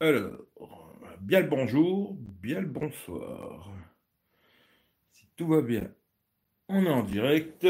Alors, 0.00 0.92
bien 1.20 1.40
le 1.40 1.46
bonjour, 1.48 2.16
bien 2.42 2.60
le 2.60 2.66
bonsoir. 2.66 3.70
Si 5.12 5.28
tout 5.36 5.46
va 5.46 5.62
bien, 5.62 5.88
on 6.68 6.84
est 6.84 6.90
en 6.90 7.04
direct. 7.04 7.64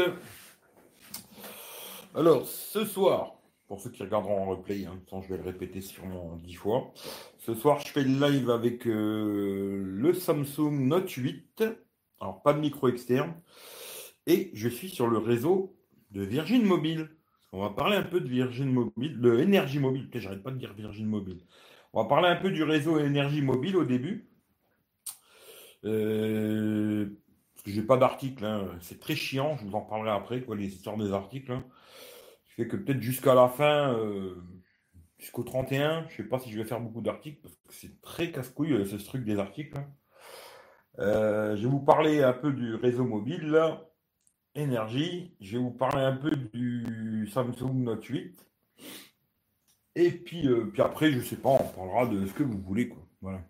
Alors, 2.15 2.47
ce 2.47 2.83
soir, 2.83 3.35
pour 3.67 3.79
ceux 3.79 3.91
qui 3.91 4.01
regarderont 4.01 4.41
en 4.41 4.49
replay, 4.49 4.85
hein, 4.85 4.99
je 5.21 5.29
vais 5.29 5.37
le 5.37 5.43
répéter 5.43 5.81
sûrement 5.81 6.35
dix 6.37 6.55
fois. 6.55 6.91
Ce 7.37 7.53
soir, 7.53 7.79
je 7.79 7.89
fais 7.89 8.03
le 8.03 8.19
live 8.19 8.49
avec 8.49 8.87
euh, 8.87 9.83
le 9.85 10.13
Samsung 10.15 10.71
Note 10.71 11.11
8. 11.11 11.63
Alors, 12.19 12.41
pas 12.41 12.53
de 12.53 12.59
micro 12.59 12.87
externe. 12.87 13.35
Et 14.25 14.49
je 14.55 14.67
suis 14.67 14.89
sur 14.89 15.07
le 15.07 15.19
réseau 15.19 15.77
de 16.09 16.23
Virgin 16.23 16.63
Mobile. 16.63 17.07
On 17.51 17.61
va 17.61 17.69
parler 17.69 17.97
un 17.97 18.03
peu 18.03 18.19
de 18.19 18.27
Virgin 18.27 18.71
Mobile, 18.71 19.21
de 19.21 19.37
énergie 19.37 19.79
mobile. 19.79 20.09
J'arrête 20.15 20.41
pas 20.41 20.51
de 20.51 20.57
dire 20.57 20.73
Virgin 20.73 21.05
Mobile. 21.05 21.41
On 21.95 22.03
va 22.03 22.09
parler 22.09 22.27
un 22.27 22.35
peu 22.35 22.51
du 22.51 22.61
réseau 22.61 22.99
énergie 22.99 23.41
mobile 23.41 23.77
au 23.77 23.85
début. 23.85 24.29
Euh, 25.85 27.05
parce 27.53 27.63
que 27.63 27.71
j'ai 27.71 27.83
pas 27.83 27.95
d'article, 27.95 28.43
hein. 28.43 28.67
c'est 28.81 28.99
très 28.99 29.15
chiant, 29.15 29.55
je 29.55 29.63
vous 29.65 29.75
en 29.75 29.81
parlerai 29.81 30.11
après, 30.11 30.41
quoi, 30.41 30.57
les 30.57 30.67
histoires 30.67 30.97
des 30.97 31.13
articles. 31.13 31.53
Hein. 31.53 31.63
Ce 32.43 32.55
fait 32.55 32.67
que 32.67 32.75
peut-être 32.75 32.99
jusqu'à 32.99 33.33
la 33.33 33.47
fin, 33.47 33.93
euh, 33.93 34.35
jusqu'au 35.19 35.43
31, 35.43 36.05
je 36.09 36.17
sais 36.17 36.23
pas 36.23 36.37
si 36.37 36.51
je 36.51 36.57
vais 36.57 36.65
faire 36.65 36.81
beaucoup 36.81 36.99
d'articles, 36.99 37.39
parce 37.41 37.55
que 37.55 37.73
c'est 37.73 38.01
très 38.01 38.29
casse-couille 38.29 38.73
euh, 38.73 38.85
ce 38.85 38.97
truc 38.97 39.23
des 39.23 39.39
articles. 39.39 39.77
Hein. 39.77 39.87
je 40.97 41.61
vais 41.61 41.69
vous 41.69 41.79
parler 41.79 42.21
un 42.21 42.33
peu 42.33 42.51
du 42.51 42.75
réseau 42.75 43.05
mobile, 43.05 43.57
énergie. 44.53 45.33
Je 45.39 45.53
vais 45.53 45.63
vous 45.63 45.71
parler 45.71 46.03
un 46.03 46.17
peu 46.17 46.31
du 46.31 47.29
Samsung 47.31 47.71
Note 47.73 48.03
8. 48.03 48.45
Et 49.95 50.11
puis, 50.11 50.47
euh, 50.47 50.65
puis 50.71 50.81
après, 50.81 51.11
je 51.11 51.21
sais 51.21 51.37
pas, 51.37 51.49
on 51.49 51.69
parlera 51.69 52.05
de 52.07 52.25
ce 52.25 52.33
que 52.33 52.43
vous 52.43 52.59
voulez, 52.59 52.89
quoi. 52.89 53.01
Voilà. 53.21 53.41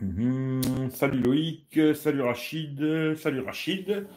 Mhm. 0.00 0.90
salut 0.90 1.20
Loïc, 1.20 1.78
salut 1.94 2.22
Rachid, 2.22 3.14
salut 3.16 3.40
Rachid, 3.40 4.08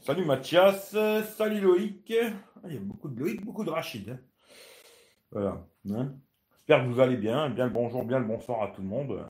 salut 0.00 0.24
Mathias, 0.24 0.96
salut 1.36 1.60
Loïc. 1.60 2.14
Ah, 2.56 2.66
il 2.68 2.74
y 2.74 2.76
a 2.76 2.80
beaucoup 2.80 3.08
de 3.08 3.20
Loïc, 3.20 3.44
beaucoup 3.44 3.64
de 3.64 3.70
Rachid. 3.70 4.08
Hein. 4.08 4.18
Voilà. 5.30 5.66
Hein. 5.90 6.14
J'espère 6.58 6.84
que 6.84 6.90
vous 6.90 7.00
allez 7.00 7.16
bien. 7.16 7.50
Bien 7.50 7.66
le 7.66 7.72
bonjour, 7.72 8.04
bien 8.04 8.18
le 8.18 8.24
bonsoir 8.24 8.62
à 8.62 8.68
tout 8.68 8.80
le 8.80 8.88
monde. 8.88 9.22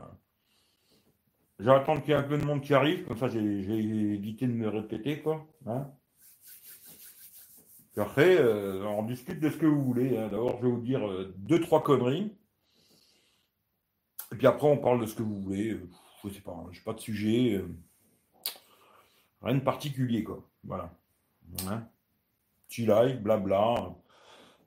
Attendre 1.67 2.03
qu'il 2.03 2.11
y 2.11 2.13
ait 2.13 2.21
un 2.21 2.23
peu 2.23 2.39
de 2.39 2.45
monde 2.45 2.63
qui 2.63 2.73
arrive, 2.73 3.05
comme 3.07 3.17
ça 3.17 3.29
j'ai 3.29 3.41
évité 3.41 4.47
de 4.47 4.53
me 4.53 4.69
répéter, 4.69 5.21
quoi. 5.21 5.47
Hein 5.67 5.91
après, 7.97 8.37
euh, 8.39 8.85
on 8.87 9.03
discute 9.03 9.41
de 9.41 9.51
ce 9.51 9.57
que 9.57 9.67
vous 9.67 9.83
voulez. 9.83 10.17
Hein. 10.17 10.29
D'abord, 10.29 10.59
je 10.59 10.67
vais 10.67 10.73
vous 10.73 10.81
dire 10.81 11.07
euh, 11.07 11.35
deux, 11.39 11.61
trois 11.61 11.83
conneries. 11.83 12.33
Et 14.33 14.37
puis 14.37 14.47
après, 14.47 14.69
on 14.69 14.79
parle 14.79 15.01
de 15.01 15.07
ce 15.07 15.15
que 15.15 15.23
vous 15.23 15.41
voulez. 15.41 15.77
Je 16.23 16.29
sais 16.29 16.41
pas, 16.41 16.57
je 16.71 16.79
n'ai 16.79 16.85
pas 16.85 16.93
de 16.93 17.01
sujet. 17.01 17.55
Euh, 17.57 17.69
rien 19.43 19.57
de 19.57 19.61
particulier, 19.61 20.23
quoi. 20.23 20.49
Voilà. 20.63 20.93
Hein? 21.67 21.89
Petit 22.69 22.87
live, 22.87 23.21
blabla. 23.21 23.93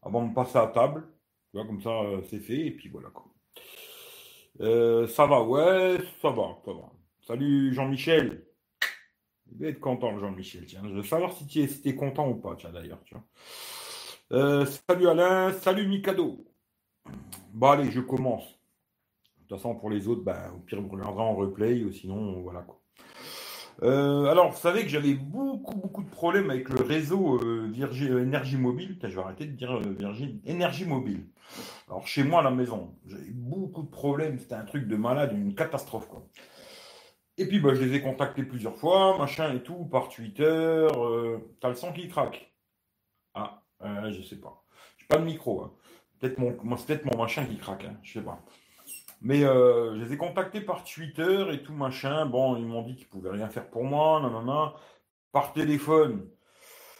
Avant 0.01 0.27
de 0.27 0.33
passer 0.33 0.57
à 0.57 0.67
table. 0.67 1.07
comme 1.53 1.81
ça, 1.81 2.01
c'est 2.29 2.39
fait. 2.39 2.67
Et 2.67 2.71
puis 2.71 2.89
voilà, 2.89 3.09
quoi. 3.09 3.31
ça 5.07 5.25
va, 5.25 5.43
ouais, 5.43 5.97
ça 6.21 6.29
va, 6.29 6.57
ça 6.65 6.73
va. 6.73 6.91
Salut 7.21 7.73
Jean-Michel. 7.73 8.43
Il 9.55 9.63
va 9.63 9.69
être 9.69 9.79
content, 9.79 10.17
Jean-Michel. 10.17 10.65
Tiens, 10.65 10.81
je 10.83 10.95
veux 10.95 11.03
savoir 11.03 11.31
si 11.33 11.45
tu 11.45 11.61
es, 11.61 11.95
content 11.95 12.27
ou 12.27 12.35
pas, 12.35 12.55
tiens, 12.57 12.71
d'ailleurs. 12.71 12.99
Euh, 14.31 14.65
salut 14.87 15.07
Alain, 15.07 15.51
salut 15.53 15.87
Mikado. 15.87 16.43
Bon, 17.53 17.69
allez, 17.69 17.91
je 17.91 17.99
commence. 17.99 18.43
De 18.45 19.47
toute 19.47 19.57
façon, 19.57 19.75
pour 19.75 19.91
les 19.91 20.07
autres, 20.07 20.23
ben, 20.23 20.51
au 20.55 20.59
pire, 20.59 20.81
vous 20.81 20.89
regarderez 20.89 21.21
en 21.21 21.35
replay, 21.35 21.83
sinon, 21.91 22.41
voilà 22.41 22.61
quoi. 22.61 22.79
Euh, 23.83 24.25
alors, 24.25 24.51
vous 24.51 24.59
savez 24.59 24.83
que 24.83 24.89
j'avais 24.89 25.13
beaucoup, 25.13 25.75
beaucoup 25.75 26.03
de 26.03 26.09
problèmes 26.09 26.49
avec 26.49 26.69
le 26.69 26.81
réseau 26.81 27.39
euh, 27.43 27.67
Virgin 27.71 28.17
Énergie 28.19 28.57
Mobile. 28.57 28.97
je 29.01 29.07
vais 29.07 29.21
arrêter 29.21 29.45
de 29.45 29.51
dire 29.51 29.79
Virgin 29.79 30.39
Énergie 30.45 30.85
Mobile. 30.85 31.27
Alors, 31.87 32.07
chez 32.07 32.23
moi 32.23 32.39
à 32.39 32.43
la 32.43 32.51
maison, 32.51 32.95
j'avais 33.05 33.29
beaucoup 33.31 33.83
de 33.83 33.89
problèmes. 33.89 34.39
C'était 34.39 34.55
un 34.55 34.65
truc 34.65 34.87
de 34.87 34.95
malade, 34.95 35.33
une 35.33 35.53
catastrophe, 35.53 36.07
quoi. 36.07 36.25
Et 37.37 37.47
puis, 37.47 37.59
bah, 37.59 37.73
je 37.73 37.81
les 37.81 37.95
ai 37.95 38.01
contactés 38.01 38.43
plusieurs 38.43 38.75
fois, 38.77 39.17
machin 39.17 39.53
et 39.55 39.63
tout, 39.63 39.85
par 39.85 40.09
Twitter. 40.09 40.43
Euh, 40.43 41.39
T'as 41.59 41.69
le 41.69 41.75
son 41.75 41.91
qui 41.91 42.07
craque. 42.07 42.53
Ah, 43.33 43.63
euh, 43.81 44.11
je 44.11 44.21
sais 44.21 44.39
pas. 44.39 44.63
J'ai 44.97 45.07
pas 45.07 45.17
de 45.17 45.25
micro. 45.25 45.63
Hein. 45.63 45.73
Peut-être 46.19 46.37
mon, 46.37 46.77
c'est 46.77 46.87
peut-être 46.87 47.05
mon 47.05 47.17
machin 47.17 47.45
qui 47.45 47.57
craque. 47.57 47.85
Hein. 47.85 47.97
Je 48.03 48.13
sais 48.13 48.25
pas. 48.25 48.39
Mais 49.21 49.43
euh, 49.43 49.95
je 49.95 50.03
les 50.03 50.13
ai 50.13 50.17
contactés 50.17 50.61
par 50.61 50.83
Twitter 50.83 51.45
et 51.53 51.63
tout 51.63 51.73
machin. 51.73 52.25
Bon, 52.27 52.55
ils 52.57 52.65
m'ont 52.65 52.83
dit 52.83 52.95
qu'ils 52.95 53.07
pouvaient 53.07 53.31
rien 53.31 53.49
faire 53.49 53.69
pour 53.69 53.83
moi, 53.83 54.21
nanana. 54.21 54.75
Par 55.31 55.53
téléphone. 55.53 56.29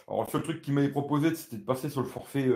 Alors, 0.08 0.24
le 0.24 0.30
seul 0.30 0.42
truc 0.42 0.62
qu'ils 0.62 0.74
m'avaient 0.74 0.90
proposé, 0.90 1.34
c'était 1.34 1.58
de 1.58 1.64
passer 1.64 1.88
sur 1.90 2.02
le 2.02 2.08
forfait 2.08 2.48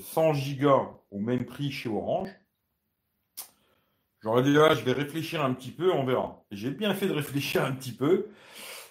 100 0.00 0.34
gigas 0.34 0.90
au 1.10 1.18
même 1.18 1.44
prix 1.44 1.70
chez 1.72 1.88
Orange. 1.88 2.30
J'aurais 4.26 4.42
dit 4.42 4.54
là, 4.54 4.74
je 4.74 4.84
vais 4.84 4.90
réfléchir 4.90 5.44
un 5.44 5.54
petit 5.54 5.70
peu, 5.70 5.92
on 5.92 6.04
verra. 6.04 6.42
J'ai 6.50 6.72
bien 6.72 6.92
fait 6.94 7.06
de 7.06 7.12
réfléchir 7.12 7.64
un 7.64 7.70
petit 7.70 7.92
peu, 7.92 8.26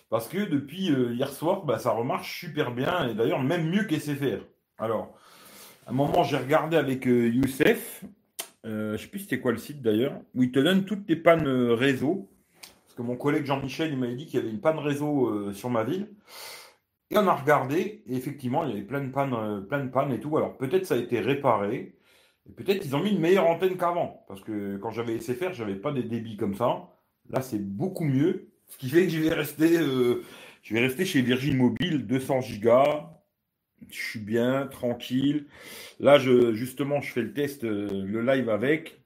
parce 0.09 0.29
que 0.29 0.37
depuis 0.37 0.89
euh, 0.93 1.13
hier 1.13 1.29
soir, 1.29 1.65
bah, 1.65 1.77
ça 1.77 1.91
remarche 1.91 2.39
super 2.39 2.71
bien, 2.71 3.09
et 3.09 3.15
d'ailleurs 3.15 3.43
même 3.43 3.69
mieux 3.69 3.83
qu'SFR. 3.83 4.45
Alors, 4.77 5.13
à 5.87 5.89
un 5.89 5.93
moment, 5.93 6.23
j'ai 6.23 6.37
regardé 6.37 6.77
avec 6.77 7.05
euh, 7.05 7.27
Youssef, 7.27 8.05
euh, 8.65 8.91
je 8.91 8.93
ne 8.93 8.97
sais 8.97 9.07
plus 9.07 9.19
c'était 9.19 9.41
quoi 9.41 9.51
le 9.51 9.57
site 9.57 9.81
d'ailleurs, 9.81 10.13
où 10.35 10.43
il 10.43 10.53
te 10.53 10.59
donne 10.59 10.85
toutes 10.85 11.05
tes 11.05 11.17
pannes 11.17 11.45
réseau. 11.45 12.29
Parce 12.61 12.95
que 12.95 13.01
mon 13.01 13.17
collègue 13.17 13.45
Jean-Michel, 13.45 13.91
il 13.91 13.97
m'avait 13.97 14.15
dit 14.15 14.27
qu'il 14.27 14.39
y 14.39 14.41
avait 14.41 14.51
une 14.51 14.61
panne 14.61 14.79
réseau 14.79 15.51
sur 15.51 15.69
ma 15.69 15.83
ville. 15.83 16.07
Et 17.11 17.17
on 17.17 17.27
a 17.27 17.33
regardé, 17.35 18.03
et 18.07 18.15
effectivement, 18.15 18.63
il 18.63 18.69
y 18.69 18.71
avait 18.71 18.83
plein 18.83 19.01
de 19.01 19.11
pannes, 19.11 19.65
plein 19.67 19.83
de 19.83 19.89
pannes 19.89 20.13
et 20.13 20.19
tout. 20.21 20.37
Alors 20.37 20.55
peut-être 20.55 20.85
ça 20.85 20.93
a 20.93 20.97
été 20.97 21.19
réparé 21.19 21.97
peut-être 22.51 22.81
qu'ils 22.81 22.95
ont 22.95 23.03
mis 23.03 23.11
une 23.11 23.19
meilleure 23.19 23.47
antenne 23.47 23.77
qu'avant. 23.77 24.23
Parce 24.27 24.41
que 24.41 24.77
quand 24.77 24.91
j'avais 24.91 25.19
SFR, 25.19 25.53
je 25.53 25.63
n'avais 25.63 25.75
pas 25.75 25.91
des 25.91 26.03
débits 26.03 26.37
comme 26.37 26.55
ça. 26.55 26.89
Là, 27.29 27.41
c'est 27.41 27.59
beaucoup 27.59 28.05
mieux. 28.05 28.49
Ce 28.67 28.77
qui 28.77 28.89
fait 28.89 29.03
que 29.03 29.09
je 29.09 29.19
vais 29.19 29.33
rester, 29.33 29.77
euh, 29.77 30.23
chez 30.63 31.21
Virgin 31.21 31.57
Mobile, 31.57 32.05
200 32.05 32.41
gigas. 32.41 33.11
Je 33.89 34.01
suis 34.01 34.19
bien, 34.19 34.67
tranquille. 34.67 35.47
Là, 35.99 36.17
justement, 36.17 37.01
je 37.01 37.11
fais 37.11 37.21
le 37.21 37.33
test, 37.33 37.63
euh, 37.63 38.03
le 38.05 38.21
live 38.21 38.49
avec. 38.49 39.01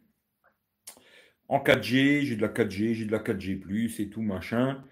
En 1.47 1.59
4G, 1.59 2.21
j'ai 2.23 2.35
de 2.35 2.41
la 2.41 2.47
4G, 2.49 2.93
j'ai 2.93 3.05
de 3.05 3.11
la 3.11 3.19
4G+, 3.19 3.99
et 3.99 4.09
tout, 4.09 4.21
machin. 4.21 4.83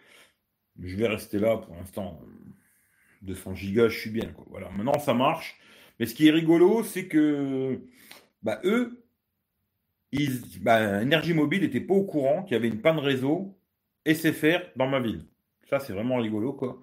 Je 0.81 0.95
vais 0.95 1.07
rester 1.07 1.39
là 1.39 1.57
pour 1.57 1.75
l'instant. 1.75 2.19
200 3.21 3.55
gigas, 3.55 3.89
je 3.89 3.99
suis 3.99 4.09
bien. 4.09 4.33
Voilà. 4.49 4.69
Maintenant, 4.71 4.99
ça 4.99 5.13
marche. 5.13 5.59
Mais 5.99 6.05
ce 6.05 6.15
qui 6.15 6.27
est 6.27 6.31
rigolo, 6.31 6.83
c'est 6.83 7.07
que 7.07 7.79
bah, 8.47 8.61
eux, 8.63 9.03
ils, 10.13 10.39
bah, 10.61 11.03
Mobile 11.33 11.63
n'était 11.63 11.81
pas 11.81 11.93
au 11.93 12.05
courant 12.05 12.43
qu'il 12.43 12.53
y 12.53 12.55
avait 12.55 12.69
une 12.69 12.81
panne 12.81 12.97
réseau 12.97 13.59
SFR 14.05 14.71
dans 14.77 14.87
ma 14.87 15.01
ville. 15.01 15.25
Ça, 15.69 15.81
c'est 15.81 15.91
vraiment 15.91 16.15
rigolo, 16.15 16.53
quoi. 16.53 16.81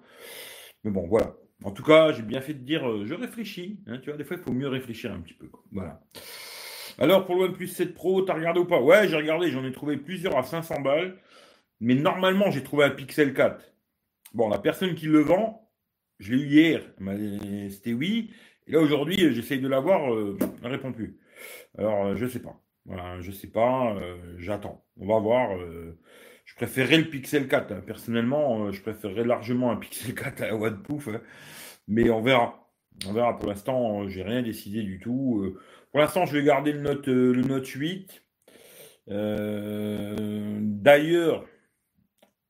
Mais 0.83 0.91
bon, 0.91 1.07
voilà. 1.07 1.35
En 1.63 1.71
tout 1.71 1.81
cas, 1.81 2.11
j'ai 2.11 2.21
bien 2.21 2.39
fait 2.39 2.53
de 2.53 2.59
dire, 2.59 2.87
euh, 2.87 3.05
je 3.07 3.15
réfléchis. 3.15 3.79
Hein, 3.87 3.97
tu 3.97 4.11
vois, 4.11 4.17
des 4.17 4.23
fois, 4.23 4.37
il 4.37 4.43
faut 4.43 4.51
mieux 4.51 4.67
réfléchir 4.67 5.11
un 5.11 5.19
petit 5.21 5.33
peu. 5.33 5.49
Voilà. 5.71 5.99
Alors, 6.99 7.25
pour 7.25 7.33
le 7.33 7.45
OnePlus 7.45 7.69
7 7.69 7.95
Pro, 7.95 8.21
t'as 8.21 8.35
regardé 8.35 8.59
ou 8.59 8.65
pas? 8.65 8.79
Ouais, 8.79 9.07
j'ai 9.07 9.15
regardé. 9.15 9.49
J'en 9.49 9.65
ai 9.65 9.71
trouvé 9.71 9.97
plusieurs 9.97 10.37
à 10.37 10.43
500 10.43 10.81
balles. 10.81 11.17
Mais 11.79 11.95
normalement, 11.95 12.51
j'ai 12.51 12.61
trouvé 12.61 12.83
un 12.85 12.91
Pixel 12.91 13.33
4. 13.33 13.73
Bon, 14.35 14.49
la 14.49 14.59
personne 14.59 14.93
qui 14.93 15.07
le 15.07 15.21
vend, 15.21 15.67
je 16.19 16.31
l'ai 16.31 16.43
eu 16.43 16.45
hier. 16.45 16.83
C'était 17.71 17.93
oui. 17.93 18.29
Et 18.67 18.73
là, 18.73 18.81
aujourd'hui, 18.81 19.33
j'essaye 19.33 19.59
de 19.59 19.67
l'avoir. 19.67 20.13
Euh, 20.13 20.37
elle 20.61 20.69
ne 20.69 20.75
répond 20.75 20.93
plus. 20.93 21.17
Alors, 21.77 22.05
euh, 22.05 22.15
je 22.15 22.25
sais 22.27 22.41
pas. 22.41 22.61
Voilà, 22.85 23.19
je 23.21 23.31
sais 23.31 23.47
pas. 23.47 23.95
Euh, 23.95 24.17
j'attends. 24.37 24.85
On 24.97 25.07
va 25.07 25.19
voir. 25.19 25.57
Euh, 25.57 25.97
je 26.45 26.55
préférerais 26.55 26.97
le 26.97 27.09
Pixel 27.09 27.47
4. 27.47 27.71
Hein. 27.71 27.81
Personnellement, 27.85 28.71
je 28.71 28.81
préférerais 28.81 29.25
largement 29.25 29.71
un 29.71 29.77
Pixel 29.77 30.15
4 30.21 30.43
à 30.43 30.51
la 30.51 30.71
Pouf. 30.71 31.07
Hein. 31.07 31.21
Mais 31.87 32.09
on 32.09 32.21
verra. 32.21 32.69
On 33.07 33.13
verra. 33.13 33.37
Pour 33.37 33.49
l'instant, 33.49 34.07
j'ai 34.09 34.23
rien 34.23 34.41
décidé 34.41 34.83
du 34.83 34.99
tout. 34.99 35.55
pour 35.91 35.99
l'instant, 35.99 36.25
je 36.25 36.37
vais 36.37 36.43
garder 36.43 36.71
le 36.71 36.81
Note, 36.81 37.07
le 37.07 37.41
Note 37.41 37.67
8. 37.67 38.23
D'ailleurs, 40.81 41.45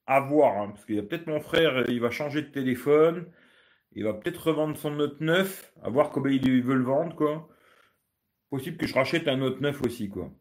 à 0.08 0.20
voir, 0.20 0.58
hein, 0.58 0.70
parce 0.70 0.86
qu'il 0.86 0.96
y 0.96 1.00
a 1.00 1.04
peut-être 1.04 1.28
mon 1.28 1.40
frère, 1.40 1.90
il 1.90 2.00
va 2.00 2.12
changer 2.12 2.42
de 2.42 2.48
téléphone. 2.48 3.26
Il 3.94 4.04
va 4.04 4.14
peut-être 4.14 4.48
revendre 4.48 4.78
son 4.78 4.92
Note 4.92 5.22
9, 5.22 5.74
à 5.82 5.90
voir 5.90 6.12
comment 6.12 6.28
il 6.28 6.64
veut 6.64 6.76
le 6.76 6.84
vendre, 6.84 7.16
possible 8.56 8.78
que 8.78 8.88
je 8.88 8.94
rachète 8.94 9.28
un 9.28 9.36
Note 9.36 9.60
9 9.60 9.82
aussi, 9.84 10.08
quoi. 10.08 10.32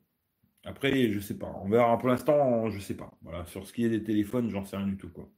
Après, 0.64 1.10
je 1.10 1.18
sais 1.18 1.36
pas. 1.36 1.52
On 1.62 1.68
verra. 1.68 1.98
Pour 1.98 2.08
l'instant, 2.08 2.70
je 2.70 2.78
sais 2.78 2.94
pas. 2.94 3.12
Voilà. 3.22 3.44
Sur 3.46 3.66
ce 3.66 3.72
qui 3.72 3.84
est 3.84 3.88
des 3.90 4.04
téléphones, 4.04 4.50
j'en 4.50 4.64
sais 4.64 4.76
rien 4.76 4.86
du 4.86 4.96
tout, 4.96 5.10
quoi. 5.10 5.28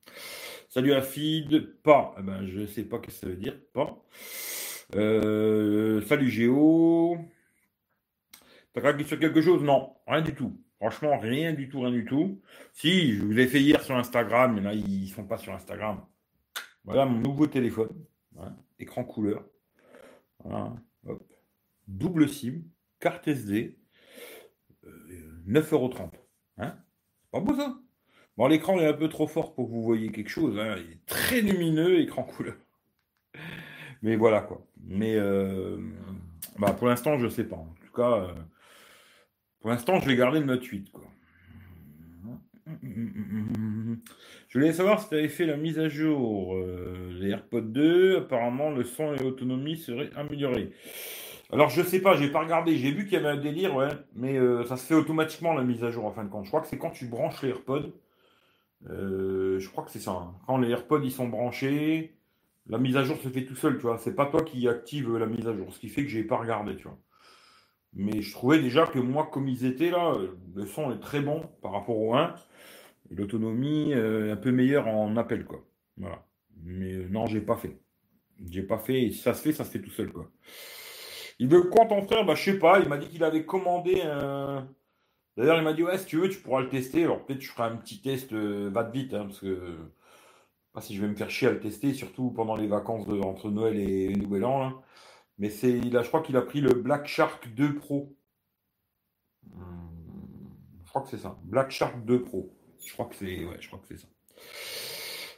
Salut 0.69 0.93
à. 0.93 1.01
Pas. 1.83 2.15
Eh 2.19 2.23
ben, 2.23 2.47
je 2.47 2.67
sais 2.67 2.85
pas 2.85 2.99
ce 2.99 3.03
que 3.03 3.11
ça 3.11 3.27
veut 3.27 3.37
dire. 3.37 3.59
Pas. 3.73 3.97
Euh, 4.95 6.03
salut 6.03 6.31
Géo. 6.31 7.19
T'as 8.73 8.83
craqué 8.83 9.05
sur 9.05 9.19
quelque 9.19 9.41
chose? 9.41 9.63
Non, 9.63 9.97
rien 10.07 10.21
du 10.21 10.35
tout. 10.35 10.61
Franchement, 10.77 11.19
rien 11.19 11.55
du 11.55 11.71
tout, 11.71 11.81
rien 11.81 11.91
du 11.91 12.05
tout. 12.05 12.43
Si, 12.75 13.15
je 13.15 13.25
vous 13.25 13.33
l'ai 13.33 13.47
fait 13.47 13.61
hier 13.61 13.83
sur 13.83 13.97
Instagram, 13.97 14.55
mais 14.55 14.61
là, 14.61 14.75
ils 14.75 15.09
sont 15.09 15.25
pas 15.25 15.39
sur 15.39 15.55
Instagram. 15.55 16.05
Voilà 16.85 17.07
mon 17.07 17.19
nouveau 17.19 17.47
téléphone. 17.47 18.05
Écran 18.79 19.03
couleur. 19.03 19.43
Double 21.87 22.29
SIM, 22.29 22.63
carte 23.01 23.29
SD, 23.29 23.79
9,30€. 25.47 26.11
Hein 26.59 26.77
pas 27.31 27.41
beau 27.41 27.55
ça 27.55 27.79
Bon, 28.37 28.49
l'écran 28.49 28.79
est 28.79 28.87
un 28.87 28.93
peu 28.93 29.09
trop 29.09 29.27
fort 29.27 29.55
pour 29.55 29.67
que 29.67 29.73
vous 29.73 29.83
voyez 29.83 30.11
quelque 30.11 30.29
chose. 30.29 30.59
Hein. 30.59 30.77
Il 30.79 30.93
est 30.93 31.07
très 31.07 31.41
lumineux, 31.41 32.01
écran 32.01 32.23
couleur. 32.23 32.57
Mais 34.03 34.17
voilà 34.17 34.43
quoi. 34.43 34.67
Mais 34.85 35.17
euh, 35.17 35.79
bah, 36.59 36.73
pour 36.73 36.87
l'instant, 36.87 37.19
je 37.19 37.25
ne 37.25 37.31
sais 37.31 37.45
pas. 37.45 37.57
En 37.57 37.75
tout 37.85 37.93
cas, 37.95 38.13
euh, 38.13 38.35
pour 39.61 39.71
l'instant, 39.71 40.01
je 40.01 40.07
vais 40.07 40.17
garder 40.17 40.41
le 40.41 40.47
Note 40.47 40.65
8. 40.65 40.93
Quoi. 40.93 41.05
Je 44.49 44.59
voulais 44.59 44.73
savoir 44.73 45.01
si 45.01 45.09
tu 45.09 45.15
avais 45.15 45.29
fait 45.29 45.47
la 45.47 45.57
mise 45.57 45.79
à 45.79 45.89
jour. 45.89 46.57
Euh, 46.57 47.11
les 47.19 47.31
AirPods 47.31 47.61
2, 47.63 48.19
apparemment, 48.19 48.71
le 48.71 48.85
son 48.85 49.15
et 49.15 49.19
l'autonomie 49.19 49.77
seraient 49.77 50.11
améliorés. 50.15 50.73
Alors, 51.53 51.69
je 51.71 51.83
sais 51.83 52.01
pas, 52.01 52.17
j'ai 52.17 52.31
pas 52.31 52.41
regardé. 52.41 52.77
J'ai 52.77 52.91
vu 52.91 53.05
qu'il 53.05 53.15
y 53.15 53.17
avait 53.17 53.29
un 53.29 53.37
délire, 53.37 53.75
ouais, 53.77 53.89
mais 54.15 54.37
ça 54.67 54.77
se 54.77 54.85
fait 54.85 54.95
automatiquement 54.95 55.55
la 55.55 55.63
mise 55.63 55.85
à 55.85 55.91
jour 55.91 56.05
en 56.05 56.13
fin 56.13 56.25
de 56.25 56.29
compte. 56.29 56.45
Je 56.45 56.51
crois 56.51 56.61
que 56.61 56.69
c'est 56.69 56.79
quand 56.79 56.91
tu 56.91 57.07
branches 57.07 57.43
les 57.43 57.51
AirPods. 57.51 57.93
je 58.89 59.69
crois 59.69 59.85
que 59.85 59.91
c'est 59.91 60.01
ça. 60.01 60.13
Hein. 60.13 60.35
Quand 60.47 60.59
les 60.59 60.71
AirPods 60.71 61.03
ils 61.05 61.13
sont 61.13 61.29
branchés, 61.29 62.17
la 62.69 62.79
mise 62.79 62.97
à 62.97 63.05
jour 63.05 63.17
se 63.19 63.29
fait 63.29 63.45
tout 63.45 63.55
seul, 63.55 63.77
tu 63.77 63.83
vois. 63.83 63.99
C'est 63.99 64.15
pas 64.15 64.27
toi 64.27 64.43
qui 64.43 64.69
active 64.69 65.17
la 65.17 65.27
mise 65.27 65.47
à 65.47 65.55
jour, 65.55 65.73
ce 65.73 65.79
qui 65.79 65.89
fait 65.89 66.03
que 66.03 66.09
j'ai 66.09 66.25
pas 66.25 66.37
regardé, 66.37 66.77
tu 66.77 66.85
vois. 66.85 66.99
Mais 67.95 68.23
je 68.23 68.33
trouvais 68.33 68.61
déjà 68.61 68.87
que 68.87 68.99
moi, 68.99 69.29
comme 69.33 69.49
ils 69.49 69.65
étaient 69.65 69.91
là, 69.91 70.15
le 70.55 70.67
son 70.67 70.93
est 70.93 71.01
très 71.01 71.21
bon 71.21 71.49
par 71.63 71.73
rapport 71.73 71.99
au 71.99 72.15
1. 72.15 72.35
L'autonomie 73.11 73.93
est 73.93 74.31
un 74.31 74.37
peu 74.37 74.51
meilleure 74.51 74.89
en 74.89 75.17
appel, 75.17 75.45
quoi. 75.45 75.65
Voilà. 75.97 76.25
Mais 76.65 76.93
euh, 76.93 77.09
non, 77.09 77.27
j'ai 77.27 77.41
pas 77.41 77.57
fait. 77.57 77.79
J'ai 78.51 78.63
pas 78.63 78.79
fait. 78.79 79.05
Et 79.05 79.11
si 79.13 79.19
ça 79.19 79.35
se 79.35 79.43
fait, 79.43 79.53
ça 79.53 79.65
se 79.65 79.71
fait 79.71 79.81
tout 79.81 79.91
seul, 79.91 80.13
quoi. 80.13 80.31
Il 81.39 81.49
veut 81.49 81.63
quoi 81.65 81.87
ton 81.87 82.03
frère? 82.03 82.25
Bah, 82.25 82.35
je 82.35 82.43
sais 82.43 82.59
pas. 82.59 82.81
Il 82.81 82.89
m'a 82.89 82.99
dit 82.99 83.09
qu'il 83.09 83.25
avait 83.25 83.45
commandé. 83.45 84.03
D'ailleurs, 85.37 85.59
il 85.59 85.65
m'a 85.65 85.75
dit 85.75 85.83
ouais, 85.83 85.99
si 85.99 86.07
tu 86.07 86.17
veux, 86.17 86.29
tu 86.29 86.39
pourras 86.39 86.63
le 86.63 86.69
tester. 86.69 87.05
Alors 87.05 87.25
peut-être 87.25 87.43
je 87.43 87.51
ferai 87.51 87.69
un 87.69 87.77
petit 87.77 88.01
test, 88.01 88.33
euh, 88.33 88.71
va 88.73 88.85
vite, 88.85 89.13
hein, 89.13 89.27
parce 89.27 89.41
que 89.41 89.77
pas 90.73 90.81
si 90.81 90.95
je 90.95 91.03
vais 91.03 91.09
me 91.09 91.17
faire 91.17 91.31
chier 91.31 91.49
à 91.49 91.53
le 91.53 91.61
tester, 91.61 91.93
surtout 91.95 92.31
pendant 92.31 92.57
les 92.57 92.67
vacances 92.67 93.07
entre 93.23 93.51
Noël 93.51 93.79
et 93.79 94.15
Nouvel 94.15 94.45
An. 94.45 94.83
Mais 95.39 95.51
c'est, 95.51 95.81
là, 95.81 96.03
je 96.03 96.09
crois 96.09 96.23
qu'il 96.23 96.37
a 96.37 96.43
pris 96.43 96.61
le 96.61 96.71
Black 96.75 97.07
Shark 97.07 97.49
2 97.55 97.75
Pro. 97.75 98.17
Hmm, 99.45 100.49
je 100.85 100.89
crois 100.89 101.03
que 101.03 101.09
c'est 101.09 101.19
ça. 101.19 101.39
Black 101.45 101.71
Shark 101.71 102.05
2 102.05 102.23
Pro. 102.23 102.51
Je 102.85 102.93
crois 102.93 103.07
que 103.07 103.17
c'est, 103.17 103.45
ouais, 103.45 103.57
je 103.61 103.69
crois 103.69 103.81
que 103.81 103.87
c'est 103.89 103.99
ça. 103.99 104.09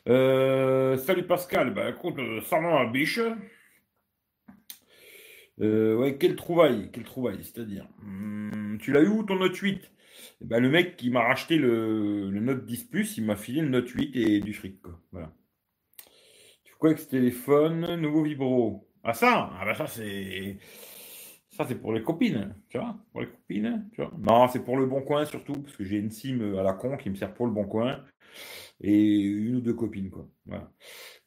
Euh, 0.09 0.97
salut 0.97 1.27
Pascal. 1.27 1.75
Bah 1.75 1.91
écoute, 1.91 2.19
euh, 2.19 2.41
ça 2.43 2.61
va 2.61 2.87
biche. 2.87 3.21
Euh, 5.61 5.97
ouais, 5.97 6.19
quelle 6.19 6.37
trouvaille, 6.37 6.91
quelle 6.93 7.05
trouvaille, 7.05 7.43
c'est-à-dire. 7.43 7.89
Hmm, 8.03 8.79
tu 8.79 8.93
l'as 8.93 9.03
eu 9.03 9.09
où 9.09 9.23
ton 9.25 9.37
Note 9.37 9.57
8 9.57 9.91
eh 10.41 10.45
ben, 10.45 10.61
le 10.61 10.71
mec 10.71 10.97
qui 10.97 11.11
m'a 11.11 11.23
racheté 11.23 11.57
le, 11.57 12.31
Note 12.31 12.65
10 12.65 12.85
Plus, 12.85 13.17
il 13.19 13.25
m'a 13.25 13.37
filé 13.37 13.61
le 13.61 13.69
Note 13.69 13.89
8 13.89 14.17
et 14.17 14.41
du 14.41 14.53
fric. 14.53 14.81
Quoi. 14.83 15.01
Voilà. 15.13 15.33
Tu 16.65 16.73
fais 16.73 16.79
quoi 16.79 16.91
avec 16.91 17.01
ce 17.01 17.09
téléphone 17.09 17.97
Nouveau 17.97 18.23
vibro? 18.23 18.89
Ah 19.05 19.15
ça 19.15 19.51
Ah 19.59 19.65
ben 19.65 19.75
ça 19.75 19.87
c'est. 19.87 20.59
Ça 21.51 21.65
c'est 21.67 21.77
pour 21.77 21.93
les 21.93 22.03
copines, 22.03 22.55
tu 22.69 22.79
vois 22.79 22.97
Pour 23.11 23.21
les 23.21 23.29
copines, 23.29 23.89
tu 23.93 24.01
vois 24.03 24.13
Non, 24.19 24.49
c'est 24.49 24.63
pour 24.65 24.77
le 24.77 24.87
bon 24.87 25.03
coin 25.03 25.25
surtout, 25.25 25.55
parce 25.55 25.77
que 25.77 25.85
j'ai 25.85 25.99
une 25.99 26.11
SIM 26.11 26.55
à 26.57 26.63
la 26.63 26.73
con 26.73 26.97
qui 26.97 27.11
me 27.11 27.17
sert 27.17 27.35
pour 27.35 27.47
le 27.47 27.53
bon 27.53 27.65
coin. 27.65 28.05
Et 28.81 29.19
une 29.21 29.57
ou 29.57 29.61
deux 29.61 29.75
copines, 29.75 30.11
quoi. 30.11 30.29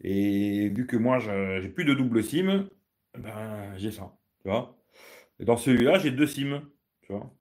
Et 0.01 0.69
vu 0.69 0.87
que 0.87 0.95
moi 0.97 1.19
j'ai 1.19 1.69
plus 1.69 1.85
de 1.85 1.93
double 1.93 2.23
SIM, 2.23 2.69
ben 3.17 3.75
j'ai 3.77 3.91
ça. 3.91 4.13
Tu 4.43 4.49
vois? 4.49 4.77
Et 5.39 5.45
dans 5.45 5.57
celui-là, 5.57 5.99
j'ai 5.99 6.11
deux 6.11 6.27
SIM. 6.27 6.61
Tu 7.01 7.13
vois 7.13 7.31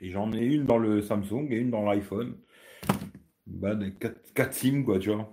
et 0.00 0.10
j'en 0.10 0.32
ai 0.32 0.44
une 0.44 0.64
dans 0.64 0.78
le 0.78 1.02
Samsung 1.02 1.46
et 1.50 1.56
une 1.56 1.70
dans 1.70 1.84
l'iPhone. 1.84 2.36
Bah, 3.46 3.74
des 3.74 3.92
4, 3.92 4.54
SIM, 4.54 4.82
quoi, 4.82 4.98
tu 4.98 5.12
vois. 5.12 5.32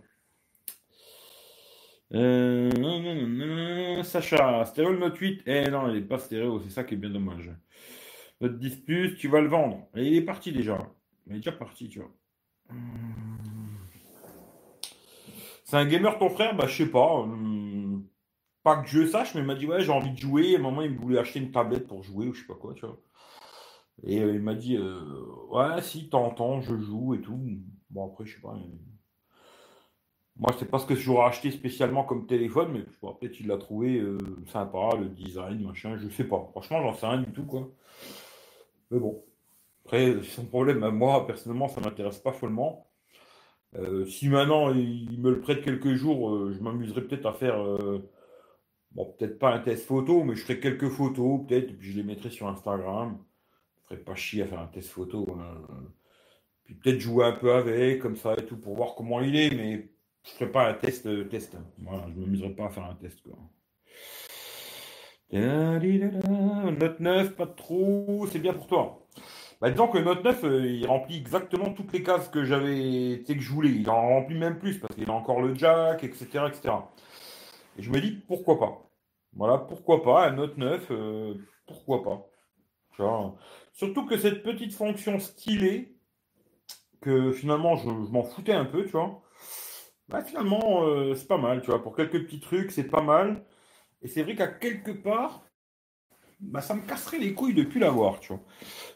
Euh, 2.13 4.03
Sacha, 4.03 4.63
stéréo 4.65 4.93
le 4.93 4.99
Note 4.99 5.17
8 5.17 5.43
Eh 5.45 5.69
non, 5.69 5.89
il 5.89 5.95
n'est 5.95 6.01
pas 6.01 6.17
stéréo, 6.17 6.61
c'est 6.61 6.69
ça 6.69 6.83
qui 6.83 6.93
est 6.95 6.97
bien 6.97 7.09
dommage. 7.09 7.51
Note 8.41 8.57
10 8.59 8.77
Plus, 8.77 9.15
tu 9.15 9.27
vas 9.27 9.41
le 9.41 9.47
vendre. 9.47 9.87
Et 9.95 10.05
il 10.05 10.15
est 10.15 10.21
parti 10.21 10.51
déjà. 10.51 10.77
Il 11.27 11.33
est 11.33 11.37
déjà 11.37 11.51
parti, 11.51 11.89
tu 11.89 11.99
vois. 11.99 12.11
C'est 15.63 15.75
un 15.75 15.85
gamer 15.85 16.17
ton 16.17 16.29
frère? 16.29 16.55
Bah 16.55 16.65
je 16.67 16.77
sais 16.83 16.89
pas. 16.89 17.19
Hum, 17.19 17.56
pas 18.67 18.81
que 18.81 18.89
je 18.89 19.05
sache, 19.07 19.33
mais 19.33 19.41
il 19.41 19.47
m'a 19.47 19.55
dit 19.55 19.65
ouais 19.65 19.81
j'ai 19.81 19.91
envie 19.91 20.11
de 20.11 20.17
jouer. 20.17 20.57
Un 20.57 20.59
moment 20.59 20.81
il 20.81 20.93
voulait 20.93 21.19
acheter 21.19 21.39
une 21.39 21.51
tablette 21.51 21.87
pour 21.87 22.03
jouer 22.03 22.27
ou 22.27 22.33
je 22.33 22.41
sais 22.41 22.47
pas 22.47 22.55
quoi, 22.55 22.73
tu 22.73 22.85
vois. 22.85 22.97
Et 24.03 24.21
euh, 24.21 24.33
il 24.33 24.41
m'a 24.41 24.53
dit 24.53 24.75
euh, 24.77 24.99
Ouais, 25.49 25.81
si, 25.81 26.09
t'entends, 26.09 26.61
je 26.61 26.77
joue 26.77 27.15
et 27.15 27.21
tout. 27.21 27.39
Bon, 27.89 28.07
après, 28.07 28.25
je 28.25 28.35
sais 28.35 28.41
pas. 28.41 28.55
Moi, 30.35 30.51
je 30.53 30.59
sais 30.59 30.65
pas 30.65 30.79
ce 30.79 30.85
que 30.85 30.95
j'aurais 30.95 31.27
acheté 31.27 31.49
spécialement 31.49 32.03
comme 32.03 32.27
téléphone, 32.27 32.71
mais 32.73 32.81
peut-être 32.81 33.39
il 33.39 33.47
l'a 33.47 33.57
trouvé 33.57 33.99
euh, 33.99 34.17
sympa, 34.51 34.89
le 34.99 35.07
design, 35.09 35.65
machin, 35.65 35.97
je 35.97 36.09
sais 36.09 36.25
pas. 36.25 36.47
Franchement, 36.51 36.81
j'en 36.81 36.93
sais 36.93 37.07
rien 37.07 37.21
du 37.21 37.31
tout, 37.31 37.45
quoi. 37.45 37.69
Mais 38.91 38.99
bon. 38.99 39.23
Après, 39.85 40.21
son 40.23 40.45
problème, 40.45 40.87
moi, 40.89 41.25
personnellement, 41.25 41.69
ça 41.69 41.79
m'intéresse 41.79 42.19
pas 42.19 42.33
follement. 42.33 42.89
si 44.07 44.27
maintenant 44.27 44.73
il 44.73 45.17
me 45.21 45.29
le 45.31 45.39
prête 45.39 45.63
quelques 45.63 45.93
jours, 45.93 46.51
je 46.51 46.59
m'amuserais 46.59 47.01
peut-être 47.03 47.25
à 47.25 47.33
faire, 47.33 47.57
bon, 48.97 49.05
peut-être 49.17 49.39
pas 49.39 49.53
un 49.53 49.59
test 49.59 49.85
photo, 49.85 50.25
mais 50.25 50.35
je 50.35 50.41
ferai 50.41 50.59
quelques 50.59 50.89
photos, 50.89 51.47
peut-être, 51.47 51.77
puis 51.77 51.91
je 51.91 51.97
les 51.97 52.03
mettrai 52.03 52.29
sur 52.29 52.49
Instagram 52.49 53.17
ferait 53.87 54.01
pas 54.01 54.15
chier 54.15 54.43
à 54.43 54.47
faire 54.47 54.59
un 54.59 54.67
test 54.67 54.89
photo. 54.89 55.27
Hein. 55.39 55.63
Puis 56.65 56.75
peut-être 56.75 56.99
jouer 56.99 57.25
un 57.25 57.31
peu 57.33 57.53
avec, 57.53 57.99
comme 58.01 58.17
ça 58.17 58.33
et 58.33 58.45
tout, 58.45 58.57
pour 58.57 58.75
voir 58.75 58.95
comment 58.95 59.21
il 59.21 59.35
est, 59.35 59.55
mais 59.55 59.89
je 60.23 60.31
ferai 60.31 60.51
pas 60.51 60.67
un 60.67 60.73
test. 60.73 61.05
Euh, 61.05 61.23
test 61.25 61.55
hein. 61.55 61.63
Voilà, 61.79 62.05
je 62.09 62.19
ne 62.19 62.25
m'amuserai 62.25 62.49
pas 62.49 62.65
à 62.65 62.69
faire 62.69 62.85
un 62.85 62.95
test. 62.95 63.21
Quoi. 63.21 63.37
Note 65.31 66.99
9, 66.99 67.35
pas 67.35 67.47
trop, 67.47 68.27
c'est 68.29 68.39
bien 68.39 68.53
pour 68.53 68.67
toi. 68.67 69.07
Bah, 69.61 69.71
disons 69.71 69.87
que 69.87 69.97
Note 69.97 70.23
9, 70.23 70.43
euh, 70.43 70.67
il 70.67 70.85
remplit 70.85 71.17
exactement 71.17 71.73
toutes 71.73 71.93
les 71.93 72.03
cases 72.03 72.27
que 72.29 72.43
j'avais, 72.43 73.23
que 73.25 73.39
je 73.39 73.49
voulais. 73.49 73.71
Il 73.71 73.89
en 73.89 74.09
remplit 74.09 74.37
même 74.37 74.59
plus 74.59 74.79
parce 74.79 74.95
qu'il 74.95 75.09
a 75.09 75.13
encore 75.13 75.41
le 75.41 75.55
jack, 75.55 76.03
etc., 76.03 76.25
etc. 76.47 76.75
Et 77.77 77.81
je 77.81 77.89
me 77.89 78.01
dis 78.01 78.11
pourquoi 78.11 78.59
pas. 78.59 78.86
Voilà, 79.37 79.59
pourquoi 79.59 80.03
pas 80.03 80.27
un 80.27 80.31
Note 80.31 80.57
9, 80.57 80.87
euh, 80.91 81.35
pourquoi 81.67 82.03
pas. 82.03 82.27
Surtout 83.73 84.05
que 84.05 84.17
cette 84.17 84.43
petite 84.43 84.73
fonction 84.73 85.19
stylée, 85.19 85.95
que 87.01 87.31
finalement 87.31 87.75
je, 87.75 87.87
m'en 87.87 88.23
foutais 88.23 88.53
un 88.53 88.65
peu, 88.65 88.85
tu 88.85 88.91
vois, 88.91 89.21
bah, 90.09 90.23
finalement 90.23 90.83
euh, 90.83 91.13
c'est 91.13 91.27
pas 91.27 91.37
mal, 91.37 91.61
tu 91.61 91.67
vois. 91.67 91.83
Pour 91.83 91.95
quelques 91.95 92.25
petits 92.25 92.39
trucs, 92.39 92.71
c'est 92.71 92.89
pas 92.89 93.03
mal. 93.03 93.45
Et 94.01 94.07
c'est 94.07 94.23
vrai 94.23 94.35
qu'à 94.35 94.47
quelque 94.47 94.91
part, 94.91 95.45
bah, 96.39 96.61
ça 96.61 96.75
me 96.75 96.81
casserait 96.81 97.19
les 97.19 97.33
couilles 97.33 97.53
de 97.53 97.63
plus 97.63 97.79
l'avoir, 97.79 98.19
tu 98.19 98.33
vois. 98.33 98.41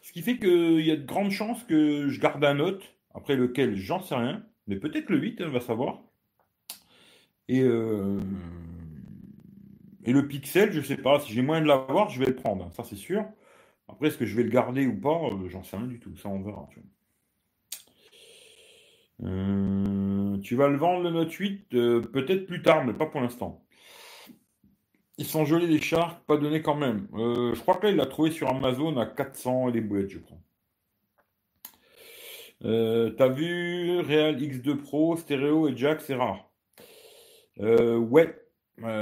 Ce 0.02 0.12
qui 0.12 0.22
fait 0.24 0.38
qu'il 0.40 0.86
y 0.86 0.92
a 0.92 0.96
de 0.96 1.06
grandes 1.06 1.32
chances 1.32 1.64
que 1.66 2.10
je 2.10 2.20
garde 2.20 2.44
un 2.44 2.56
note, 2.56 2.84
après 3.14 3.36
lequel 3.36 3.76
j'en 3.76 4.02
sais 4.02 4.16
rien, 4.16 4.44
mais 4.68 4.78
peut-être 4.78 5.10
le 5.10 5.20
8, 5.20 5.42
on 5.42 5.46
hein, 5.46 5.50
va 5.50 5.60
savoir. 5.60 6.04
Et, 7.48 7.62
euh, 7.62 8.20
et 10.04 10.14
le 10.14 10.28
pixel, 10.28 10.72
je 10.72 10.82
sais 10.82 10.98
pas, 10.98 11.20
si 11.20 11.34
j'ai 11.34 11.42
moyen 11.42 11.62
de 11.62 11.68
l'avoir, 11.68 12.10
je 12.10 12.20
vais 12.20 12.26
le 12.26 12.36
prendre, 12.36 12.72
ça 12.74 12.84
c'est 12.84 12.96
sûr. 12.96 13.26
Après, 13.92 14.08
est-ce 14.08 14.18
que 14.18 14.26
je 14.26 14.36
vais 14.36 14.44
le 14.44 14.50
garder 14.50 14.88
ou 14.88 15.00
pas 15.00 15.20
euh, 15.32 15.50
J'en 15.50 15.64
sais 15.64 15.78
rien 15.78 15.86
du 15.86 16.00
tout. 16.00 16.16
Ça, 16.16 16.30
on 16.30 16.42
verra. 16.42 16.68
Euh, 19.24 20.38
tu, 20.40 20.56
vas 20.56 20.68
le 20.70 20.78
vendre 20.78 21.04
le 21.04 21.12
Note 21.12 21.32
8 21.32 21.74
euh, 21.74 22.02
peut-être 22.02 22.46
plus 22.46 22.62
tard, 22.62 22.86
mais 22.86 22.94
pas 22.94 23.06
pour 23.06 23.22
l'instant. 23.22 23.64
Ils 25.18 25.28
sont 25.28 25.46
jolis 25.46 25.68
les 25.68 25.82
Sharks, 25.82 26.26
pas 26.26 26.38
donné 26.38 26.62
quand 26.64 26.76
même. 26.76 27.08
je 27.14 27.60
crois 27.60 27.76
que 27.76 27.86
là, 27.86 27.92
il 27.92 27.98
l'a 27.98 28.08
trouvé 28.08 28.32
sur 28.32 28.50
Amazon 28.50 28.98
à 28.98 29.06
400 29.06 29.70
et 29.70 29.72
les 29.74 29.82
boulettes, 29.82 30.10
je 30.10 30.20
crois. 30.20 30.38
T'as 32.62 33.28
vu 33.28 34.00
Real 34.00 34.40
X2 34.40 34.78
Pro, 34.78 35.16
stéréo 35.18 35.68
et 35.68 35.78
jack, 35.78 36.02
c'est 36.02 36.16
rare. 36.16 36.50
ouais. 37.60 38.41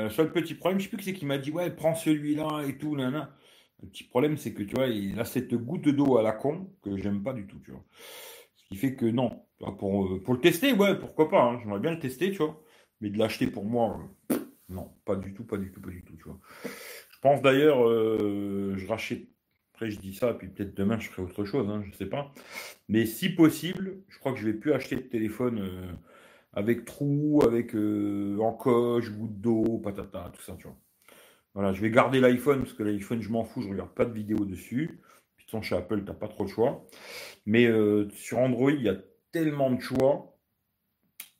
Seul 0.09 0.31
petit 0.31 0.55
problème, 0.55 0.79
je 0.79 0.85
sais 0.85 0.89
plus 0.89 0.97
qui 0.97 1.05
c'est 1.05 1.13
qui 1.13 1.25
m'a 1.25 1.37
dit 1.37 1.51
ouais, 1.51 1.69
prends 1.69 1.95
celui-là 1.95 2.63
et 2.67 2.77
tout, 2.77 2.95
nana. 2.95 3.35
Le 3.81 3.87
petit 3.87 4.03
problème, 4.03 4.37
c'est 4.37 4.53
que 4.53 4.63
tu 4.63 4.75
vois, 4.75 4.87
il 4.87 5.19
a 5.19 5.25
cette 5.25 5.53
goutte 5.55 5.87
d'eau 5.89 6.17
à 6.17 6.23
la 6.23 6.33
con 6.33 6.69
que 6.83 6.97
j'aime 6.97 7.23
pas 7.23 7.33
du 7.33 7.47
tout, 7.47 7.59
tu 7.63 7.71
vois. 7.71 7.83
Ce 8.55 8.67
qui 8.67 8.75
fait 8.75 8.95
que 8.95 9.05
non. 9.05 9.45
Pour, 9.77 10.05
euh, 10.05 10.21
pour 10.23 10.33
le 10.33 10.39
tester, 10.39 10.73
ouais, 10.73 10.97
pourquoi 10.97 11.29
pas. 11.29 11.41
Hein. 11.43 11.59
J'aimerais 11.61 11.79
bien 11.79 11.91
le 11.91 11.99
tester, 11.99 12.31
tu 12.31 12.37
vois. 12.37 12.61
Mais 13.01 13.09
de 13.09 13.17
l'acheter 13.17 13.47
pour 13.47 13.65
moi, 13.65 13.99
euh, 14.31 14.37
non, 14.69 14.91
pas 15.05 15.15
du 15.15 15.33
tout, 15.33 15.45
pas 15.45 15.57
du 15.57 15.71
tout, 15.71 15.81
pas 15.81 15.89
du 15.91 16.03
tout, 16.03 16.15
tu 16.17 16.23
vois. 16.23 16.39
Je 16.63 17.19
pense 17.21 17.41
d'ailleurs, 17.41 17.87
euh, 17.87 18.73
je 18.77 18.87
rachète, 18.87 19.27
Après, 19.73 19.89
je 19.91 19.99
dis 19.99 20.13
ça, 20.13 20.33
puis 20.33 20.49
peut-être 20.49 20.75
demain, 20.75 20.99
je 20.99 21.09
ferai 21.09 21.23
autre 21.23 21.45
chose, 21.45 21.69
hein, 21.69 21.81
je 21.83 21.89
ne 21.89 21.93
sais 21.93 22.05
pas. 22.05 22.33
Mais 22.89 23.05
si 23.05 23.29
possible, 23.29 24.01
je 24.09 24.19
crois 24.19 24.33
que 24.33 24.39
je 24.39 24.47
ne 24.47 24.51
vais 24.51 24.57
plus 24.57 24.73
acheter 24.73 24.95
de 24.97 25.01
téléphone 25.01 25.59
euh, 25.59 25.91
avec 26.53 26.85
trou, 26.85 27.41
avec 27.43 27.75
euh, 27.75 28.37
encoche, 28.39 29.11
goutte 29.11 29.39
d'eau, 29.39 29.79
patata, 29.83 30.31
tout 30.33 30.41
ça, 30.41 30.55
tu 30.57 30.67
vois. 30.67 30.77
Voilà, 31.53 31.73
je 31.73 31.81
vais 31.81 31.89
garder 31.89 32.19
l'iPhone, 32.19 32.59
parce 32.59 32.73
que 32.73 32.83
l'iPhone, 32.83 33.21
je 33.21 33.29
m'en 33.29 33.43
fous, 33.43 33.61
je 33.61 33.67
ne 33.67 33.73
regarde 33.73 33.91
pas 33.91 34.05
de 34.05 34.13
vidéos 34.13 34.45
dessus. 34.45 35.01
Puis, 35.35 35.45
de 35.51 35.61
chez 35.61 35.75
Apple, 35.75 35.99
tu 35.99 36.05
n'as 36.05 36.13
pas 36.13 36.27
trop 36.27 36.45
de 36.45 36.49
choix. 36.49 36.85
Mais 37.45 37.65
euh, 37.65 38.07
sur 38.11 38.39
Android, 38.39 38.71
il 38.71 38.83
y 38.83 38.89
a 38.89 38.97
tellement 39.31 39.71
de 39.71 39.81
choix 39.81 40.37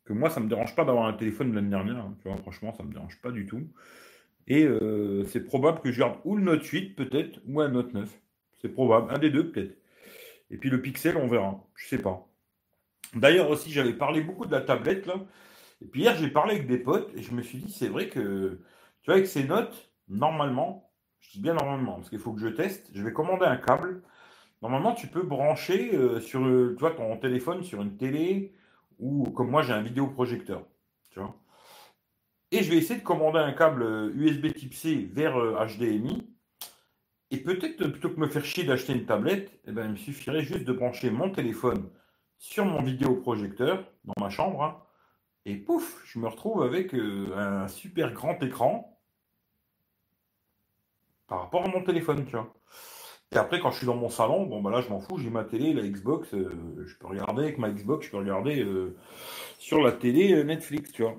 que 0.06 0.14
moi, 0.14 0.30
ça 0.30 0.40
ne 0.40 0.46
me 0.46 0.50
dérange 0.50 0.76
pas 0.76 0.86
d'avoir 0.86 1.06
un 1.06 1.14
téléphone 1.14 1.52
de 1.52 1.56
l'année 1.56 1.70
dernière. 1.70 1.98
Hein, 1.98 2.18
franchement, 2.42 2.74
ça 2.74 2.84
ne 2.84 2.90
me 2.90 2.94
dérange 2.94 3.22
pas 3.22 3.32
du 3.32 3.46
tout. 3.46 3.68
Et 4.48 4.66
euh, 4.66 5.24
c'est 5.26 5.42
probable 5.46 5.82
que 5.82 5.92
je 5.92 6.00
garde 6.00 6.20
ou 6.26 6.36
le 6.36 6.44
Note 6.44 6.66
8 6.66 6.96
peut-être, 6.96 7.40
ou 7.46 7.62
un 7.62 7.70
Note 7.70 7.94
9. 7.94 8.10
C'est 8.62 8.70
probable, 8.70 9.14
un 9.14 9.20
des 9.20 9.30
deux 9.30 9.52
peut-être. 9.52 9.78
Et 10.50 10.58
puis 10.58 10.70
le 10.70 10.82
Pixel, 10.82 11.16
on 11.18 11.28
verra. 11.28 11.64
Je 11.76 11.88
sais 11.88 12.00
pas. 12.00 12.29
D'ailleurs 13.14 13.50
aussi, 13.50 13.72
j'avais 13.72 13.94
parlé 13.94 14.22
beaucoup 14.22 14.46
de 14.46 14.52
la 14.52 14.62
tablette 14.62 15.06
là. 15.06 15.16
Et 15.82 15.86
puis 15.86 16.02
hier, 16.02 16.16
j'ai 16.18 16.30
parlé 16.30 16.56
avec 16.56 16.68
des 16.68 16.78
potes 16.78 17.12
et 17.16 17.22
je 17.22 17.34
me 17.34 17.42
suis 17.42 17.58
dit, 17.58 17.72
c'est 17.72 17.88
vrai 17.88 18.10
que, 18.10 18.60
tu 19.02 19.06
vois, 19.06 19.16
avec 19.16 19.28
ces 19.28 19.46
notes, 19.46 19.92
normalement, 20.10 20.92
je 21.22 21.32
dis 21.32 21.42
bien 21.42 21.54
normalement, 21.54 21.96
parce 21.96 22.10
qu'il 22.10 22.20
faut 22.20 22.34
que 22.34 22.42
je 22.42 22.48
teste, 22.48 22.90
je 22.94 23.02
vais 23.04 23.14
commander 23.14 23.46
un 23.46 23.58
câble. 23.58 24.04
Normalement, 24.62 24.94
tu 24.94 25.08
peux 25.08 25.24
brancher 25.24 25.96
euh, 25.96 26.20
sur 26.20 26.42
vois, 26.78 26.92
ton 26.92 27.16
téléphone 27.18 27.64
sur 27.64 27.82
une 27.82 27.96
télé 27.98 28.54
ou 29.00 29.24
comme 29.32 29.50
moi, 29.50 29.62
j'ai 29.62 29.74
un 29.74 29.82
vidéoprojecteur. 29.82 30.66
Et 32.52 32.64
je 32.64 32.72
vais 32.72 32.78
essayer 32.78 33.00
de 33.00 33.06
commander 33.06 33.40
un 33.40 33.54
câble 33.54 34.12
USB 34.16 34.46
euh, 34.46 34.52
type 34.52 34.74
C 34.74 35.10
vers 35.14 35.36
HDMI. 35.36 36.18
Euh, 36.18 36.66
et 37.32 37.38
peut-être 37.38 37.88
plutôt 37.88 38.10
que 38.10 38.20
me 38.20 38.28
faire 38.28 38.44
chier 38.44 38.64
d'acheter 38.64 38.94
une 38.94 39.06
tablette, 39.06 39.60
eh 39.68 39.72
ben, 39.72 39.86
il 39.86 39.92
me 39.92 39.96
suffirait 39.96 40.42
juste 40.42 40.64
de 40.64 40.74
brancher 40.74 41.12
mon 41.12 41.30
téléphone 41.30 41.90
sur 42.40 42.66
mon 42.66 42.82
vidéoprojecteur 42.82 43.86
dans 44.06 44.14
ma 44.20 44.30
chambre. 44.30 44.64
Hein. 44.64 44.82
et 45.46 45.56
pouf, 45.56 46.02
je 46.06 46.18
me 46.20 46.28
retrouve 46.28 46.64
avec 46.64 46.96
euh, 46.96 47.36
un 47.38 47.68
super 47.68 48.12
grand 48.14 48.42
écran 48.42 49.00
par 51.28 51.42
rapport 51.42 51.64
à 51.64 51.68
mon 51.68 51.84
téléphone, 51.84 52.26
tu 52.26 52.32
vois. 52.32 52.52
Et 53.32 53.38
après, 53.38 53.60
quand 53.60 53.70
je 53.70 53.78
suis 53.78 53.86
dans 53.86 53.96
mon 53.96 54.10
salon, 54.10 54.48
bon, 54.48 54.62
bah 54.62 54.72
là, 54.72 54.82
je 54.82 54.90
m'en 54.90 55.00
fous, 55.00 55.20
j'ai 55.20 55.30
ma 55.30 55.44
télé, 55.44 55.74
la 55.74 55.84
Xbox, 55.84 56.30
je 56.32 56.98
peux 56.98 57.06
regarder 57.08 57.44
avec 57.44 57.60
ma 57.60 57.70
Xbox, 57.70 58.08
je 58.08 58.12
peux 58.12 58.18
regarder 58.18 58.66
sur 59.60 59.84
la 59.84 59.92
télé 59.92 60.44
Netflix, 60.44 60.92
tu 60.92 61.04
vois. 61.04 61.16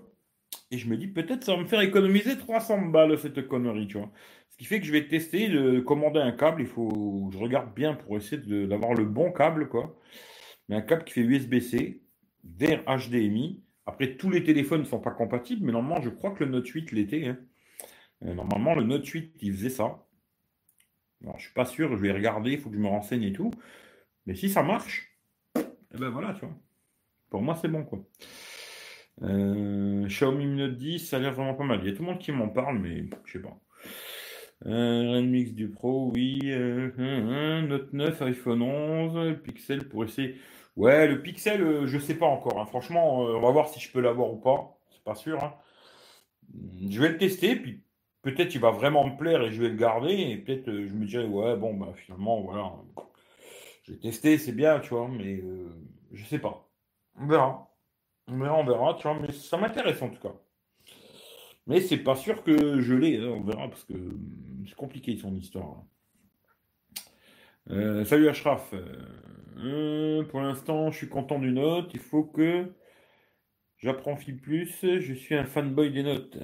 Et 0.71 0.79
je 0.79 0.89
me 0.89 0.97
dis, 0.97 1.09
peut-être 1.09 1.45
ça 1.45 1.55
va 1.55 1.63
me 1.63 1.67
faire 1.67 1.81
économiser 1.81 2.39
300 2.39 2.87
balles, 2.87 3.19
cette 3.19 3.47
connerie, 3.49 3.89
tu 3.89 3.99
vois. 3.99 4.11
Ce 4.51 4.57
qui 4.57 4.65
fait 4.65 4.81
que 4.81 4.87
je 4.87 4.93
vais 4.93 5.09
tester 5.09 5.49
de 5.49 5.81
commander 5.81 6.21
un 6.21 6.33
câble. 6.33 6.63
Il 6.63 6.69
faut 6.69 7.31
je 7.33 7.39
regarde 7.39 7.75
bien 7.75 7.95
pour 7.95 8.17
essayer 8.17 8.67
d'avoir 8.67 8.95
le 8.95 9.05
bon 9.05 9.33
câble, 9.33 9.69
quoi. 9.69 9.97
Mais 10.71 10.77
un 10.77 10.83
câble 10.83 11.03
qui 11.03 11.15
fait 11.15 11.23
USB-C 11.23 12.01
vers 12.45 12.85
HDMI. 12.85 13.61
Après, 13.87 14.15
tous 14.17 14.31
les 14.31 14.45
téléphones 14.45 14.83
ne 14.83 14.87
sont 14.87 15.01
pas 15.01 15.11
compatibles, 15.11 15.67
mais 15.67 15.73
normalement, 15.73 16.01
je 16.01 16.11
crois 16.11 16.31
que 16.31 16.45
le 16.45 16.51
Note 16.51 16.69
8 16.69 16.93
l'était. 16.93 17.27
Hein. 17.27 17.39
Euh, 18.25 18.35
normalement, 18.35 18.77
le 18.77 18.85
Note 18.85 19.05
8, 19.05 19.35
il 19.41 19.53
faisait 19.53 19.69
ça. 19.69 20.07
Alors, 21.25 21.37
je 21.39 21.47
suis 21.47 21.55
pas 21.55 21.65
sûr, 21.65 21.97
je 21.97 22.01
vais 22.01 22.13
regarder, 22.13 22.53
il 22.53 22.61
faut 22.61 22.71
que 22.71 22.77
je 22.77 22.81
me 22.81 22.87
renseigne 22.87 23.25
et 23.25 23.33
tout. 23.33 23.51
Mais 24.27 24.37
si 24.37 24.49
ça 24.49 24.63
marche, 24.63 25.19
eh 25.57 25.99
ben 25.99 26.09
voilà, 26.09 26.35
tu 26.35 26.47
vois. 26.47 26.57
Pour 27.31 27.43
moi, 27.43 27.59
c'est 27.61 27.67
bon, 27.67 27.83
quoi. 27.85 28.07
Euh, 29.23 30.07
Xiaomi 30.07 30.47
Mi 30.47 30.57
Note 30.57 30.77
10, 30.77 31.01
ça 31.01 31.17
a 31.17 31.19
l'air 31.19 31.35
vraiment 31.35 31.55
pas 31.55 31.65
mal. 31.65 31.81
Il 31.83 31.89
y 31.89 31.93
a 31.93 31.97
tout 31.97 32.03
le 32.03 32.11
monde 32.11 32.21
qui 32.21 32.31
m'en 32.31 32.49
parle, 32.49 32.79
mais 32.79 33.07
je 33.25 33.33
sais 33.33 33.41
pas. 33.41 33.59
Euh, 34.67 35.21
Mix 35.21 35.53
du 35.53 35.69
Pro, 35.69 36.13
oui. 36.15 36.39
Euh, 36.45 37.63
Note 37.63 37.93
9, 37.93 38.23
iPhone 38.23 38.63
11, 38.63 39.37
Pixel 39.43 39.89
pour 39.89 40.05
essayer. 40.05 40.37
Ouais, 40.81 41.07
le 41.07 41.21
Pixel, 41.21 41.61
euh, 41.63 41.87
je 41.87 41.99
sais 41.99 42.15
pas 42.15 42.25
encore. 42.25 42.59
Hein. 42.59 42.65
Franchement, 42.65 43.19
on 43.19 43.41
va 43.41 43.51
voir 43.51 43.69
si 43.69 43.79
je 43.81 43.93
peux 43.93 44.01
l'avoir 44.01 44.33
ou 44.33 44.39
pas. 44.39 44.79
C'est 44.91 45.05
pas 45.05 45.15
sûr. 45.15 45.43
Hein. 45.45 45.55
Je 46.91 47.01
vais 47.03 47.11
le 47.11 47.19
tester, 47.19 47.55
puis 47.57 47.83
peut-être 48.23 48.55
il 48.55 48.61
va 48.63 48.71
vraiment 48.71 49.07
me 49.07 49.17
plaire 49.19 49.43
et 49.43 49.53
je 49.53 49.61
vais 49.63 49.69
le 49.69 49.77
garder. 49.77 50.13
Et 50.15 50.39
peut-être 50.39 50.67
je 50.73 50.95
me 50.95 51.05
dirai, 51.05 51.27
ouais, 51.27 51.55
bon, 51.57 51.75
bah 51.75 51.93
finalement, 51.95 52.41
voilà. 52.41 52.73
J'ai 53.85 53.99
testé, 53.99 54.39
c'est 54.39 54.53
bien, 54.53 54.81
tu 54.81 54.91
vois, 54.91 55.09
mais 55.09 55.43
je 56.13 56.25
sais 56.25 56.39
pas. 56.39 56.67
On 57.17 57.27
verra. 57.27 57.71
On 58.29 58.39
verra, 58.39 58.57
on 58.59 58.65
verra, 58.65 58.95
tu 58.95 59.03
vois, 59.05 59.19
mais 59.21 59.33
ça 59.33 59.59
m'intéresse 59.59 60.01
en 60.03 60.09
tout 60.11 60.21
cas. 60.21 60.35
Mais 61.67 61.81
c'est 61.81 61.99
pas 61.99 62.17
sûr 62.17 62.43
que 62.43 62.81
je 62.81 62.95
l'ai, 62.95 63.19
hein, 63.19 63.29
on 63.37 63.43
verra, 63.43 63.69
parce 63.69 63.85
que 63.85 63.95
c'est 64.67 64.75
compliqué 64.75 65.17
son 65.17 65.35
histoire. 65.37 65.85
Euh, 67.71 68.05
salut 68.05 68.29
Ashraf. 68.29 68.75
Euh, 69.59 70.25
pour 70.25 70.41
l'instant, 70.41 70.91
je 70.91 70.97
suis 70.97 71.09
content 71.09 71.39
du 71.39 71.53
note. 71.53 71.91
Il 71.95 72.01
faut 72.01 72.25
que 72.25 72.67
j'apprends 73.79 74.17
plus. 74.17 74.79
Je 74.83 75.13
suis 75.15 75.35
un 75.35 75.45
fanboy 75.45 75.93
des 75.93 76.03
notes. 76.03 76.37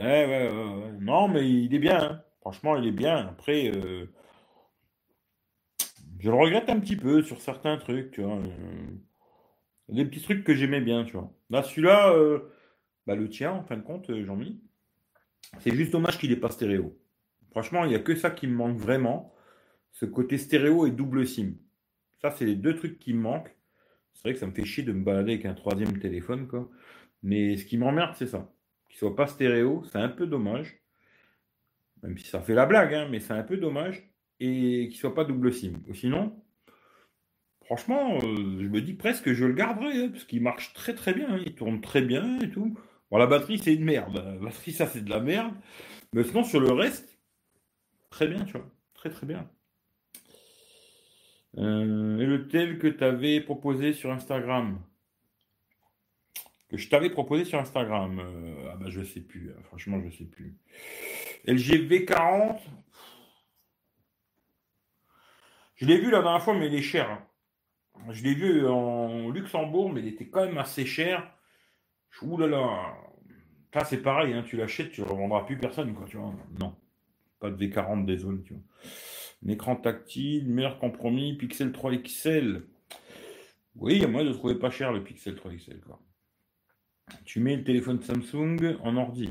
non, 1.01 1.29
mais 1.29 1.49
il 1.49 1.75
est 1.75 1.79
bien. 1.79 2.03
Hein. 2.03 2.23
Franchement, 2.41 2.77
il 2.77 2.87
est 2.87 2.93
bien. 2.93 3.27
Après, 3.27 3.73
euh, 3.75 4.07
je 6.21 6.31
le 6.31 6.37
regrette 6.37 6.71
un 6.71 6.79
petit 6.79 6.97
peu 6.97 7.23
sur 7.23 7.41
certains 7.41 7.77
trucs. 7.77 8.13
Tu. 8.13 8.23
Des 9.89 10.05
petits 10.05 10.23
trucs 10.23 10.45
que 10.45 10.55
j'aimais 10.55 10.81
bien, 10.81 11.05
tu 11.05 11.15
vois. 11.15 11.33
Là, 11.51 11.65
celui-là, 11.65 12.13
euh, 12.13 12.53
bah, 13.07 13.17
le 13.17 13.29
tien, 13.29 13.53
en 13.53 13.65
fin 13.65 13.77
de 13.77 13.83
compte, 13.83 14.11
euh, 14.11 14.25
Jean-Mi, 14.25 14.61
c'est 15.59 15.75
juste 15.75 15.93
dommage 15.93 16.19
qu'il 16.19 16.31
n'est 16.31 16.37
pas 16.37 16.51
stéréo. 16.51 16.97
Franchement, 17.51 17.85
il 17.85 17.89
n'y 17.89 17.97
a 17.97 18.01
que 18.01 18.15
ça 18.15 18.31
qui 18.31 18.47
me 18.47 18.55
manque 18.55 18.77
vraiment. 18.77 19.36
Ce 19.99 20.05
côté 20.05 20.37
stéréo 20.37 20.87
et 20.87 20.91
double 20.91 21.27
SIM. 21.27 21.55
Ça, 22.21 22.31
c'est 22.31 22.45
les 22.45 22.55
deux 22.55 22.77
trucs 22.77 22.99
qui 22.99 23.15
me 23.15 23.21
manquent. 23.23 23.57
C'est 24.13 24.25
vrai 24.25 24.35
que 24.35 24.39
ça 24.39 24.47
me 24.47 24.53
fait 24.53 24.67
chier 24.67 24.85
de 24.85 24.93
me 24.93 25.03
balader 25.03 25.33
avec 25.33 25.47
un 25.47 25.55
troisième 25.55 25.99
téléphone, 25.99 26.49
quoi. 26.49 26.69
Mais 27.23 27.57
ce 27.57 27.65
qui 27.65 27.79
m'emmerde, 27.79 28.15
c'est 28.15 28.27
ça. 28.27 28.53
Qu'il 28.91 28.99
soit 28.99 29.17
pas 29.17 29.27
stéréo, 29.27 29.85
c'est 29.91 29.97
un 29.97 30.11
peu 30.11 30.27
dommage. 30.27 30.83
Même 32.03 32.19
si 32.19 32.27
ça 32.27 32.43
fait 32.43 32.53
la 32.53 32.67
blague, 32.67 32.93
hein, 32.93 33.09
mais 33.11 33.21
c'est 33.21 33.33
un 33.33 33.43
peu 33.43 33.57
dommage. 33.57 34.11
Et 34.39 34.89
qu'il 34.91 34.99
soit 34.99 35.15
pas 35.15 35.25
double 35.25 35.51
SIM. 35.51 35.81
Sinon, 35.95 36.45
franchement, 37.65 38.19
euh, 38.19 38.59
je 38.61 38.69
me 38.69 38.83
dis 38.83 38.93
presque 38.93 39.25
que 39.25 39.33
je 39.33 39.47
le 39.47 39.55
garderai, 39.55 40.05
hein, 40.05 40.09
parce 40.11 40.25
qu'il 40.25 40.43
marche 40.43 40.75
très 40.75 40.95
très 40.95 41.15
bien, 41.15 41.37
hein. 41.37 41.43
il 41.47 41.55
tourne 41.55 41.81
très 41.81 42.03
bien 42.03 42.39
et 42.41 42.51
tout. 42.51 42.79
Bon, 43.11 43.17
la 43.17 43.27
batterie, 43.27 43.59
c'est 43.59 43.73
une 43.73 43.85
merde. 43.85 44.15
La 44.15 44.37
batterie, 44.37 44.73
ça, 44.73 44.87
c'est 44.87 45.03
de 45.03 45.11
la 45.11 45.21
merde. 45.21 45.55
Mais 46.13 46.23
sinon, 46.23 46.45
sur 46.45 46.61
le 46.61 46.73
reste, 46.73 47.19
très 48.11 48.29
bien, 48.29 48.45
tu 48.45 48.53
vois. 48.53 48.71
Très 48.93 49.09
très 49.09 49.27
bien. 49.27 49.49
Euh, 51.59 52.19
et 52.19 52.27
le 52.27 52.49
tel 52.49 52.79
que 52.79 52.87
tu 52.87 53.03
avais 53.05 53.41
proposé 53.41 53.93
sur 53.93 54.11
Instagram? 54.11 54.81
Que 56.69 56.77
je 56.77 56.89
t'avais 56.89 57.11
proposé 57.11 57.45
sur 57.45 57.59
Instagram 57.61 58.19
euh, 58.19 58.71
Ah 58.73 58.77
bah 58.77 58.87
je 58.89 59.03
sais 59.03 59.21
plus, 59.21 59.51
hein. 59.51 59.63
franchement 59.65 60.01
je 60.05 60.11
sais 60.17 60.25
plus. 60.25 60.57
LG 61.47 61.89
V40 61.89 62.59
Je 65.77 65.87
l'ai 65.87 65.99
vu 65.99 66.11
la 66.11 66.23
dernière 66.23 66.43
fois, 66.43 66.55
mais 66.55 66.67
il 66.67 66.75
est 66.75 66.83
cher. 66.83 67.23
Je 68.11 68.23
l'ai 68.23 68.35
vu 68.35 68.67
en 68.67 69.31
Luxembourg, 69.31 69.93
mais 69.93 70.01
il 70.01 70.09
était 70.09 70.27
quand 70.27 70.45
même 70.45 70.59
assez 70.59 70.85
cher. 70.85 71.31
Ouh 72.23 72.37
là 72.39 72.47
là. 72.47 72.95
Ça, 73.73 73.85
c'est 73.85 74.01
pareil, 74.01 74.33
hein, 74.33 74.43
tu 74.43 74.57
l'achètes, 74.57 74.91
tu 74.93 75.03
ne 75.03 75.07
revendras 75.07 75.45
plus 75.45 75.59
personne, 75.59 75.93
quoi, 75.93 76.07
tu 76.07 76.17
vois. 76.17 76.33
Non. 76.59 76.75
Pas 77.41 77.51
de 77.51 77.63
V40, 77.63 78.07
désolé, 78.07 78.43
tu 78.43 78.55
vois. 78.55 78.63
Écran 79.49 79.77
tactile, 79.77 80.49
meilleur 80.49 80.79
compromis, 80.79 81.37
Pixel 81.37 81.73
3 81.73 81.97
XL. 81.97 82.63
Oui, 83.77 84.03
a 84.03 84.09
moyen 84.09 84.29
de 84.29 84.35
trouver 84.35 84.55
pas 84.55 84.71
cher 84.71 84.93
le 84.93 85.05
Pixel 85.05 85.35
3 85.35 85.53
XL. 85.53 85.81
Tu 87.25 87.41
mets 87.41 87.57
le 87.57 87.65
téléphone 87.65 88.01
Samsung 88.03 88.77
en 88.83 88.97
ordi. 88.97 89.31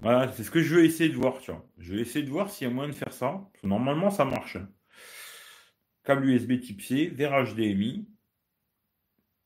Voilà, 0.00 0.30
c'est 0.32 0.44
ce 0.44 0.50
que 0.50 0.60
je 0.60 0.76
vais 0.76 0.84
essayer 0.86 1.10
de 1.10 1.16
voir, 1.16 1.40
tu 1.40 1.50
vois. 1.50 1.66
Je 1.78 1.94
vais 1.94 2.00
essayer 2.00 2.24
de 2.24 2.30
voir 2.30 2.50
s'il 2.50 2.68
y 2.68 2.70
a 2.70 2.74
moyen 2.74 2.90
de 2.90 2.94
faire 2.94 3.12
ça. 3.12 3.48
normalement, 3.62 4.10
ça 4.10 4.24
marche. 4.24 4.56
Hein 4.56 4.68
câble 6.04 6.26
USB 6.26 6.60
type 6.60 6.82
C, 6.82 7.06
vers 7.06 7.32
HDMI. 7.44 8.06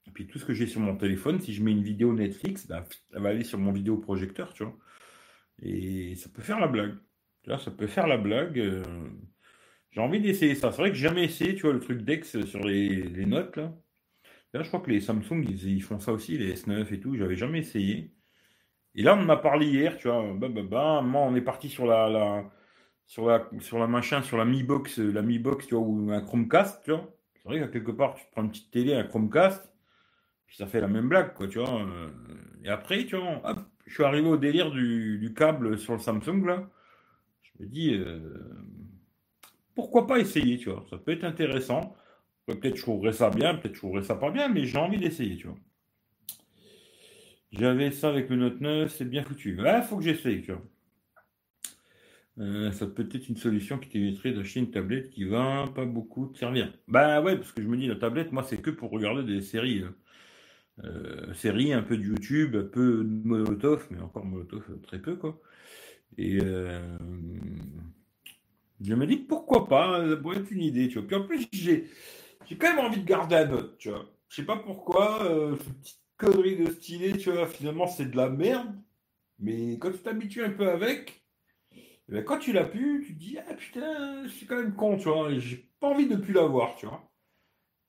Et 0.07 0.11
puis 0.11 0.27
tout 0.27 0.39
ce 0.39 0.45
que 0.45 0.55
j'ai 0.55 0.67
sur 0.67 0.81
mon 0.81 0.97
téléphone, 0.97 1.41
si 1.41 1.55
je 1.55 1.63
mets 1.63 1.71
une 1.73 1.83
vidéo 1.83 2.13
Netflix, 2.13 2.67
bah, 2.67 2.85
elle 3.15 3.23
va 3.23 3.29
aller 3.31 3.45
sur 3.45 3.59
mon 3.59 3.73
vidéoprojecteur, 3.73 4.53
tu 4.53 4.65
vois. 4.65 4.77
Et 5.63 6.15
ça 6.17 6.29
peut 6.29 6.43
faire 6.43 6.61
la 6.61 6.69
blague. 6.69 6.97
Vois, 7.49 7.59
ça 7.59 7.71
peut 7.71 7.87
faire 7.87 8.07
la 8.07 8.19
blague. 8.19 8.59
Euh. 8.59 8.83
J'ai 9.91 10.01
envie 10.01 10.21
d'essayer 10.21 10.55
ça. 10.55 10.71
C'est 10.73 10.83
vrai 10.83 10.91
que 10.91 10.97
j'ai 10.97 11.09
jamais 11.09 11.25
essayé, 11.25 11.55
tu 11.55 11.63
vois, 11.63 11.73
le 11.73 11.81
truc 11.81 12.03
d'ex 12.03 12.41
sur 12.45 12.61
les, 12.65 13.27
notes, 13.27 13.57
là. 13.57 13.75
Là, 14.55 14.63
je 14.63 14.69
crois 14.69 14.81
que 14.81 14.91
les 14.91 15.01
Samsung, 15.01 15.45
ils, 15.47 15.83
font 15.83 16.01
ça 16.01 16.13
aussi, 16.13 16.39
les 16.39 16.55
S9 16.55 16.93
et 16.95 17.01
tout. 17.01 17.17
J'avais 17.17 17.37
jamais 17.37 17.59
essayé. 17.61 18.15
Et 18.95 19.03
là, 19.03 19.15
on 19.15 19.23
m'a 19.25 19.37
parlé 19.37 19.67
hier, 19.67 19.97
tu 19.97 20.09
vois. 20.09 20.35
Bah, 20.35 20.49
bah, 20.49 20.63
bah, 20.63 21.03
moi, 21.03 21.23
on 21.23 21.35
est 21.37 21.43
parti 21.43 21.69
sur 21.69 21.87
la, 21.87 22.51
sur 23.07 23.27
la, 23.27 23.49
sur 23.61 23.79
la 23.79 23.87
machin, 23.87 24.23
sur 24.23 24.37
la 24.39 24.45
Mi 24.45 24.63
Box, 24.63 24.99
la 24.99 25.23
Mi 25.23 25.39
Box, 25.39 25.67
tu 25.67 25.75
vois, 25.75 25.85
ou 25.85 26.11
un 26.13 26.21
Chromecast, 26.21 26.85
tu 26.85 26.93
vois. 26.93 27.09
C'est 27.35 27.49
vrai 27.49 27.61
qu'à 27.61 27.69
quelque 27.69 27.93
part, 27.93 28.15
tu 28.15 28.25
prends 28.33 28.43
une 28.43 28.51
petite 28.51 28.71
télé, 28.71 28.95
un 28.95 29.05
Chromecast, 29.05 29.73
puis 30.47 30.57
ça 30.57 30.67
fait 30.67 30.81
la 30.81 30.89
même 30.89 31.09
blague, 31.09 31.35
quoi, 31.35 31.49
tu 31.49 31.59
vois. 31.59 31.81
Euh. 31.81 32.09
Et 32.65 32.69
après, 32.69 33.05
tu 33.07 33.17
vois, 33.17 33.41
hop, 33.45 33.61
je 33.87 33.95
suis 33.95 34.05
arrivé 34.05 34.29
au 34.29 34.37
délire 34.37 34.71
du, 34.71 35.33
câble 35.37 35.79
sur 35.79 35.95
le 35.95 35.99
Samsung, 35.99 36.45
là. 36.45 36.69
Je 37.59 37.65
me 37.65 37.69
dis, 37.69 37.95
euh, 37.95 38.19
pourquoi 39.75 40.07
pas 40.07 40.19
essayer, 40.19 40.59
tu 40.59 40.71
vois. 40.71 40.85
Ça 40.91 40.99
peut 40.99 41.13
être 41.13 41.25
intéressant. 41.25 41.97
Peut-être 42.47 42.77
je 42.77 42.83
trouverais 42.83 43.13
ça 43.13 43.31
bien, 43.31 43.55
peut-être 43.55 43.75
je 43.75 43.81
trouverais 43.81 44.03
ça 44.03 44.15
pas 44.15 44.31
bien, 44.31 44.49
mais 44.49 44.65
j'ai 44.65 44.79
envie 44.79 44.99
d'essayer, 44.99 45.37
tu 45.37 45.49
vois. 45.49 45.57
J'avais 47.53 47.91
ça 47.91 48.09
avec 48.09 48.29
le 48.29 48.37
Note 48.37 48.61
9, 48.61 48.95
c'est 48.95 49.05
bien 49.05 49.23
foutu. 49.23 49.59
Il 49.59 49.83
faut 49.83 49.97
que 49.97 50.05
j'essaye, 50.05 50.43
tu 50.43 50.53
vois. 50.53 50.63
Euh, 52.41 52.71
ça 52.71 52.87
peut 52.87 53.09
être 53.13 53.29
une 53.29 53.37
solution 53.37 53.79
qui 53.79 53.89
t'éviterait 53.89 54.33
d'acheter 54.33 54.61
une 54.61 54.71
tablette 54.71 55.11
qui 55.11 55.25
va 55.25 55.65
pas 55.75 55.85
beaucoup 55.85 56.27
te 56.27 56.39
servir. 56.39 56.73
Bah 56.87 57.21
ouais, 57.21 57.37
parce 57.37 57.53
que 57.53 57.63
je 57.63 57.67
me 57.67 57.77
dis, 57.77 57.87
la 57.87 57.97
tablette, 57.97 58.33
moi, 58.33 58.45
c'est 58.45 58.63
que 58.63 58.71
pour 58.71 58.91
regarder 58.91 59.25
des 59.25 59.43
séries. 59.43 59.83
Euh, 59.83 59.91
euh, 60.85 61.35
séries, 61.35 61.73
un 61.73 61.83
peu 61.83 61.97
de 61.97 62.05
YouTube, 62.05 62.55
un 62.55 62.63
peu 62.63 63.05
de 63.05 63.27
Molotov, 63.27 63.89
mais 63.91 64.01
encore 64.01 64.25
Molotov, 64.25 64.63
très 64.83 65.01
peu, 65.01 65.17
quoi. 65.17 65.41
Et 66.17 66.39
je 68.81 68.95
me 68.95 69.07
dis, 69.07 69.17
pourquoi 69.17 69.69
pas, 69.69 70.09
ça 70.09 70.17
pourrait 70.17 70.39
être 70.39 70.51
une 70.51 70.63
idée, 70.63 70.89
tu 70.89 70.99
vois. 70.99 71.07
Puis 71.07 71.17
en 71.17 71.25
plus, 71.25 71.47
j'ai, 71.53 71.89
quand 72.59 72.75
même 72.75 72.85
envie 72.85 73.01
de 73.01 73.07
garder 73.07 73.37
un 73.37 73.47
note, 73.47 73.79
tu 73.79 73.91
vois. 73.91 74.07
Je 74.29 74.37
sais 74.37 74.45
pas 74.45 74.57
pourquoi, 74.57 75.21
cette 75.59 75.79
petite 75.81 76.01
connerie 76.17 76.57
de 76.57 76.71
stylet, 76.71 77.17
tu 77.17 77.31
vois, 77.31 77.47
finalement, 77.47 77.87
c'est 77.87 78.11
de 78.11 78.17
la 78.17 78.29
merde. 78.29 78.75
Mais 79.39 79.79
quand 79.79 79.93
tu 79.93 79.99
t'habitues 79.99 80.45
un 80.45 80.51
peu 80.51 80.69
avec, 80.69 81.25
eh 82.09 82.13
ben, 82.13 82.25
quand 82.25 82.39
tu 82.39 82.53
l'as 82.53 82.65
pu, 82.65 83.05
tu 83.07 83.15
te 83.15 83.19
dis 83.19 83.39
Ah 83.39 83.55
putain, 83.55 84.25
je 84.25 84.29
suis 84.29 84.47
quand 84.47 84.57
même 84.57 84.75
con, 84.75 84.97
tu 84.97 85.09
vois, 85.09 85.31
j'ai 85.39 85.71
pas 85.81 85.89
envie 85.89 86.09
de 86.09 86.17
plus 86.17 86.33
l'avoir, 86.33 86.75
tu 86.77 86.87
vois. 86.87 87.11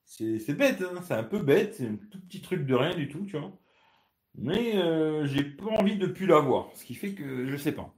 C'est 0.04 0.54
bête, 0.54 0.82
hein, 0.82 1.00
c'est 1.06 1.14
un 1.14 1.24
peu 1.24 1.38
bête, 1.40 1.76
c'est 1.76 1.86
un 1.86 1.96
tout 1.96 2.20
petit 2.20 2.40
truc 2.42 2.66
de 2.66 2.74
rien 2.74 2.94
du 2.94 3.08
tout, 3.08 3.24
tu 3.26 3.38
vois. 3.38 3.52
Mais 4.34 4.76
euh, 4.76 5.26
j'ai 5.26 5.44
pas 5.44 5.66
envie 5.66 5.96
de 5.96 6.06
plus 6.06 6.26
l'avoir, 6.26 6.70
ce 6.74 6.84
qui 6.84 6.94
fait 6.94 7.14
que 7.14 7.46
je 7.46 7.56
sais 7.56 7.72
pas. 7.72 7.94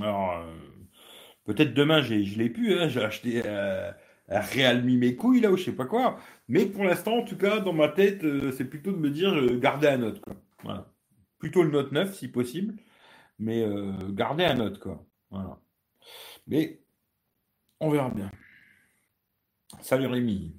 Alors, 0.00 0.32
euh, 0.32 0.54
peut-être 1.44 1.74
demain, 1.74 2.02
je 2.02 2.14
l'ai 2.14 2.50
pu, 2.50 2.74
hein, 2.74 2.88
j'ai 2.88 3.02
acheté 3.02 3.42
euh, 3.44 3.90
Realme 4.28 4.96
mes 4.96 5.16
couilles, 5.16 5.40
là, 5.40 5.50
ou 5.50 5.56
je 5.56 5.64
sais 5.64 5.72
pas 5.72 5.86
quoi. 5.86 6.18
Mais 6.48 6.66
pour 6.66 6.84
l'instant, 6.84 7.18
en 7.18 7.24
tout 7.24 7.36
cas, 7.36 7.60
dans 7.60 7.72
ma 7.72 7.88
tête, 7.88 8.24
c'est 8.52 8.64
plutôt 8.64 8.92
de 8.92 8.98
me 8.98 9.10
dire 9.10 9.58
garder 9.58 9.88
un 9.88 9.98
note. 9.98 10.22
Plutôt 11.38 11.62
le 11.62 11.70
Note 11.70 11.92
9, 11.92 12.14
si 12.14 12.28
possible, 12.28 12.74
mais 13.38 13.66
garder 14.10 14.44
un 14.44 14.54
note, 14.54 14.78
quoi. 14.78 15.04
Mais 16.46 16.80
on 17.80 17.90
verra 17.90 18.10
bien. 18.10 18.30
Salut 19.80 20.06
Rémi. 20.06 20.54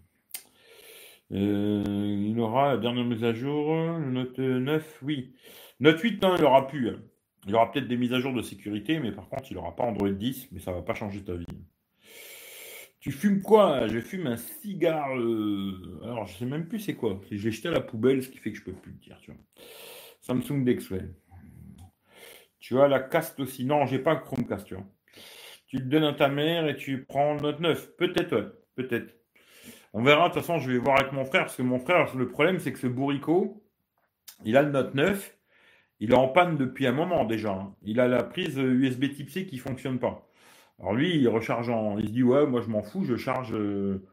Euh, 1.32 1.84
il 2.30 2.40
aura 2.40 2.74
la 2.74 2.78
dernière 2.78 3.06
mise 3.06 3.24
à 3.24 3.34
jour, 3.34 3.74
le 3.74 4.12
Note 4.12 4.38
9, 4.38 5.00
oui. 5.02 5.34
Note 5.80 6.00
8, 6.00 6.22
non, 6.22 6.36
il 6.38 6.44
aura 6.44 6.68
plus. 6.68 6.90
Hein. 6.90 7.02
Il 7.46 7.56
aura 7.56 7.72
peut-être 7.72 7.88
des 7.88 7.98
mises 7.98 8.14
à 8.14 8.20
jour 8.20 8.34
de 8.34 8.42
sécurité, 8.42 9.00
mais 9.00 9.12
par 9.12 9.30
contre, 9.30 9.52
il 9.52 9.56
n'aura 9.56 9.76
pas 9.76 9.84
Android 9.84 10.10
10, 10.10 10.50
mais 10.52 10.60
ça 10.60 10.72
va 10.72 10.82
pas 10.82 10.96
changer 10.96 11.24
ta 11.24 11.36
vie. 11.36 11.46
Tu 13.00 13.12
fumes 13.12 13.44
quoi? 13.44 13.88
Je 13.88 14.00
fume 14.00 14.26
un 14.26 14.38
cigare. 14.38 15.16
Euh, 15.16 16.02
alors, 16.04 16.26
je 16.26 16.38
sais 16.38 16.46
même 16.46 16.68
plus 16.68 16.80
c'est 16.80 16.96
quoi. 16.96 17.22
Je 17.30 17.36
l'ai 17.36 17.52
jeté 17.52 17.68
à 17.68 17.72
la 17.72 17.82
poubelle, 17.82 18.24
ce 18.24 18.30
qui 18.30 18.40
fait 18.40 18.52
que 18.52 18.58
je 18.58 18.64
peux 18.64 18.74
plus 18.74 18.94
le 18.94 18.98
dire. 18.98 19.20
Tu 19.22 19.32
vois. 19.32 19.40
Samsung 20.22 20.64
Dex, 20.64 20.92
Tu 22.60 22.80
as 22.80 22.88
la 22.88 23.00
caste 23.00 23.40
aussi. 23.40 23.64
Non, 23.64 23.86
j'ai 23.86 24.00
pas 24.00 24.16
Chromecast, 24.16 24.66
tu 24.66 24.74
vois. 24.74 24.86
Tu 25.68 25.78
le 25.78 25.84
donnes 25.84 26.04
à 26.04 26.14
ta 26.14 26.30
mère 26.30 26.68
et 26.68 26.76
tu 26.76 27.06
prends 27.06 27.36
le 27.36 27.42
Note 27.42 27.60
9. 27.60 27.96
Peut-être, 27.96 28.36
ouais. 28.36 28.48
Peut-être. 28.74 29.14
On 29.94 30.02
verra. 30.02 30.30
De 30.30 30.34
toute 30.34 30.42
façon, 30.42 30.58
je 30.58 30.72
vais 30.72 30.80
voir 30.80 31.00
avec 31.00 31.12
mon 31.12 31.26
frère. 31.26 31.44
Parce 31.44 31.58
que 31.58 31.62
mon 31.62 31.78
frère, 31.78 32.16
le 32.16 32.28
problème, 32.28 32.58
c'est 32.58 32.74
que 32.74 32.80
ce 32.80 32.88
bourricot, 32.88 33.64
il 34.46 34.58
a 34.58 34.64
le 34.64 34.72
Note 34.72 34.96
9. 34.96 35.38
Il 36.00 36.12
est 36.12 36.16
en 36.16 36.28
panne 36.28 36.58
depuis 36.58 36.88
un 36.88 36.92
moment 36.92 37.26
déjà. 37.26 37.52
Hein. 37.54 37.76
Il 37.84 38.00
a 38.00 38.08
la 38.08 38.24
prise 38.24 38.58
USB 38.58 39.14
Type 39.14 39.30
C 39.30 39.46
qui 39.46 39.58
fonctionne 39.58 40.00
pas. 40.00 40.28
Alors 40.80 40.94
lui, 40.94 41.16
il 41.18 41.28
recharge 41.30 41.70
en. 41.70 41.98
Il 41.98 42.08
se 42.08 42.14
dit, 42.14 42.24
ouais, 42.24 42.46
moi 42.48 42.62
je 42.62 42.68
m'en 42.70 42.84
fous, 42.84 43.06
je 43.06 43.16
charge 43.16 43.54
euh, 43.54 44.06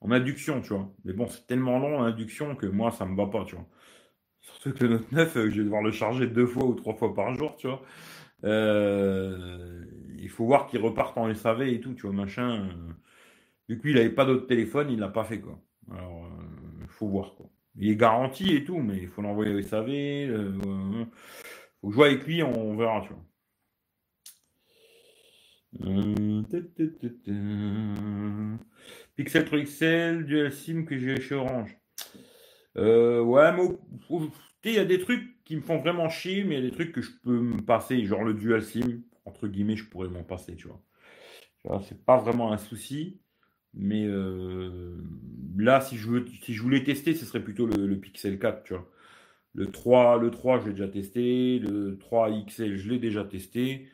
en 0.00 0.10
induction, 0.10 0.60
tu 0.60 0.74
vois. 0.74 0.92
Mais 1.04 1.12
bon, 1.12 1.26
c'est 1.28 1.46
tellement 1.46 1.78
long 1.78 2.02
l'induction 2.02 2.54
que 2.56 2.66
moi, 2.66 2.90
ça 2.90 3.06
me 3.06 3.16
va 3.16 3.26
pas, 3.26 3.44
tu 3.44 3.56
vois. 3.56 3.66
Surtout 4.40 4.72
que 4.72 4.84
le 4.84 4.90
Note 4.90 5.12
9, 5.12 5.36
euh, 5.36 5.50
je 5.50 5.58
vais 5.58 5.64
devoir 5.64 5.82
le 5.82 5.92
charger 5.92 6.26
deux 6.26 6.46
fois 6.46 6.64
ou 6.64 6.74
trois 6.74 6.94
fois 6.94 7.14
par 7.14 7.34
jour, 7.34 7.56
tu 7.56 7.66
vois. 7.68 7.82
Euh, 8.44 9.84
il 10.18 10.28
faut 10.28 10.46
voir 10.46 10.66
qu'il 10.66 10.80
reparte 10.80 11.18
en 11.18 11.32
SAV 11.34 11.62
et 11.62 11.80
tout, 11.80 11.94
tu 11.94 12.02
vois, 12.02 12.12
machin. 12.12 12.68
Euh. 12.68 12.92
vu 13.68 13.80
qu'il 13.80 13.94
n'avait 13.94 14.10
pas 14.10 14.24
d'autre 14.24 14.46
téléphone, 14.46 14.90
il 14.90 14.98
l'a 15.00 15.08
pas 15.08 15.24
fait, 15.24 15.40
quoi. 15.40 15.60
Alors, 15.92 16.28
il 16.82 16.88
faut 16.88 17.08
voir, 17.08 17.34
quoi. 17.34 17.50
Il 17.78 17.90
est 17.90 17.96
garanti 17.96 18.54
et 18.54 18.64
tout, 18.64 18.78
mais 18.78 18.98
il 18.98 19.08
faut 19.08 19.22
l'envoyer 19.22 19.54
au 19.54 19.62
SAV. 19.62 19.88
Il 19.88 20.60
faut 21.80 21.90
jouer 21.92 22.08
avec 22.08 22.26
lui, 22.26 22.42
on 22.42 22.76
verra, 22.76 23.02
tu 23.02 23.10
vois. 23.10 23.24
Pixel 29.16 29.44
3 29.44 29.60
XL, 29.60 30.24
Dual 30.24 30.52
SIM 30.52 30.84
que 30.84 30.98
j'ai 30.98 31.20
chez 31.20 31.34
Orange. 31.34 31.76
Euh, 32.76 33.20
ouais, 33.22 33.52
mais 33.52 33.68
il 34.64 34.72
y 34.74 34.78
a 34.78 34.84
des 34.84 34.98
trucs 34.98 35.42
qui 35.44 35.56
me 35.56 35.60
font 35.62 35.78
vraiment 35.78 36.08
chier, 36.08 36.44
mais 36.44 36.56
il 36.56 36.64
y 36.64 36.66
a 36.66 36.70
des 36.70 36.74
trucs 36.74 36.92
que 36.92 37.02
je 37.02 37.10
peux 37.22 37.40
me 37.40 37.62
passer, 37.62 38.04
genre 38.04 38.24
le 38.24 38.34
dual 38.34 38.62
SIM, 38.62 39.02
entre 39.24 39.48
guillemets, 39.48 39.76
je 39.76 39.88
pourrais 39.88 40.08
m'en 40.08 40.24
passer. 40.24 40.54
Tu 40.56 40.68
vois 40.68 40.82
c'est 41.82 42.04
pas 42.04 42.18
vraiment 42.18 42.52
un 42.52 42.58
souci, 42.58 43.20
mais 43.78 44.04
euh, 44.06 44.96
là, 45.56 45.80
si 45.80 45.96
je, 45.96 46.08
veux, 46.08 46.26
si 46.42 46.52
je 46.52 46.62
voulais 46.62 46.82
tester, 46.82 47.14
ce 47.14 47.24
serait 47.24 47.42
plutôt 47.42 47.66
le, 47.66 47.96
Pixel 47.96 48.38
4, 48.38 48.64
tu 48.64 48.74
vois. 48.74 48.86
Le 49.54 49.66
3, 49.70 50.18
le 50.18 50.30
3, 50.30 50.60
je 50.60 50.66
l'ai 50.66 50.72
déjà 50.72 50.88
testé, 50.88 51.58
le 51.60 51.96
3 51.98 52.30
XL, 52.46 52.76
je 52.76 52.90
l'ai 52.90 52.98
déjà 52.98 53.24
testé. 53.24 53.88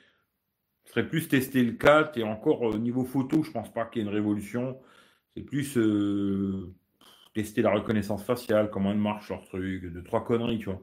Ce 0.85 0.90
serait 0.92 1.07
plus 1.07 1.29
tester 1.29 1.62
le 1.62 1.73
4 1.73 2.18
et 2.18 2.23
encore 2.25 2.62
au 2.62 2.79
niveau 2.79 3.05
photo, 3.05 3.42
je 3.42 3.51
pense 3.51 3.73
pas 3.73 3.85
qu'il 3.87 4.03
y 4.03 4.05
ait 4.05 4.09
une 4.09 4.14
révolution. 4.14 4.79
C'est 5.35 5.42
plus 5.42 5.77
euh, 5.79 6.75
tester 7.35 7.62
la 7.62 7.70
reconnaissance 7.73 8.25
faciale, 8.25 8.70
comment 8.70 8.92
elle 8.92 8.99
marche 8.99 9.29
leur 9.31 9.44
truc, 9.44 9.92
de 9.92 10.01
trois 10.01 10.25
conneries, 10.25 10.59
tu 10.59 10.66
vois. 10.66 10.83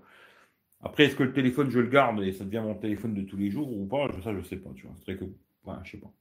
Après, 0.83 1.05
est-ce 1.05 1.15
que 1.15 1.23
le 1.23 1.33
téléphone, 1.33 1.69
je 1.69 1.79
le 1.79 1.87
garde 1.87 2.21
et 2.23 2.31
ça 2.33 2.43
devient 2.43 2.63
mon 2.63 2.75
téléphone 2.75 3.13
de 3.13 3.21
tous 3.21 3.37
les 3.37 3.51
jours 3.51 3.71
ou 3.71 3.85
pas? 3.85 4.07
Ça, 4.23 4.33
je 4.33 4.41
sais 4.41 4.57
pas, 4.57 4.71
tu 4.75 4.87
vois. 4.87 4.95
C'est 5.05 5.15
que. 5.15 5.25
Ouais, 5.25 5.75
je 5.83 5.91
sais 5.91 5.97
pas. 5.97 6.11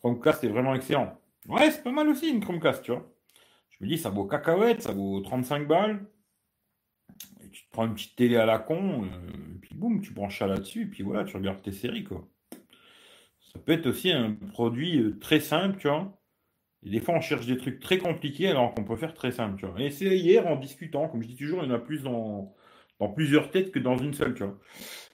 Chromecast 0.00 0.44
est 0.44 0.48
vraiment 0.48 0.74
excellent. 0.74 1.18
Ouais, 1.48 1.70
c'est 1.70 1.82
pas 1.82 1.92
mal 1.92 2.08
aussi 2.08 2.28
une 2.30 2.40
Chromecast, 2.40 2.82
tu 2.84 2.92
vois. 2.92 3.10
Je 3.70 3.84
me 3.84 3.88
dis, 3.88 3.98
ça 3.98 4.10
vaut 4.10 4.26
cacahuète, 4.26 4.82
ça 4.82 4.92
vaut 4.92 5.20
35 5.20 5.66
balles. 5.68 6.06
Et 7.42 7.50
tu 7.50 7.64
te 7.64 7.70
prends 7.70 7.86
une 7.86 7.94
petite 7.94 8.16
télé 8.16 8.36
à 8.36 8.46
la 8.46 8.58
con, 8.58 9.04
euh, 9.04 9.54
et 9.54 9.58
puis 9.60 9.74
boum, 9.74 10.00
tu 10.00 10.12
branches 10.12 10.38
ça 10.38 10.46
là-dessus, 10.46 10.82
et 10.82 10.86
puis 10.86 11.02
voilà, 11.02 11.24
tu 11.24 11.36
regardes 11.36 11.62
tes 11.62 11.72
séries, 11.72 12.04
quoi. 12.04 12.26
Ça 13.52 13.58
peut 13.60 13.72
être 13.72 13.86
aussi 13.86 14.10
un 14.10 14.32
produit 14.32 14.98
euh, 15.00 15.18
très 15.20 15.40
simple, 15.40 15.78
tu 15.78 15.88
vois. 15.88 16.20
Et 16.84 16.90
des 16.90 17.00
fois, 17.00 17.14
on 17.16 17.20
cherche 17.20 17.46
des 17.46 17.56
trucs 17.58 17.80
très 17.80 17.98
compliqués 17.98 18.48
alors 18.48 18.74
qu'on 18.74 18.84
peut 18.84 18.96
faire 18.96 19.14
très 19.14 19.32
simple, 19.32 19.58
tu 19.58 19.66
vois. 19.66 19.80
Et 19.80 19.90
c'est 19.90 20.18
hier, 20.18 20.46
en 20.46 20.56
discutant, 20.56 21.08
comme 21.08 21.22
je 21.22 21.28
dis 21.28 21.36
toujours, 21.36 21.64
il 21.64 21.68
y 21.70 21.72
en 21.72 21.76
a 21.76 21.78
plus 21.78 22.02
dans, 22.02 22.54
dans 23.00 23.08
plusieurs 23.10 23.50
têtes 23.50 23.72
que 23.72 23.78
dans 23.78 23.96
une 23.98 24.14
seule, 24.14 24.34
tu 24.34 24.44
vois. 24.44 24.58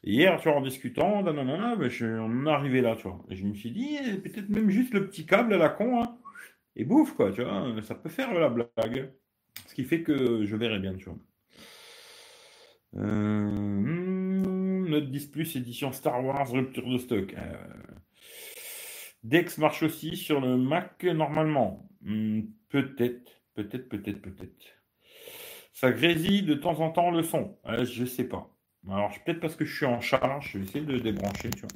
Et 0.05 0.13
hier, 0.15 0.41
tu 0.41 0.49
vois, 0.49 0.59
en 0.59 0.63
discutant, 0.63 1.23
ben, 1.23 1.89
je, 1.89 2.07
on 2.07 2.47
est 2.47 2.51
arrivé 2.51 2.83
là, 2.83 2.97
tu 2.97 3.05
vois. 3.05 3.25
Et 3.31 3.37
je 3.37 3.47
me 3.47 3.55
suis 3.55 3.73
dit, 3.73 3.99
eh, 4.03 4.17
peut-être 4.19 4.51
même 4.51 4.71
juste 4.71 4.95
le 4.95 5.09
petit 5.09 5.27
câble 5.27 5.55
à 5.55 5.59
la 5.59 5.71
con, 5.71 6.03
hein, 6.03 6.19
et 6.81 6.85
bouffe, 6.85 7.15
quoi, 7.15 7.31
tu 7.33 7.43
vois. 7.43 7.75
Ça 7.83 7.95
peut 7.95 8.09
faire 8.09 8.33
la 8.33 8.49
blague. 8.49 9.13
Ce 9.67 9.75
qui 9.75 9.85
fait 9.85 10.03
que 10.03 10.45
je 10.45 10.57
verrai 10.57 10.79
bien, 10.79 10.95
tu 10.95 11.05
vois. 11.05 11.19
Euh, 12.97 13.81
Note 14.89 15.11
10 15.11 15.27
Plus, 15.27 15.57
édition 15.57 15.93
Star 15.93 16.25
Wars, 16.25 16.51
rupture 16.51 16.89
de 16.89 16.99
stock. 16.99 17.35
Euh, 17.35 17.55
Dex 19.23 19.59
marche 19.59 19.83
aussi 19.83 20.17
sur 20.17 20.41
le 20.41 20.57
Mac 20.57 21.05
normalement. 21.05 21.89
Hmm, 22.01 22.43
peut-être, 22.71 23.43
peut-être, 23.55 23.89
peut-être, 23.89 24.23
peut-être. 24.23 24.65
Ça 25.73 25.93
grésille 25.93 26.43
de 26.43 26.55
temps 26.55 26.81
en 26.81 26.91
temps 26.91 27.11
le 27.11 27.23
son. 27.23 27.59
Je 27.67 27.85
je 27.85 28.05
sais 28.05 28.25
pas. 28.25 28.51
Alors, 28.89 29.13
peut-être 29.25 29.41
parce 29.41 29.57
que 29.57 29.65
je 29.65 29.77
suis 29.77 29.87
en 29.87 30.01
charge, 30.01 30.53
je 30.53 30.59
vais 30.59 30.65
essayer 30.65 30.85
de 30.85 30.99
débrancher, 30.99 31.51
tu 31.51 31.61
vois. 31.61 31.69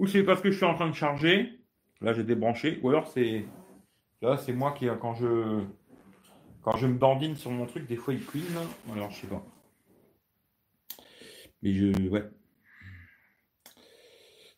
Ou 0.00 0.06
c'est 0.06 0.22
parce 0.22 0.40
que 0.40 0.50
je 0.50 0.56
suis 0.56 0.64
en 0.64 0.74
train 0.74 0.88
de 0.88 0.94
charger. 0.94 1.60
Là, 2.00 2.14
j'ai 2.14 2.24
débranché. 2.24 2.80
Ou 2.82 2.88
alors 2.88 3.06
c'est. 3.06 3.44
Là, 4.22 4.38
c'est 4.38 4.54
moi 4.54 4.72
qui, 4.72 4.88
quand 4.98 5.14
je. 5.14 5.62
Quand 6.62 6.78
je 6.78 6.86
me 6.86 6.98
dandine 6.98 7.36
sur 7.36 7.50
mon 7.50 7.66
truc, 7.66 7.86
des 7.86 7.96
fois 7.96 8.14
il 8.14 8.24
clean. 8.24 8.42
Alors, 8.94 9.10
je 9.10 9.20
sais 9.20 9.26
pas. 9.26 9.44
Mais 11.62 11.74
je. 11.74 12.08
Ouais. 12.08 12.24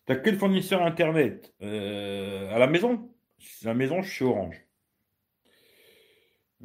T'as 0.07 0.14
quel 0.14 0.38
fournisseur 0.38 0.81
internet 0.81 1.52
euh, 1.61 2.55
À 2.55 2.61
la 2.61 2.68
maison? 2.68 3.12
À 3.64 3.68
la 3.68 3.74
maison, 3.74 4.00
je 4.00 4.11
suis 4.11 4.24
Orange. 4.24 4.64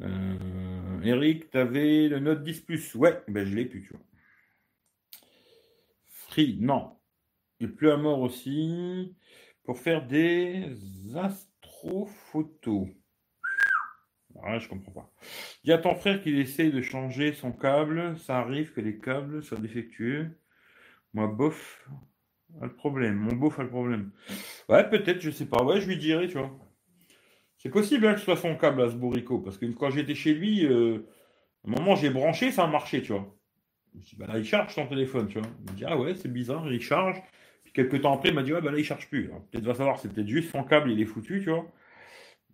Euh, 0.02 1.02
Eric, 1.02 1.50
t'avais 1.50 2.06
le 2.06 2.20
Note 2.20 2.44
10 2.44 2.60
Plus. 2.60 2.94
Ouais, 2.94 3.20
ben 3.26 3.44
je 3.44 3.56
l'ai 3.56 3.64
plus, 3.64 3.82
tu 3.82 3.90
vois. 3.90 4.02
Free, 6.10 6.58
non. 6.60 6.97
Et 7.60 7.66
plus 7.66 7.90
à 7.90 7.96
mort 7.96 8.20
aussi. 8.20 9.14
Pour 9.64 9.78
faire 9.78 10.06
des 10.06 10.64
astrophotos. 11.16 12.88
Ah, 14.42 14.58
je 14.58 14.68
comprends 14.68 14.92
pas. 14.92 15.12
Dis 15.64 15.72
à 15.72 15.78
ton 15.78 15.94
frère 15.94 16.22
qu'il 16.22 16.38
essaye 16.38 16.70
de 16.70 16.80
changer 16.80 17.32
son 17.32 17.52
câble. 17.52 18.16
Ça 18.18 18.38
arrive 18.38 18.72
que 18.72 18.80
les 18.80 18.98
câbles 18.98 19.42
soient 19.42 19.58
défectueux. 19.58 20.38
Moi, 21.12 21.26
bof. 21.26 21.86
a 22.60 22.66
le 22.66 22.74
problème. 22.74 23.16
Mon 23.16 23.34
beauf 23.34 23.58
a 23.58 23.62
le 23.62 23.68
problème. 23.68 24.12
Ouais, 24.68 24.88
peut-être, 24.88 25.20
je 25.20 25.30
sais 25.30 25.46
pas. 25.46 25.62
Ouais, 25.64 25.80
je 25.80 25.88
lui 25.88 25.98
dirai, 25.98 26.28
tu 26.28 26.38
vois. 26.38 26.56
C'est 27.58 27.70
possible 27.70 28.06
hein, 28.06 28.14
que 28.14 28.20
ce 28.20 28.24
soit 28.24 28.36
son 28.36 28.56
câble 28.56 28.82
à 28.82 28.90
ce 28.90 28.94
bourricot. 28.94 29.40
Parce 29.40 29.58
que 29.58 29.66
quand 29.66 29.90
j'étais 29.90 30.14
chez 30.14 30.32
lui, 30.32 30.64
euh, 30.64 31.00
un 31.66 31.70
moment, 31.70 31.96
j'ai 31.96 32.10
branché, 32.10 32.52
ça 32.52 32.64
a 32.64 32.66
marché, 32.68 33.02
tu 33.02 33.12
vois. 33.12 33.34
Bah 34.16 34.38
il 34.38 34.44
charge 34.44 34.74
son 34.74 34.86
téléphone, 34.86 35.26
tu 35.28 35.38
vois. 35.38 35.48
Il 35.64 35.72
me 35.72 35.76
dit, 35.76 35.84
ah 35.84 35.98
ouais, 35.98 36.14
c'est 36.14 36.32
bizarre, 36.32 36.70
il 36.72 36.80
charge. 36.80 37.20
Puis 37.68 37.84
quelques 37.84 38.00
temps 38.00 38.14
après, 38.14 38.30
il 38.30 38.34
m'a 38.34 38.42
dit, 38.42 38.52
ouais, 38.54 38.62
bah 38.62 38.70
là, 38.70 38.78
il 38.78 38.84
charge 38.84 39.08
plus. 39.08 39.28
Peut-être 39.50 39.64
va 39.64 39.74
savoir, 39.74 39.98
c'est 39.98 40.08
peut-être 40.08 40.26
juste 40.26 40.50
son 40.50 40.64
câble, 40.64 40.90
il 40.90 41.00
est 41.02 41.04
foutu, 41.04 41.42
tu 41.42 41.50
vois. 41.50 41.66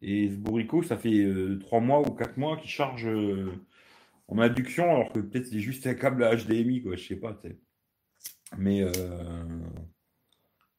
Et 0.03 0.29
ce 0.29 0.37
bourricot, 0.37 0.83
ça 0.83 0.97
fait 0.97 1.25
euh, 1.25 1.57
trois 1.61 1.81
mois 1.81 2.01
ou 2.01 2.11
quatre 2.11 2.37
mois 2.37 2.57
qu'il 2.57 2.69
charge 2.69 3.07
euh, 3.07 3.53
en 4.27 4.39
induction, 4.39 4.93
alors 4.93 5.13
que 5.13 5.21
peut-être 5.21 5.47
c'est 5.47 5.61
juste 5.61 5.87
un 5.87 5.95
câble 5.95 6.25
à 6.25 6.35
HDMI, 6.35 6.83
quoi, 6.83 6.97
je 6.97 7.07
sais 7.07 7.17
pas. 7.17 7.41
Mais, 8.59 8.83
euh, 8.83 9.45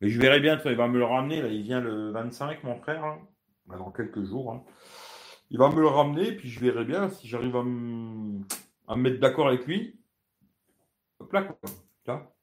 mais 0.01 0.09
je 0.09 0.19
verrai 0.19 0.41
bien, 0.41 0.59
il 0.65 0.75
va 0.75 0.89
me 0.89 0.97
le 0.97 1.05
ramener, 1.05 1.41
là, 1.41 1.47
il 1.47 1.63
vient 1.63 1.79
le 1.79 2.11
25, 2.11 2.63
mon 2.65 2.75
frère, 2.75 3.05
hein. 3.05 3.21
dans 3.67 3.91
quelques 3.91 4.25
jours. 4.25 4.51
Hein. 4.51 4.63
Il 5.49 5.59
va 5.59 5.69
me 5.69 5.79
le 5.79 5.87
ramener, 5.87 6.33
puis 6.33 6.49
je 6.49 6.59
verrai 6.59 6.83
bien 6.83 7.09
si 7.09 7.29
j'arrive 7.29 7.55
à, 7.55 7.63
me 7.63 8.43
mettre 8.97 9.21
d'accord 9.21 9.47
avec 9.47 9.65
lui. 9.65 9.97
Hop 11.19 11.31
là, 11.31 11.43
quoi. 11.43 11.57
Là. 12.05 12.34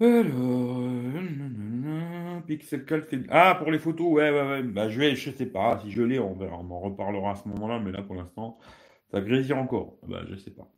Alors, 0.00 0.82
Pixel 2.46 2.84
Ah, 3.30 3.54
pour 3.58 3.70
les 3.70 3.78
photos, 3.78 4.06
ouais, 4.12 4.30
ouais, 4.30 4.48
ouais. 4.48 4.62
Bah, 4.62 4.88
je 4.88 4.98
vais, 4.98 5.14
je 5.16 5.30
sais 5.30 5.46
pas. 5.46 5.78
Si 5.80 5.90
je 5.90 6.02
l'ai, 6.02 6.18
on 6.18 6.34
verra. 6.34 6.56
On 6.58 6.70
en 6.70 6.80
reparlera 6.80 7.32
à 7.32 7.34
ce 7.36 7.48
moment-là, 7.48 7.78
mais 7.80 7.92
là, 7.92 8.02
pour 8.02 8.14
l'instant, 8.14 8.58
ça 9.10 9.20
grésille 9.20 9.54
encore. 9.54 9.96
Bah, 10.06 10.22
je 10.28 10.36
sais 10.36 10.50
pas. 10.50 10.68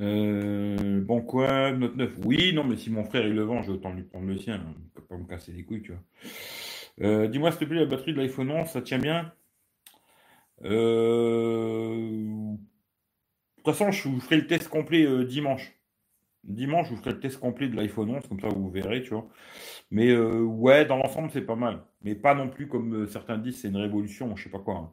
Euh, 0.00 1.00
bon 1.00 1.22
quoi, 1.22 1.72
Note 1.72 1.96
9. 1.96 2.18
Oui, 2.24 2.52
non, 2.52 2.64
mais 2.64 2.76
si 2.76 2.90
mon 2.90 3.04
frère 3.04 3.26
il 3.26 3.34
le 3.34 3.42
vend, 3.42 3.62
je 3.62 3.68
vais 3.68 3.74
autant 3.78 3.92
lui 3.92 4.02
prendre 4.02 4.26
le 4.26 4.36
sien. 4.38 4.62
Il 4.78 4.90
peut 4.90 5.02
pas 5.02 5.16
me 5.16 5.24
casser 5.26 5.52
les 5.52 5.64
couilles, 5.64 5.82
tu 5.82 5.92
vois. 5.92 6.02
Euh, 7.02 7.28
dis-moi 7.28 7.50
s'il 7.52 7.60
te 7.60 7.64
plaît, 7.66 7.80
la 7.80 7.86
batterie 7.86 8.12
de 8.12 8.18
l'iPhone 8.20 8.50
11, 8.50 8.68
ça 8.68 8.82
tient 8.82 8.98
bien? 8.98 9.32
Euh, 10.64 12.54
De 13.58 13.62
toute 13.62 13.74
façon, 13.76 13.90
je 13.90 14.08
vous 14.08 14.20
ferai 14.20 14.36
le 14.36 14.46
test 14.46 14.68
complet 14.68 15.24
dimanche. 15.24 15.72
Dimanche, 16.44 16.88
je 16.88 16.94
vous 16.94 16.98
ferai 17.00 17.12
le 17.12 17.20
test 17.20 17.38
complet 17.40 17.68
de 17.68 17.76
l'iPhone 17.76 18.10
11, 18.10 18.28
comme 18.28 18.40
ça 18.40 18.48
vous 18.48 18.70
verrez, 18.70 19.02
tu 19.02 19.10
vois. 19.10 19.28
Mais 19.90 20.16
ouais, 20.16 20.86
dans 20.86 20.96
l'ensemble, 20.98 21.30
c'est 21.32 21.42
pas 21.42 21.56
mal. 21.56 21.84
Mais 22.02 22.14
pas 22.14 22.34
non 22.34 22.48
plus 22.50 22.68
comme 22.68 23.06
certains 23.08 23.38
disent, 23.38 23.60
c'est 23.62 23.68
une 23.68 23.76
révolution, 23.78 24.36
je 24.36 24.44
sais 24.44 24.50
pas 24.50 24.60
quoi. 24.60 24.76
Hein. 24.76 24.92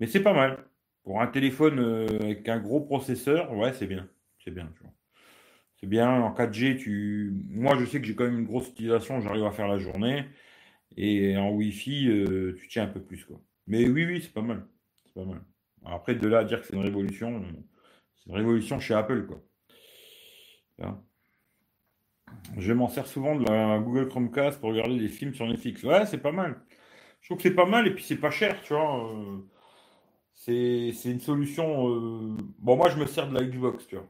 Mais 0.00 0.06
c'est 0.08 0.22
pas 0.22 0.34
mal. 0.34 0.64
Pour 1.04 1.20
un 1.22 1.26
téléphone 1.28 1.80
avec 2.22 2.48
un 2.48 2.60
gros 2.60 2.80
processeur, 2.82 3.52
ouais, 3.56 3.72
c'est 3.74 3.86
bien 3.86 4.08
c'est 4.44 4.50
bien, 4.50 4.70
tu 4.76 4.82
vois. 4.82 4.92
C'est 5.80 5.86
bien, 5.86 6.08
en 6.22 6.34
4G, 6.34 6.78
tu... 6.78 7.32
moi 7.50 7.76
je 7.78 7.84
sais 7.84 8.00
que 8.00 8.06
j'ai 8.06 8.14
quand 8.14 8.24
même 8.24 8.38
une 8.38 8.46
grosse 8.46 8.68
utilisation, 8.68 9.20
j'arrive 9.20 9.44
à 9.44 9.50
faire 9.52 9.68
la 9.68 9.78
journée, 9.78 10.24
et 10.96 11.36
en 11.36 11.50
Wi-Fi, 11.50 12.08
euh, 12.08 12.56
tu 12.58 12.68
tiens 12.68 12.84
un 12.84 12.88
peu 12.88 13.02
plus, 13.02 13.24
quoi. 13.24 13.40
Mais 13.66 13.88
oui, 13.88 14.04
oui, 14.06 14.20
c'est 14.22 14.32
pas 14.32 14.42
mal. 14.42 14.66
C'est 15.06 15.14
pas 15.14 15.24
mal. 15.24 15.42
Après, 15.84 16.14
de 16.14 16.28
là 16.28 16.40
à 16.40 16.44
dire 16.44 16.60
que 16.60 16.66
c'est 16.66 16.76
une 16.76 16.82
révolution, 16.82 17.44
c'est 18.16 18.30
une 18.30 18.36
révolution 18.36 18.80
chez 18.80 18.94
Apple, 18.94 19.26
quoi. 19.26 19.42
Je 22.56 22.72
m'en 22.72 22.88
sers 22.88 23.06
souvent 23.06 23.36
de 23.36 23.44
la 23.44 23.78
Google 23.78 24.08
Chromecast 24.08 24.60
pour 24.60 24.70
regarder 24.70 24.98
des 24.98 25.08
films 25.08 25.34
sur 25.34 25.46
Netflix. 25.46 25.82
Ouais, 25.82 26.06
c'est 26.06 26.18
pas 26.18 26.32
mal. 26.32 26.60
Je 27.20 27.28
trouve 27.28 27.38
que 27.38 27.42
c'est 27.44 27.54
pas 27.54 27.66
mal 27.66 27.86
et 27.86 27.94
puis 27.94 28.04
c'est 28.04 28.16
pas 28.16 28.30
cher, 28.30 28.60
tu 28.62 28.74
vois. 28.74 29.10
Euh, 29.12 29.38
c'est 30.34 31.10
une 31.10 31.20
solution. 31.20 31.88
Euh, 31.88 32.36
bon, 32.58 32.76
moi, 32.76 32.90
je 32.90 32.96
me 32.98 33.06
sers 33.06 33.28
de 33.28 33.34
la 33.34 33.44
Xbox, 33.44 33.86
tu 33.86 33.96
vois. 33.96 34.08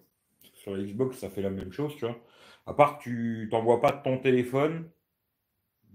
Sur 0.64 0.78
Xbox, 0.78 1.18
ça 1.18 1.28
fait 1.28 1.42
la 1.42 1.50
même 1.50 1.72
chose, 1.72 1.94
tu 1.96 2.06
vois. 2.06 2.18
À 2.66 2.72
part 2.72 2.96
que 2.96 3.02
tu 3.02 3.48
t'envoies 3.50 3.82
pas 3.82 3.92
ton 3.92 4.16
téléphone 4.16 4.88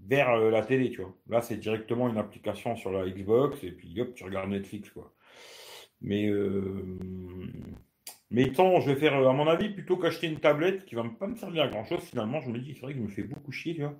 vers 0.06 0.30
euh, 0.30 0.50
la 0.50 0.62
télé, 0.62 0.90
tu 0.90 1.00
vois. 1.02 1.16
Là, 1.28 1.42
c'est 1.42 1.56
directement 1.56 2.08
une 2.08 2.18
application 2.18 2.76
sur 2.76 2.92
la 2.92 3.08
Xbox 3.10 3.64
et 3.64 3.72
puis 3.72 4.00
hop, 4.00 4.14
tu 4.14 4.22
regardes 4.22 4.50
Netflix, 4.50 4.90
quoi. 4.90 5.12
Mais, 6.00 6.28
euh... 6.28 6.98
mais 8.30 8.52
tant, 8.52 8.78
je 8.80 8.90
vais 8.92 8.96
faire, 8.96 9.14
à 9.14 9.32
mon 9.32 9.48
avis, 9.48 9.70
plutôt 9.70 9.96
qu'acheter 9.96 10.28
une 10.28 10.38
tablette 10.38 10.84
qui 10.86 10.94
va 10.94 11.02
pas 11.18 11.26
me 11.26 11.34
servir 11.34 11.64
à 11.64 11.68
grand 11.68 11.84
chose, 11.84 12.02
finalement, 12.02 12.40
je 12.40 12.50
me 12.50 12.58
dis, 12.60 12.74
c'est 12.74 12.82
vrai 12.82 12.92
que 12.92 13.00
je 13.00 13.04
me 13.04 13.08
fais 13.08 13.24
beaucoup 13.24 13.50
chier, 13.50 13.74
tu 13.74 13.80
vois. 13.82 13.98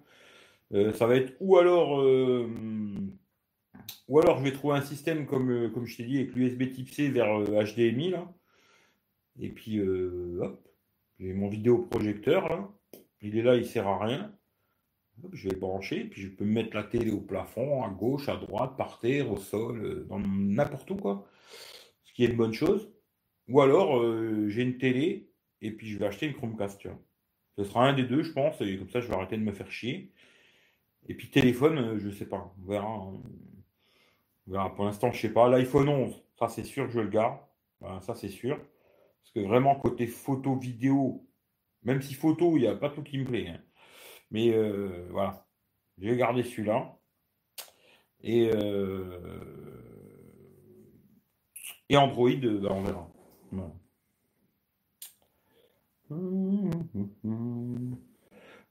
Euh, 0.75 0.93
ça 0.93 1.07
va 1.09 1.17
être 1.17 1.35
ou 1.41 1.59
alors, 1.59 2.01
euh, 2.01 2.49
ou 4.09 4.21
alors 4.21 4.39
je 4.39 4.45
vais 4.45 4.53
trouver 4.53 4.77
un 4.77 4.83
système 4.83 5.27
comme, 5.27 5.73
comme 5.73 5.87
je 5.87 5.97
t'ai 5.97 6.05
dit, 6.05 6.19
avec 6.19 6.35
l'USB 6.37 6.71
type 6.73 6.91
C 6.91 7.09
vers 7.11 7.41
HDMI, 7.41 8.11
là. 8.11 8.33
Et 9.41 9.49
puis, 9.49 9.79
euh, 9.79 10.39
hop, 10.43 10.69
j'ai 11.19 11.33
mon 11.33 11.49
vidéoprojecteur 11.49 12.49
là. 12.49 12.69
Il 13.23 13.37
est 13.37 13.43
là, 13.43 13.57
il 13.57 13.67
sert 13.67 13.87
à 13.87 13.99
rien. 13.99 14.35
je 15.33 15.49
vais 15.49 15.55
le 15.55 15.61
brancher, 15.61 16.05
puis 16.05 16.23
je 16.23 16.29
peux 16.29 16.45
mettre 16.45 16.75
la 16.77 16.85
télé 16.85 17.11
au 17.11 17.21
plafond, 17.21 17.83
à 17.83 17.91
gauche, 17.91 18.29
à 18.29 18.37
droite, 18.37 18.77
par 18.77 18.99
terre, 18.99 19.31
au 19.31 19.37
sol, 19.37 19.85
euh, 19.85 20.07
dans 20.09 20.19
n'importe 20.19 20.91
où 20.91 20.97
quoi. 20.97 21.27
Ce 22.05 22.13
qui 22.13 22.25
est 22.25 22.29
une 22.29 22.37
bonne 22.37 22.53
chose. 22.53 22.91
Ou 23.49 23.61
alors, 23.61 23.99
euh, 24.01 24.49
j'ai 24.49 24.63
une 24.63 24.79
télé, 24.79 25.31
et 25.63 25.71
puis 25.73 25.89
je 25.89 25.99
vais 25.99 26.07
acheter 26.07 26.27
une 26.27 26.35
Chromecast. 26.35 26.89
Ce 27.57 27.65
sera 27.65 27.87
un 27.87 27.95
des 27.95 28.05
deux, 28.05 28.23
je 28.23 28.33
pense, 28.33 28.61
et 28.61 28.79
comme 28.79 28.91
ça, 28.91 29.01
je 29.01 29.09
vais 29.09 29.15
arrêter 29.15 29.37
de 29.37 29.43
me 29.43 29.53
faire 29.53 29.71
chier. 29.71 30.13
Et 31.09 31.15
puis 31.15 31.31
téléphone, 31.31 31.99
je 31.99 32.11
sais 32.11 32.27
pas. 32.27 32.55
Verra. 32.67 32.87
On 32.87 33.23
verra. 34.47 34.75
Pour 34.75 34.85
l'instant, 34.85 35.11
je 35.13 35.21
sais 35.21 35.33
pas. 35.33 35.49
L'iPhone 35.49 35.89
11, 35.89 36.23
ça 36.39 36.49
c'est 36.49 36.65
sûr 36.65 36.87
que 36.87 36.93
je 36.93 37.01
le 37.01 37.09
garde. 37.09 37.39
ça 38.03 38.15
c'est 38.15 38.29
sûr. 38.29 38.59
Parce 39.23 39.33
que 39.35 39.41
vraiment, 39.41 39.75
côté 39.77 40.07
photo, 40.07 40.57
vidéo, 40.57 41.27
même 41.83 42.03
si 42.03 42.15
photo, 42.15 42.57
il 42.57 42.63
n'y 42.63 42.69
a 42.69 42.75
pas 42.75 42.91
tout 42.91 43.03
qui 43.03 43.19
me 43.19 43.25
plaît. 43.25 43.49
Hein. 43.49 43.61
Mais 44.31 44.53
euh, 44.55 45.09
voilà. 45.11 45.47
Je 45.99 46.09
vais 46.09 46.17
garder 46.17 46.43
celui-là. 46.43 46.97
Et, 48.23 48.51
euh, 48.55 49.19
et 51.89 51.97
Android, 51.97 52.31
ben, 52.31 52.69
on 52.71 52.83
verra. 52.83 53.11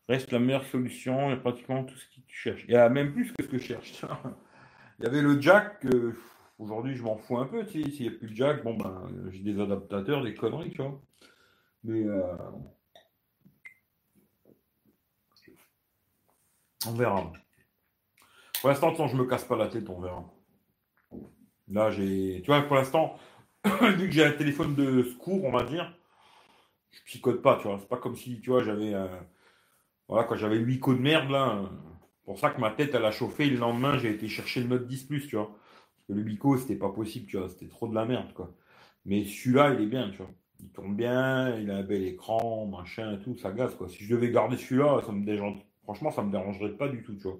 Reste 0.08 0.32
la 0.32 0.40
meilleure 0.40 0.66
solution 0.66 1.32
et 1.32 1.38
pratiquement 1.38 1.84
tout 1.84 1.96
ce 1.96 2.06
que 2.08 2.22
tu 2.28 2.36
cherches. 2.36 2.66
Il 2.68 2.74
y 2.74 2.76
a 2.76 2.90
même 2.90 3.14
plus 3.14 3.32
que 3.32 3.44
ce 3.44 3.48
que 3.48 3.58
je 3.58 3.64
cherche. 3.64 4.04
Il 5.00 5.06
y 5.06 5.08
avait 5.08 5.22
le 5.22 5.40
jack. 5.40 5.86
Euh, 5.86 6.14
Aujourd'hui, 6.60 6.94
je 6.98 7.04
m'en 7.04 7.16
fous 7.16 7.38
un 7.38 7.46
peu, 7.46 7.66
tu 7.66 7.82
sais, 7.82 7.90
s'il 7.90 8.10
n'y 8.10 8.14
a 8.14 8.20
plus 8.20 8.28
de 8.28 8.36
jack, 8.36 8.64
bon 8.64 8.76
ben, 8.76 9.08
j'ai 9.32 9.40
des 9.40 9.62
adaptateurs, 9.62 10.22
des 10.22 10.34
conneries, 10.36 10.72
tu 10.72 10.82
vois. 10.82 11.02
Mais 11.86 12.04
euh, 12.04 12.36
on 16.86 16.92
verra. 16.92 17.32
Pour 18.60 18.70
l'instant, 18.70 19.08
je 19.08 19.16
me 19.16 19.26
casse 19.26 19.46
pas 19.46 19.56
la 19.56 19.70
tête, 19.70 19.90
on 19.90 20.02
verra. 20.02 20.26
Là, 21.70 21.92
j'ai. 21.92 22.42
Tu 22.44 22.48
vois, 22.48 22.62
pour 22.64 22.76
l'instant, 22.76 23.18
vu 23.96 24.08
que 24.08 24.12
j'ai 24.12 24.26
un 24.26 24.34
téléphone 24.34 24.76
de 24.76 25.04
secours, 25.04 25.46
on 25.46 25.52
va 25.52 25.64
dire, 25.64 25.96
je 26.92 27.02
picote 27.06 27.42
pas, 27.42 27.56
tu 27.56 27.70
vois. 27.70 27.78
C'est 27.80 27.88
pas 27.88 27.98
comme 27.98 28.18
si, 28.18 28.42
tu 28.42 28.50
vois, 28.50 28.64
j'avais. 28.64 28.94
Voilà, 30.10 30.26
quand 30.26 30.36
j'avais 30.36 30.58
8 30.58 30.80
coups 30.80 30.98
de 30.98 31.02
merde, 31.02 31.30
là. 31.30 31.62
Pour 32.26 32.38
ça 32.38 32.50
que 32.50 32.60
ma 32.60 32.72
tête, 32.72 32.94
elle 32.94 33.06
a 33.06 33.12
chauffé. 33.12 33.50
Le 33.50 33.58
lendemain, 33.58 33.98
j'ai 33.98 34.12
été 34.12 34.28
chercher 34.28 34.60
le 34.60 34.68
Note 34.68 34.88
10 34.88 35.06
Plus, 35.06 35.26
tu 35.26 35.38
vois 35.38 35.58
le 36.14 36.24
Bico, 36.24 36.58
c'était 36.58 36.76
pas 36.76 36.90
possible, 36.90 37.28
tu 37.28 37.38
vois, 37.38 37.50
c'était 37.50 37.68
trop 37.68 37.88
de 37.88 37.96
la 37.96 38.06
merde, 38.06 38.34
quoi. 38.34 38.56
Mais 39.06 39.26
celui-là, 39.26 39.74
il 39.74 39.82
est 39.84 39.88
bien, 39.88 40.10
tu 40.12 40.18
vois. 40.18 40.32
Il 40.60 40.70
tourne 40.70 40.96
bien, 40.96 41.58
il 41.60 41.72
a 41.72 41.78
un 41.78 41.84
bel 41.84 42.04
écran, 42.04 42.66
machin 42.68 43.18
tout, 43.24 43.38
ça 43.38 43.52
gaz, 43.52 43.76
quoi. 43.76 43.90
Si 43.90 44.04
je 44.04 44.16
devais 44.16 44.32
garder 44.32 44.58
celui-là, 44.58 45.02
ça 45.06 45.12
me 45.12 45.26
dérange... 45.26 45.58
franchement, 45.84 46.12
ça 46.12 46.24
me 46.24 46.32
dérangerait 46.32 46.72
pas 46.78 46.90
du 46.90 47.04
tout, 47.04 47.16
tu 47.16 47.24
vois. 47.24 47.40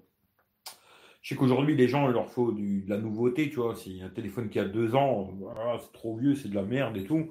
Je 1.22 1.30
sais 1.30 1.36
qu'aujourd'hui, 1.36 1.76
les 1.76 1.88
gens, 1.88 2.08
il 2.08 2.14
leur 2.14 2.30
faut 2.30 2.52
de 2.54 2.90
la 2.90 2.98
nouveauté, 2.98 3.50
tu 3.50 3.58
vois. 3.58 3.76
Si 3.76 4.02
un 4.02 4.10
téléphone 4.10 4.50
qui 4.50 4.60
a 4.60 4.66
deux 4.66 4.96
ans, 4.96 5.32
c'est 5.82 5.92
trop 5.92 6.16
vieux, 6.18 6.36
c'est 6.36 6.50
de 6.50 6.56
la 6.56 6.64
merde 6.64 6.96
et 6.98 7.04
tout. 7.04 7.30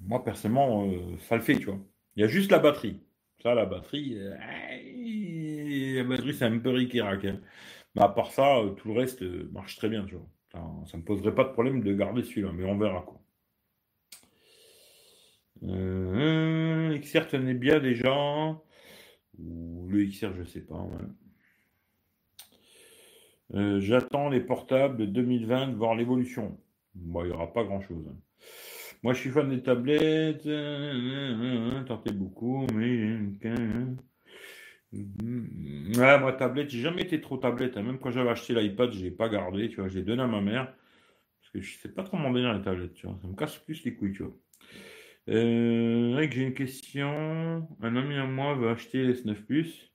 Moi, 0.00 0.24
personnellement, 0.24 0.86
euh, 0.86 1.16
ça 1.28 1.36
le 1.36 1.42
fait, 1.42 1.56
tu 1.56 1.66
vois. 1.66 1.78
Il 2.16 2.22
y 2.22 2.24
a 2.24 2.28
juste 2.28 2.50
la 2.50 2.58
batterie. 2.58 3.00
Ça, 3.42 3.54
la 3.54 3.64
batterie, 3.66 4.16
euh, 4.18 4.36
la 5.96 6.04
batterie, 6.04 6.34
c'est 6.34 6.44
un 6.44 6.58
peu 6.58 6.70
riquet-rac. 6.70 7.24
Hein. 7.24 7.40
Mais 7.94 8.02
à 8.02 8.08
part 8.08 8.32
ça, 8.32 8.58
euh, 8.58 8.70
tout 8.70 8.88
le 8.88 8.94
reste 8.94 9.22
euh, 9.22 9.48
marche 9.52 9.76
très 9.76 9.88
bien, 9.88 10.04
tu 10.04 10.14
vois. 10.14 10.26
Ça 10.86 10.96
ne 10.96 11.02
me 11.02 11.04
poserait 11.04 11.34
pas 11.34 11.44
de 11.44 11.52
problème 11.52 11.82
de 11.82 11.94
garder 11.94 12.22
celui-là, 12.22 12.50
mais 12.52 12.64
on 12.64 12.76
verra 12.76 13.02
quoi. 13.02 13.20
Euh, 15.62 16.98
XR 16.98 17.26
tenait 17.28 17.54
bien 17.54 17.80
déjà? 17.80 18.14
Ou 19.38 19.88
le 19.88 20.04
XR, 20.06 20.34
je 20.36 20.44
sais 20.44 20.60
pas. 20.60 20.86
J'attends 23.78 24.28
les 24.28 24.40
portables 24.40 24.96
de 24.98 25.06
2020 25.06 25.68
de 25.68 25.76
voir 25.76 25.94
l'évolution. 25.94 26.58
Bon, 26.94 27.22
il 27.22 27.28
n'y 27.28 27.32
aura 27.32 27.52
pas 27.52 27.64
grand-chose. 27.64 28.04
Hein. 28.08 28.16
Moi, 29.02 29.14
je 29.14 29.20
suis 29.20 29.30
fan 29.30 29.48
des 29.48 29.62
tablettes. 29.62 30.48
Tentez 31.86 32.12
beaucoup, 32.12 32.66
mais. 32.74 33.18
Ouais, 34.92 36.18
moi, 36.18 36.32
tablette, 36.32 36.70
j'ai 36.70 36.80
jamais 36.80 37.02
été 37.02 37.20
trop 37.20 37.36
tablette. 37.38 37.76
Hein. 37.76 37.82
Même 37.82 37.98
quand 37.98 38.10
j'avais 38.10 38.30
acheté 38.30 38.54
l'iPad, 38.54 38.92
je 38.92 39.02
l'ai 39.02 39.10
pas 39.10 39.28
gardé. 39.28 39.68
Tu 39.68 39.76
vois, 39.76 39.88
j'ai 39.88 40.02
donné 40.02 40.22
à 40.22 40.26
ma 40.26 40.40
mère. 40.40 40.74
Parce 41.40 41.50
que 41.52 41.60
je 41.60 41.78
sais 41.78 41.88
pas 41.88 42.02
trop 42.02 42.16
m'en 42.16 42.30
donner 42.30 42.52
les 42.52 42.62
tablettes. 42.62 42.94
Tu 42.94 43.06
vois. 43.06 43.18
Ça 43.22 43.28
me 43.28 43.34
casse 43.34 43.56
plus 43.58 43.84
les 43.84 43.94
couilles. 43.94 44.12
Tu 44.12 44.22
vois. 44.22 44.36
Euh, 45.28 46.28
j'ai 46.30 46.42
une 46.42 46.54
question. 46.54 47.68
Un 47.80 47.96
ami 47.96 48.16
à 48.16 48.26
moi 48.26 48.54
veut 48.54 48.68
acheter 48.68 49.02
l'S9 49.04 49.34
Plus. 49.34 49.92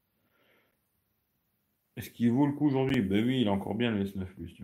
Est-ce 1.98 2.12
qu'il 2.12 2.32
vaut 2.32 2.46
le 2.46 2.54
coup 2.54 2.68
aujourd'hui? 2.68 3.02
Ben 3.02 3.26
oui, 3.26 3.42
il 3.42 3.48
est 3.48 3.50
encore 3.50 3.74
bien 3.74 3.92
le 3.92 4.04
S9 4.04 4.26
Plus. 4.36 4.62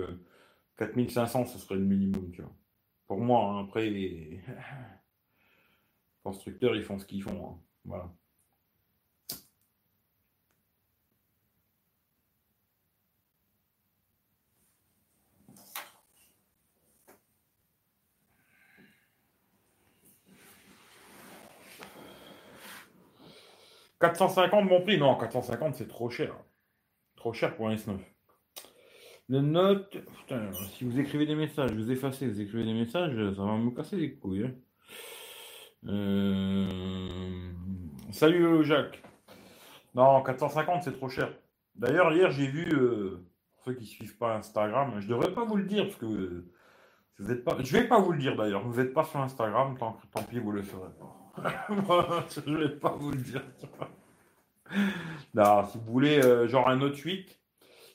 4500, 0.77 1.47
ce 1.47 1.59
serait 1.59 1.77
le 1.77 1.87
minimum, 1.87 2.31
tu 2.33 2.43
vois. 2.43 2.55
Pour 3.07 3.23
moi, 3.23 3.43
hein, 3.43 3.65
après, 3.65 3.91
constructeurs, 6.23 6.77
ils 6.77 6.83
font 6.83 6.99
ce 6.99 7.07
qu'ils 7.07 7.23
font. 7.23 7.53
Hein. 7.53 7.59
Voilà. 7.87 8.13
450 24.01 24.65
mon 24.65 24.83
prix 24.83 24.99
Non, 24.99 25.17
450 25.17 25.75
c'est 25.75 25.89
trop 25.89 26.11
cher. 26.11 26.35
Trop 27.17 27.33
cher 27.33 27.57
pour 27.57 27.69
un 27.69 27.75
S9. 27.75 27.99
Le 29.29 29.41
note. 29.41 29.99
Putain, 30.21 30.53
si 30.53 30.85
vous 30.85 30.99
écrivez 30.99 31.27
des 31.27 31.35
messages, 31.35 31.73
vous 31.73 31.91
effacez, 31.91 32.27
vous 32.27 32.41
écrivez 32.41 32.65
des 32.65 32.75
messages, 32.75 33.15
ça 33.35 33.43
va 33.43 33.57
me 33.57 33.71
casser 33.71 33.97
les 33.97 34.15
couilles. 34.15 34.47
Hein. 34.47 34.55
Euh, 35.87 36.67
salut 38.11 38.65
Jacques. 38.65 39.03
Non, 39.95 40.23
450 40.23 40.83
c'est 40.85 40.93
trop 40.93 41.09
cher. 41.09 41.33
D'ailleurs, 41.75 42.13
hier 42.13 42.31
j'ai 42.31 42.47
vu, 42.47 42.73
euh, 42.73 43.25
pour 43.55 43.65
ceux 43.65 43.75
qui 43.75 43.83
ne 43.83 43.89
suivent 43.89 44.17
pas 44.17 44.37
Instagram, 44.37 45.01
je 45.01 45.09
devrais 45.09 45.33
pas 45.33 45.45
vous 45.45 45.57
le 45.57 45.65
dire 45.65 45.85
parce 45.85 45.97
que 45.97 46.47
vous 47.19 47.31
êtes 47.31 47.45
pas. 47.45 47.57
Je 47.63 47.73
vais 47.77 47.87
pas 47.87 48.01
vous 48.01 48.13
le 48.13 48.19
dire 48.19 48.37
d'ailleurs, 48.37 48.67
vous 48.67 48.81
n'êtes 48.81 48.95
pas 48.95 49.05
sur 49.05 49.21
Instagram, 49.21 49.77
tant, 49.79 49.99
tant 50.13 50.23
pis, 50.23 50.39
vous 50.39 50.53
le 50.53 50.63
ferez 50.63 50.91
pas. 50.99 51.28
Je 52.47 52.55
vais 52.55 52.77
pas 52.77 52.91
vous 52.91 53.11
le 53.11 53.19
dire. 53.19 53.43
Non, 55.35 55.65
si 55.67 55.79
vous 55.79 55.93
voulez, 55.93 56.19
euh, 56.19 56.47
genre 56.49 56.69
un 56.69 56.77
Note 56.77 56.97
8, 56.97 57.39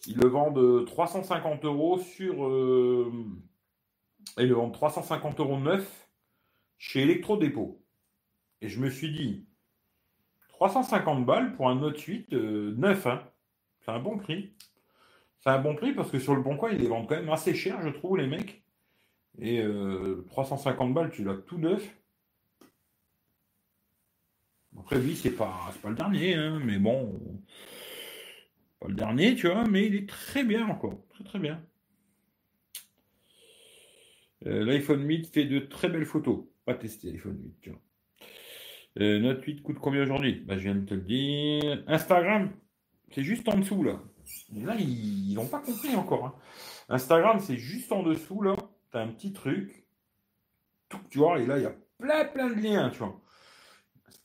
ils 0.08 0.18
le 0.18 0.28
vendent 0.28 0.86
350 0.86 1.66
euros 1.66 2.00
sur. 2.00 2.46
Euh, 2.46 3.12
ils 4.38 4.48
le 4.48 4.56
vendent 4.56 4.74
350 4.74 5.40
euros 5.40 5.60
neuf 5.60 6.10
chez 6.78 7.02
Electrodépôt. 7.02 7.82
Et 8.62 8.70
je 8.70 8.80
me 8.80 8.90
suis 8.90 9.12
dit, 9.12 9.46
350 10.50 11.26
balles 11.26 11.54
pour 11.54 11.70
un 11.70 11.76
Note 11.76 12.00
8 12.00 12.34
euh, 12.34 12.74
neuf, 12.78 13.06
hein. 13.06 13.22
c'est 13.82 13.92
un 13.92 14.00
bon 14.00 14.18
prix. 14.18 14.54
C'est 15.42 15.50
un 15.50 15.60
bon 15.60 15.76
prix 15.76 15.94
parce 15.94 16.10
que 16.10 16.20
sur 16.20 16.36
le 16.36 16.42
bon 16.42 16.56
coin, 16.56 16.72
ils 16.72 16.80
les 16.80 16.88
vendent 16.88 17.08
quand 17.08 17.16
même 17.16 17.30
assez 17.30 17.54
cher, 17.54 17.82
je 17.82 17.90
trouve, 17.90 18.18
les 18.18 18.28
mecs. 18.28 18.64
Et 19.40 19.62
350 20.28 20.94
balles, 20.94 21.10
tu 21.12 21.24
l'as 21.24 21.34
tout 21.34 21.58
neuf. 21.58 21.84
Après, 24.80 25.00
lui, 25.00 25.16
c'est 25.16 25.32
pas, 25.32 25.72
pas 25.82 25.90
le 25.90 25.96
dernier, 25.96 26.36
hein, 26.36 26.60
mais 26.64 26.78
bon. 26.78 27.20
Pas 28.80 28.88
le 28.88 28.96
dernier, 28.96 29.36
tu 29.36 29.48
vois, 29.48 29.68
mais 29.68 29.86
il 29.88 29.96
est 29.96 30.10
très 30.10 30.44
bien 30.44 30.68
encore. 30.68 31.00
Très, 31.10 31.24
très 31.24 31.40
bien. 31.40 31.64
Euh, 34.46 34.66
L'iPhone 34.66 35.08
8 35.08 35.34
fait 35.34 35.46
de 35.46 35.60
très 35.60 35.90
belles 35.90 36.06
photos. 36.06 36.46
Pas 36.66 36.74
testé 36.74 37.12
l'iPhone 37.12 37.40
8, 37.42 37.56
tu 37.62 37.70
vois. 37.70 37.80
Euh, 39.00 39.20
Note 39.20 39.44
8 39.44 39.64
coûte 39.64 39.80
combien 39.80 40.04
aujourd'hui? 40.04 40.42
Bah, 40.46 40.58
Je 40.58 40.64
viens 40.64 40.76
de 40.76 40.86
te 40.86 40.94
le 40.94 41.02
dire. 41.02 41.84
Instagram, 41.88 42.52
c'est 43.12 43.24
juste 43.24 43.48
en 43.48 43.58
dessous, 43.58 43.84
là. 43.84 44.00
là, 44.54 44.76
ils 44.78 45.34
n'ont 45.34 45.48
pas 45.48 45.60
compris 45.60 45.96
encore. 45.96 46.26
Hein. 46.26 46.36
Instagram, 46.90 47.40
c'est 47.40 47.58
juste 47.58 47.92
en 47.92 48.04
dessous, 48.04 48.42
là. 48.42 48.56
Tu 48.92 48.98
as 48.98 49.02
un 49.02 49.08
petit 49.08 49.34
truc. 49.34 49.86
Tu 51.10 51.18
vois, 51.18 51.40
et 51.40 51.48
là, 51.48 51.58
il 51.58 51.64
y 51.64 51.68
a 51.68 51.76
plein, 51.98 52.26
plein 52.26 52.50
de 52.50 52.62
liens, 52.62 52.90
tu 52.92 53.00
vois. 53.00 53.20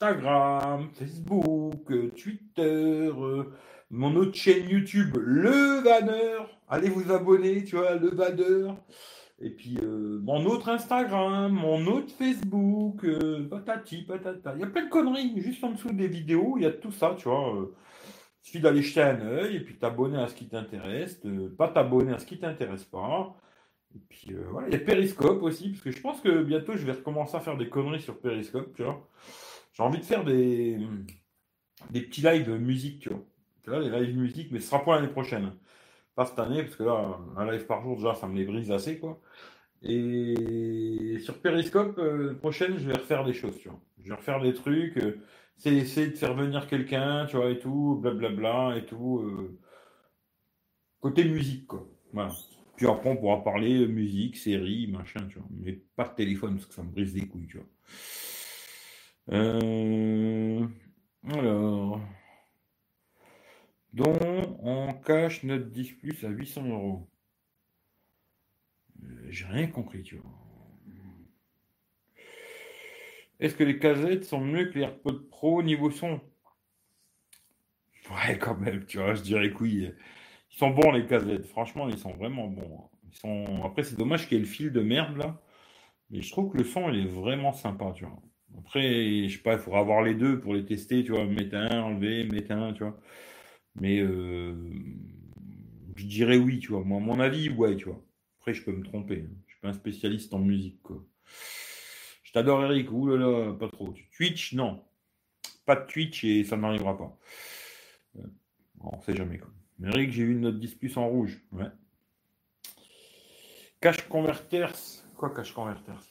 Instagram, 0.01 0.91
Facebook, 0.95 1.91
euh, 1.91 2.13
Twitter, 2.17 2.63
euh, 2.63 3.53
mon 3.91 4.15
autre 4.15 4.37
chaîne 4.37 4.69
YouTube, 4.69 5.17
Le 5.17 5.83
Vanneur. 5.83 6.49
Allez 6.69 6.89
vous 6.89 7.11
abonner, 7.11 7.65
tu 7.65 7.75
vois, 7.75 7.97
Le 7.97 8.11
Vanneur. 8.11 8.77
Et 9.41 9.51
puis 9.51 9.77
euh, 9.83 10.21
mon 10.23 10.47
autre 10.47 10.69
Instagram, 10.69 11.51
mon 11.53 11.85
autre 11.89 12.13
Facebook, 12.17 13.05
patati 13.51 14.03
patata. 14.03 14.55
Il 14.55 14.61
y 14.61 14.63
a 14.63 14.69
plein 14.69 14.85
de 14.85 14.89
conneries 14.89 15.41
juste 15.41 15.65
en 15.65 15.73
dessous 15.73 15.93
des 15.93 16.07
vidéos. 16.07 16.55
Il 16.59 16.63
y 16.63 16.67
a 16.67 16.71
tout 16.71 16.93
ça, 16.93 17.17
tu 17.19 17.29
vois. 17.29 17.69
il 18.45 18.47
suffit 18.47 18.61
d'aller 18.61 18.83
jeter 18.83 19.03
un 19.03 19.21
œil 19.21 19.57
et 19.57 19.61
puis 19.61 19.79
t'abonner 19.79 20.19
à 20.19 20.29
ce 20.29 20.37
qui 20.37 20.47
t'intéresse, 20.47 21.21
pas 21.57 21.67
t'abonner 21.67 22.13
à 22.13 22.21
ce 22.21 22.27
qui 22.27 22.39
t'intéresse 22.39 22.85
pas. 22.85 23.35
Et 23.97 24.01
puis 24.09 24.37
voilà, 24.49 24.69
il 24.69 24.75
y 24.75 24.77
a 24.77 24.81
Periscope 24.81 25.43
aussi, 25.43 25.71
parce 25.71 25.83
que 25.83 25.91
je 25.91 26.01
pense 26.01 26.21
que 26.21 26.45
bientôt 26.45 26.77
je 26.77 26.87
vais 26.87 26.93
recommencer 26.93 27.37
à 27.37 27.41
faire 27.41 27.57
des 27.57 27.69
conneries 27.69 28.03
sur 28.03 28.21
Periscope, 28.21 28.75
tu 28.77 28.85
vois. 28.85 29.05
J'ai 29.79 29.85
envie 29.85 29.99
de 30.01 30.05
faire 30.05 30.25
des, 30.25 30.77
des 31.91 32.01
petits 32.01 32.21
lives 32.21 32.51
musique, 32.51 32.99
tu 33.01 33.11
vois. 33.11 33.25
Là, 33.67 33.79
les 33.81 34.07
lives 34.07 34.19
musique, 34.19 34.51
mais 34.51 34.59
ce 34.59 34.69
sera 34.71 34.83
pour 34.83 34.93
l'année 34.93 35.07
prochaine. 35.09 35.53
Pas 36.17 36.27
cette 36.27 36.39
année, 36.41 36.65
parce 36.65 36.75
que 36.75 36.83
là, 36.83 37.19
un 37.37 37.51
live 37.51 37.65
par 37.67 37.83
jour, 37.83 37.97
déjà, 37.97 38.15
ça 38.17 38.27
me 38.27 38.37
les 38.37 38.45
brise 38.45 38.73
assez, 38.73 38.99
quoi. 38.99 39.21
Et 39.83 41.19
sur 41.21 41.41
Periscope, 41.41 41.99
euh, 41.99 42.35
prochaine, 42.35 42.79
je 42.79 42.89
vais 42.89 42.95
refaire 42.95 43.25
des 43.25 43.35
choses, 43.35 43.57
tu 43.61 43.69
vois. 43.69 43.81
Je 44.03 44.09
vais 44.09 44.17
refaire 44.17 44.41
des 44.41 44.53
trucs, 44.55 44.97
euh, 44.99 45.21
c'est 45.59 45.75
essayer 45.75 46.09
de 46.09 46.17
faire 46.17 46.35
venir 46.35 46.67
quelqu'un, 46.67 47.27
tu 47.27 47.37
vois, 47.37 47.51
et 47.51 47.59
tout, 47.61 47.99
blablabla, 48.03 48.79
et 48.79 48.87
tout. 48.87 49.21
Euh, 49.21 49.59
côté 51.01 51.25
musique, 51.25 51.69
quoi. 51.69 51.87
Voilà. 52.13 52.33
Puis 52.77 52.87
après, 52.89 53.11
on 53.11 53.17
pourra 53.17 53.45
parler 53.45 53.87
musique, 53.87 54.37
série, 54.37 54.89
machin, 54.89 55.21
tu 55.29 55.39
vois. 55.39 55.49
Mais 55.51 55.75
pas 55.97 56.09
de 56.09 56.15
téléphone, 56.17 56.55
parce 56.57 56.67
que 56.67 56.75
ça 56.75 56.83
me 56.83 56.91
brise 56.91 57.15
les 57.15 57.27
couilles, 57.29 57.47
tu 57.47 57.59
vois. 57.59 57.67
Euh, 59.31 60.67
alors. 61.29 62.01
Donc, 63.93 64.17
on 64.63 64.93
cache 64.95 65.43
notre 65.45 65.67
10 65.67 65.93
plus 65.93 66.25
à 66.25 66.29
800 66.29 66.67
euros. 66.69 67.09
Euh, 69.03 69.27
j'ai 69.31 69.47
rien 69.47 69.67
compris, 69.67 70.03
tu 70.03 70.17
vois. 70.17 70.31
Est-ce 73.41 73.55
que 73.55 73.65
les 73.65 73.79
casettes 73.79 74.25
sont 74.25 74.41
mieux 74.41 74.67
que 74.67 74.79
les 74.79 74.85
AirPods 74.85 75.29
Pro 75.31 75.63
niveau 75.63 75.91
son? 75.91 76.21
Ouais, 78.11 78.39
quand 78.39 78.57
même, 78.57 78.85
tu 78.87 78.99
vois, 78.99 79.15
je 79.15 79.23
dirais 79.23 79.51
que 79.53 79.63
oui. 79.63 79.91
Ils 80.51 80.57
sont 80.57 80.71
bons, 80.71 80.91
les 80.93 81.07
casettes. 81.07 81.47
Franchement, 81.47 81.89
ils 81.89 81.99
sont 81.99 82.13
vraiment 82.13 82.49
bons. 82.49 82.81
Hein. 82.81 82.99
Ils 83.11 83.17
sont... 83.17 83.63
Après, 83.65 83.83
c'est 83.85 83.97
dommage 83.97 84.29
qu'il 84.29 84.39
y 84.39 84.41
ait 84.41 84.45
le 84.45 84.49
fil 84.51 84.73
de 84.73 84.81
merde, 84.81 85.17
là. 85.17 85.41
Mais 86.11 86.23
je 86.23 86.31
trouve 86.33 86.53
que 86.53 86.59
le 86.59 86.65
son, 86.65 86.91
il 86.91 87.01
est 87.07 87.11
vraiment 87.11 87.53
sympa, 87.53 87.93
tu 87.95 88.05
vois. 88.07 88.21
Après, 88.57 89.29
je 89.29 89.37
sais 89.37 89.43
pas, 89.43 89.55
il 89.55 89.59
faudra 89.59 89.81
avoir 89.81 90.03
les 90.03 90.15
deux 90.15 90.41
pour 90.41 90.55
les 90.55 90.65
tester, 90.65 91.05
tu 91.05 91.13
vois. 91.13 91.25
Mettre 91.27 91.57
un, 91.57 91.83
enlever, 91.83 92.25
mettre 92.25 92.53
un, 92.53 92.73
tu 92.73 92.83
vois. 92.83 92.99
Mais 93.81 94.01
euh, 94.01 94.55
je 95.97 96.07
dirais 96.07 96.37
oui, 96.37 96.59
tu 96.59 96.69
vois. 96.73 96.83
Moi, 96.85 97.01
mon 97.01 97.21
avis, 97.21 97.51
ouais, 97.51 97.77
tu 97.77 97.87
vois. 97.87 98.03
Après, 98.41 98.55
je 98.55 98.63
peux 98.65 98.73
me 98.73 98.83
tromper. 98.83 99.27
Hein. 99.29 99.37
Je 99.47 99.53
suis 99.53 99.61
pas 99.61 99.69
un 99.69 99.73
spécialiste 99.73 100.33
en 100.35 100.39
musique, 100.39 100.83
quoi. 100.83 101.05
Je 102.23 102.33
t'adore, 102.33 102.65
Eric. 102.65 102.89
Là, 102.91 103.53
pas 103.55 103.69
trop. 103.69 103.95
Twitch, 104.17 104.55
non. 104.55 104.85
Pas 105.67 105.77
de 105.77 105.87
Twitch 105.87 106.25
et 106.25 106.45
ça 106.45 106.57
n'arrivera 106.57 106.97
pas. 106.97 107.19
Euh, 108.17 108.23
on 108.81 109.01
sait 109.01 109.17
jamais, 109.17 109.39
quoi. 109.39 109.51
Mais 109.79 109.89
Eric, 109.89 110.13
j'ai 110.13 110.25
vu 110.25 110.33
une 110.33 110.41
note 110.41 110.59
10 110.59 110.75
plus 110.75 110.97
en 110.97 111.09
rouge. 111.09 111.41
Ouais. 111.53 111.69
Cache 113.81 114.09
converters. 114.09 114.75
Quoi, 115.17 115.33
cache 115.35 115.53
converters? 115.53 116.08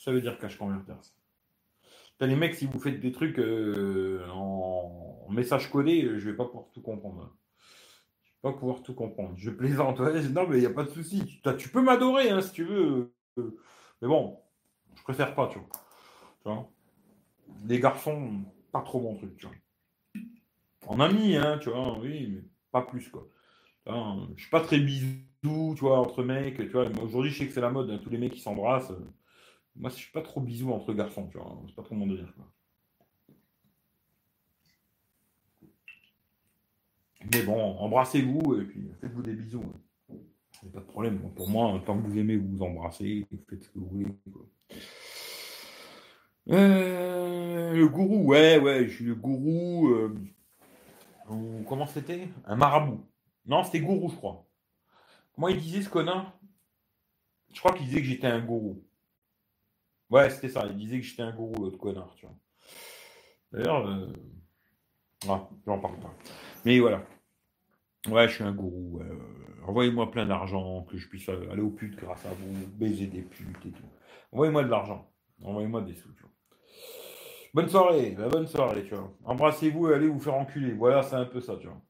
Ça 0.00 0.12
veut 0.12 0.22
dire 0.22 0.38
cache 0.38 0.56
converters. 0.56 0.96
T'as 2.16 2.26
les 2.26 2.34
mecs, 2.34 2.54
si 2.54 2.64
vous 2.64 2.78
faites 2.78 3.00
des 3.00 3.12
trucs 3.12 3.38
euh, 3.38 4.26
en 4.30 5.26
message 5.28 5.70
codé, 5.70 6.00
je 6.16 6.30
vais 6.30 6.34
pas 6.34 6.46
pouvoir 6.46 6.70
tout 6.72 6.80
comprendre. 6.80 7.36
Je 8.24 8.48
vais 8.48 8.52
pas 8.54 8.58
pouvoir 8.58 8.82
tout 8.82 8.94
comprendre. 8.94 9.34
Je 9.36 9.50
plaisante. 9.50 10.00
non, 10.00 10.48
mais 10.48 10.56
il 10.56 10.60
n'y 10.60 10.66
a 10.66 10.72
pas 10.72 10.84
de 10.84 10.88
souci. 10.88 11.42
Tu, 11.58 11.68
peux 11.68 11.82
m'adorer 11.82 12.30
hein, 12.30 12.40
si 12.40 12.52
tu 12.52 12.64
veux. 12.64 13.12
Mais 13.36 14.08
bon, 14.08 14.38
je 14.94 15.02
préfère 15.02 15.34
pas, 15.34 15.48
tu 15.48 15.58
vois. 15.58 15.68
Tu 16.42 16.48
vois? 16.48 16.70
Les 17.66 17.78
garçons, 17.78 18.42
pas 18.72 18.80
trop 18.80 19.02
mon 19.02 19.16
truc, 19.16 19.36
tu 19.36 19.46
vois. 19.46 19.56
En 20.86 20.98
ami, 20.98 21.36
hein, 21.36 21.58
tu 21.58 21.68
vois, 21.68 21.98
oui, 21.98 22.26
mais 22.26 22.42
pas 22.72 22.82
plus, 22.82 23.06
quoi. 23.10 23.28
Je 23.86 24.40
suis 24.40 24.50
pas 24.50 24.62
très 24.62 24.78
bisou, 24.78 25.74
tu 25.74 25.80
vois, 25.80 26.00
entre 26.00 26.22
mecs, 26.22 26.56
tu 26.56 26.68
vois. 26.68 26.86
Aujourd'hui, 27.02 27.30
je 27.30 27.40
sais 27.40 27.46
que 27.46 27.52
c'est 27.52 27.60
la 27.60 27.70
mode, 27.70 27.90
hein, 27.90 28.00
tous 28.02 28.08
les 28.08 28.16
mecs 28.16 28.32
qui 28.32 28.40
s'embrassent. 28.40 28.94
Moi, 29.76 29.90
je 29.90 29.96
suis 29.96 30.12
pas 30.12 30.22
trop 30.22 30.40
bisou 30.40 30.72
entre 30.72 30.92
garçons, 30.92 31.26
tu 31.28 31.38
vois. 31.38 31.58
C'est 31.66 31.74
pas 31.74 31.82
trop 31.82 31.94
mon 31.94 32.06
délire. 32.06 32.32
Mais 37.32 37.42
bon, 37.42 37.76
embrassez-vous 37.78 38.60
et 38.60 38.64
puis 38.64 38.90
faites-vous 39.00 39.22
des 39.22 39.34
bisous. 39.34 39.62
Hein. 39.62 40.16
Pas 40.72 40.80
de 40.80 40.84
problème. 40.84 41.32
Pour 41.34 41.48
moi, 41.48 41.80
tant 41.86 42.00
que 42.00 42.06
vous 42.06 42.18
aimez 42.18 42.36
vous 42.36 42.62
embrasser, 42.62 43.26
faites 43.48 43.62
ce 43.62 43.68
que 43.70 43.78
vous 43.78 43.88
voulez. 43.88 44.06
Euh, 46.48 47.72
le 47.74 47.88
gourou, 47.88 48.24
ouais, 48.24 48.58
ouais, 48.58 48.86
je 48.88 48.94
suis 48.94 49.04
le 49.04 49.14
gourou. 49.14 49.88
Euh, 49.88 50.14
comment 51.66 51.86
c'était? 51.86 52.28
Un 52.44 52.56
marabout. 52.56 53.06
Non, 53.46 53.64
c'était 53.64 53.80
gourou, 53.80 54.10
je 54.10 54.16
crois. 54.16 54.46
Comment 55.34 55.48
il 55.48 55.60
disait 55.60 55.82
ce 55.82 55.88
connard? 55.88 56.38
Je 57.52 57.58
crois 57.58 57.72
qu'il 57.72 57.86
disait 57.86 58.00
que 58.00 58.06
j'étais 58.06 58.26
un 58.26 58.44
gourou. 58.44 58.82
Ouais, 60.10 60.28
c'était 60.30 60.48
ça. 60.48 60.66
Il 60.66 60.76
disait 60.76 60.98
que 60.98 61.06
j'étais 61.06 61.22
un 61.22 61.32
gourou, 61.32 61.62
l'autre 61.62 61.78
connard, 61.78 62.14
tu 62.16 62.26
vois. 62.26 62.34
D'ailleurs, 63.52 63.86
euh... 63.86 64.12
ah, 65.28 65.48
j'en 65.66 65.78
parle 65.78 65.98
pas. 66.00 66.14
Mais 66.64 66.78
voilà. 66.80 67.04
Ouais, 68.08 68.28
je 68.28 68.34
suis 68.34 68.44
un 68.44 68.52
gourou. 68.52 69.00
Envoyez-moi 69.66 70.10
plein 70.10 70.26
d'argent, 70.26 70.82
que 70.82 70.96
je 70.96 71.08
puisse 71.08 71.28
aller 71.28 71.62
au 71.62 71.70
putes 71.70 71.96
grâce 71.96 72.24
à 72.26 72.30
vous, 72.30 72.66
baiser 72.74 73.06
des 73.06 73.22
putes 73.22 73.66
et 73.66 73.70
tout. 73.70 73.82
Envoyez-moi 74.32 74.64
de 74.64 74.68
l'argent. 74.68 75.10
Envoyez-moi 75.42 75.82
des 75.82 75.94
sous, 75.94 76.12
tu 76.14 76.22
vois. 76.22 76.30
Bonne 77.52 77.68
soirée, 77.68 78.16
bonne 78.30 78.46
soirée, 78.46 78.84
tu 78.84 78.94
vois. 78.94 79.12
Embrassez-vous 79.24 79.90
et 79.90 79.94
allez 79.94 80.08
vous 80.08 80.20
faire 80.20 80.34
enculer. 80.34 80.72
Voilà, 80.72 81.02
c'est 81.02 81.16
un 81.16 81.24
peu 81.24 81.40
ça, 81.40 81.56
tu 81.56 81.66
vois. 81.66 81.80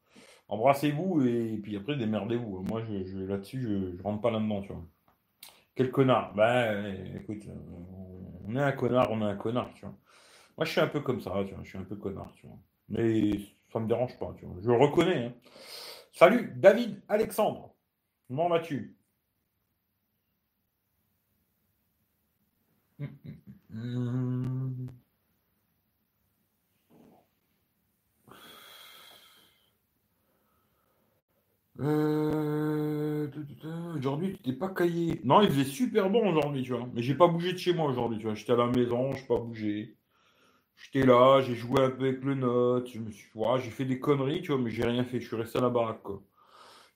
Embrassez-vous 0.49 1.23
et, 1.23 1.61
puis 1.63 1.77
après 1.77 1.97
démerdez-vous. 1.97 2.63
Moi, 2.69 2.83
je, 2.83 3.19
là-dessus, 3.19 3.63
je, 3.63 3.97
je 3.97 4.03
rentre 4.03 4.21
pas 4.21 4.31
là-dedans, 4.31 4.63
tu 4.63 4.73
vois. 4.73 4.85
Quel 5.75 5.91
connard 5.91 6.35
Ben, 6.35 7.17
écoute, 7.17 7.45
on 8.47 8.57
est 8.57 8.61
un 8.63 8.73
connard, 8.73 9.11
on 9.11 9.21
est 9.23 9.31
un 9.31 9.37
connard, 9.37 9.71
tu 9.75 9.83
vois. 9.87 9.95
Moi, 10.57 10.65
je 10.67 10.73
suis 10.73 10.81
un 10.81 10.89
peu 10.89 11.01
comme 11.01 11.21
ça, 11.21 11.33
tu 11.47 11.55
vois. 11.55 11.65
Je 11.65 11.69
suis 11.71 11.79
un 11.79 11.85
peu 11.85 11.97
connard, 11.97 12.33
tu 12.37 12.47
vois. 12.47 12.59
Mais 12.89 13.33
ça 13.73 13.81
me 13.81 13.89
dérange 13.89 14.19
pas, 14.19 14.35
tu 14.39 14.47
vois. 14.47 14.57
Je 14.63 14.69
le 14.69 14.77
reconnais, 14.77 15.27
hein. 15.27 15.35
Salut, 16.13 16.53
David 16.57 17.03
Alexandre. 17.09 17.75
Comment 18.29 18.49
vas-tu? 18.49 18.97
Euh, 31.81 33.29
Aujourd'hui, 33.97 34.35
tu 34.35 34.43
t'es 34.43 34.53
pas 34.53 34.69
caillé. 34.69 35.21
Non, 35.25 35.43
il 35.43 35.49
faisait 35.51 35.65
super 35.65 36.11
bon 36.11 36.31
aujourd'hui, 36.31 36.63
tu 36.63 36.73
vois. 36.73 36.89
Mais 36.95 37.03
j'ai 37.03 37.15
pas 37.15 37.29
bougé 37.29 37.53
de 37.53 37.59
chez 37.59 37.73
moi 37.73 37.89
aujourd'hui, 37.89 38.19
tu 38.19 38.25
vois. 38.25 38.35
J'étais 38.35 38.53
à 38.53 38.57
la 38.57 38.67
maison, 38.67 39.13
j'ai 39.13 39.27
pas 39.27 39.39
bougé. 39.39 39.97
J'étais 40.77 41.07
là, 41.07 41.41
j'ai 41.43 41.55
joué 41.55 41.83
avec 41.83 42.25
le 42.25 42.35
note, 42.35 42.89
je 42.89 43.01
me 43.01 43.11
suis, 43.11 43.29
j'ai 43.59 43.71
fait 43.71 43.85
des 43.85 44.01
conneries, 44.01 44.41
tu 44.43 44.53
vois, 44.53 44.61
mais 44.61 44.71
j'ai 44.71 44.85
rien 44.85 45.05
fait. 45.05 45.21
Je 45.21 45.27
suis 45.27 45.37
resté 45.37 45.59
à 45.59 45.63
la 45.63 45.69
baraque, 45.69 46.03
quoi. 46.03 46.23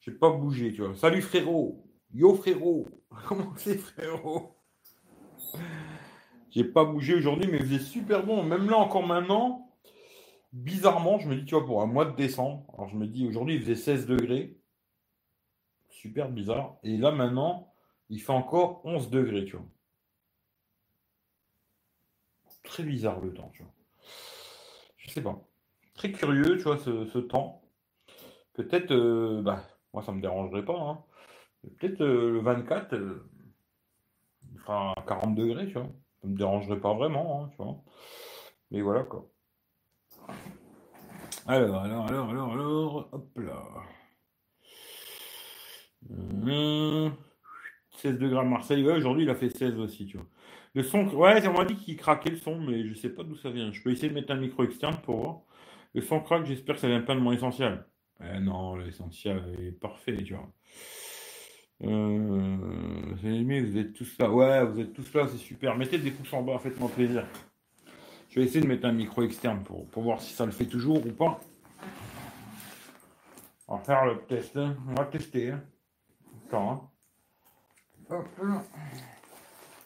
J'ai 0.00 0.12
pas 0.12 0.30
bougé, 0.30 0.72
tu 0.72 0.82
vois. 0.82 0.94
Salut 0.96 1.22
frérot, 1.22 1.84
yo 2.12 2.34
frérot, 2.34 2.86
comment 3.28 3.52
c'est 3.56 3.78
frérot? 3.78 4.56
J'ai 6.50 6.64
pas 6.64 6.84
bougé 6.84 7.14
aujourd'hui, 7.14 7.50
mais 7.50 7.58
il 7.58 7.64
faisait 7.66 7.78
super 7.78 8.24
bon. 8.24 8.42
Même 8.42 8.70
là, 8.70 8.78
encore 8.78 9.06
maintenant, 9.06 9.70
bizarrement, 10.52 11.18
je 11.18 11.28
me 11.28 11.36
dis, 11.36 11.44
tu 11.44 11.54
vois, 11.54 11.66
pour 11.66 11.82
un 11.82 11.86
mois 11.86 12.04
de 12.04 12.16
décembre, 12.16 12.64
alors 12.74 12.88
je 12.88 12.96
me 12.96 13.06
dis, 13.06 13.26
aujourd'hui, 13.26 13.56
il 13.56 13.60
faisait 13.60 13.74
16 13.74 14.06
degrés. 14.06 14.56
Super 16.04 16.28
bizarre. 16.28 16.76
Et 16.82 16.98
là, 16.98 17.12
maintenant, 17.12 17.72
il 18.10 18.20
fait 18.20 18.30
encore 18.32 18.84
11 18.84 19.08
degrés, 19.08 19.46
tu 19.46 19.56
vois. 19.56 19.64
Très 22.62 22.82
bizarre 22.82 23.20
le 23.20 23.32
temps, 23.32 23.50
tu 23.54 23.62
vois. 23.62 23.72
Je 24.98 25.10
sais 25.10 25.22
pas. 25.22 25.40
Très 25.94 26.12
curieux, 26.12 26.58
tu 26.58 26.64
vois, 26.64 26.76
ce, 26.76 27.18
temps. 27.20 27.62
Peut-être, 28.52 28.92
euh, 28.92 29.40
bah, 29.40 29.64
moi, 29.94 30.02
ça 30.02 30.12
me 30.12 30.20
dérangerait 30.20 30.66
pas. 30.66 30.78
Hein. 30.78 31.02
Peut-être 31.78 32.02
euh, 32.02 32.32
le 32.32 32.40
24, 32.40 32.92
euh, 32.92 33.30
il 34.52 34.58
fera 34.58 34.94
40 35.08 35.34
degrés, 35.34 35.68
tu 35.68 35.72
vois. 35.72 35.88
Ça 36.20 36.28
me 36.28 36.36
dérangerait 36.36 36.80
pas 36.80 36.92
vraiment, 36.92 37.44
hein, 37.44 37.48
tu 37.52 37.56
vois. 37.56 37.82
Mais 38.70 38.82
voilà, 38.82 39.04
quoi. 39.04 39.26
Alors, 41.46 41.80
alors, 41.80 42.06
alors, 42.08 42.28
alors, 42.28 42.52
alors, 42.52 43.08
hop 43.10 43.38
là. 43.38 43.62
16 47.90 48.18
degrés 48.18 48.40
à 48.40 48.44
Marseille. 48.44 48.84
Ouais, 48.84 48.94
aujourd'hui, 48.94 49.24
il 49.24 49.30
a 49.30 49.34
fait 49.34 49.50
16 49.50 49.78
aussi, 49.78 50.06
tu 50.06 50.16
vois. 50.16 50.26
Le 50.74 50.82
son, 50.82 51.06
ouais, 51.08 51.46
on 51.46 51.52
m'a 51.52 51.64
dit 51.64 51.76
qu'il 51.76 51.96
craquait 51.96 52.30
le 52.30 52.36
son, 52.36 52.60
mais 52.60 52.86
je 52.86 52.94
sais 52.94 53.08
pas 53.08 53.22
d'où 53.22 53.36
ça 53.36 53.50
vient. 53.50 53.72
Je 53.72 53.80
peux 53.80 53.90
essayer 53.90 54.08
de 54.08 54.14
mettre 54.14 54.32
un 54.32 54.36
micro 54.36 54.64
externe 54.64 54.96
pour 55.02 55.16
voir. 55.22 55.40
Le 55.94 56.00
son 56.00 56.20
craque, 56.20 56.46
j'espère 56.46 56.74
que 56.74 56.80
ça 56.80 56.88
vient 56.88 57.00
pas 57.00 57.14
de 57.14 57.20
mon 57.20 57.32
essentiel. 57.32 57.84
Eh 58.20 58.40
non, 58.40 58.76
l'essentiel 58.76 59.42
est 59.60 59.72
parfait, 59.72 60.16
tu 60.24 60.34
vois. 60.34 60.50
Euh, 61.84 62.56
vous 63.20 63.78
êtes 63.78 63.92
tous 63.92 64.18
là. 64.18 64.30
Ouais, 64.30 64.64
vous 64.64 64.80
êtes 64.80 64.92
tous 64.92 65.14
là, 65.14 65.28
c'est 65.28 65.38
super. 65.38 65.76
Mettez 65.76 65.98
des 65.98 66.10
pouces 66.10 66.32
en 66.32 66.42
bas, 66.42 66.58
faites-moi 66.58 66.88
plaisir. 66.88 67.24
Je 68.30 68.40
vais 68.40 68.46
essayer 68.46 68.60
de 68.60 68.66
mettre 68.66 68.86
un 68.86 68.92
micro 68.92 69.22
externe 69.22 69.62
pour, 69.62 69.88
pour 69.90 70.02
voir 70.02 70.20
si 70.20 70.32
ça 70.32 70.44
le 70.44 70.52
fait 70.52 70.66
toujours 70.66 71.06
ou 71.06 71.12
pas. 71.12 71.40
On 73.68 73.76
va 73.76 73.82
faire 73.82 74.04
le 74.06 74.18
test. 74.26 74.56
Hein. 74.56 74.76
On 74.88 74.94
va 74.94 75.04
tester. 75.04 75.50
Hein. 75.50 75.62
Hein. 76.60 76.80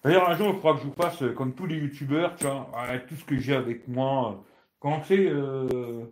D'ailleurs, 0.04 0.28
un 0.30 0.36
jour, 0.36 0.48
il 0.48 0.54
faudra 0.54 0.74
que 0.74 0.80
je 0.80 0.86
vous 0.86 0.92
fasse, 0.92 1.22
euh, 1.22 1.32
comme 1.32 1.54
tous 1.54 1.66
les 1.66 1.76
youtubeurs, 1.76 2.36
tu 2.36 2.44
vois, 2.44 2.68
tout 3.06 3.14
ce 3.14 3.24
que 3.24 3.38
j'ai 3.38 3.54
avec 3.54 3.88
moi. 3.88 4.44
Quand 4.78 5.02
c'est. 5.04 5.26
Euh... 5.26 6.04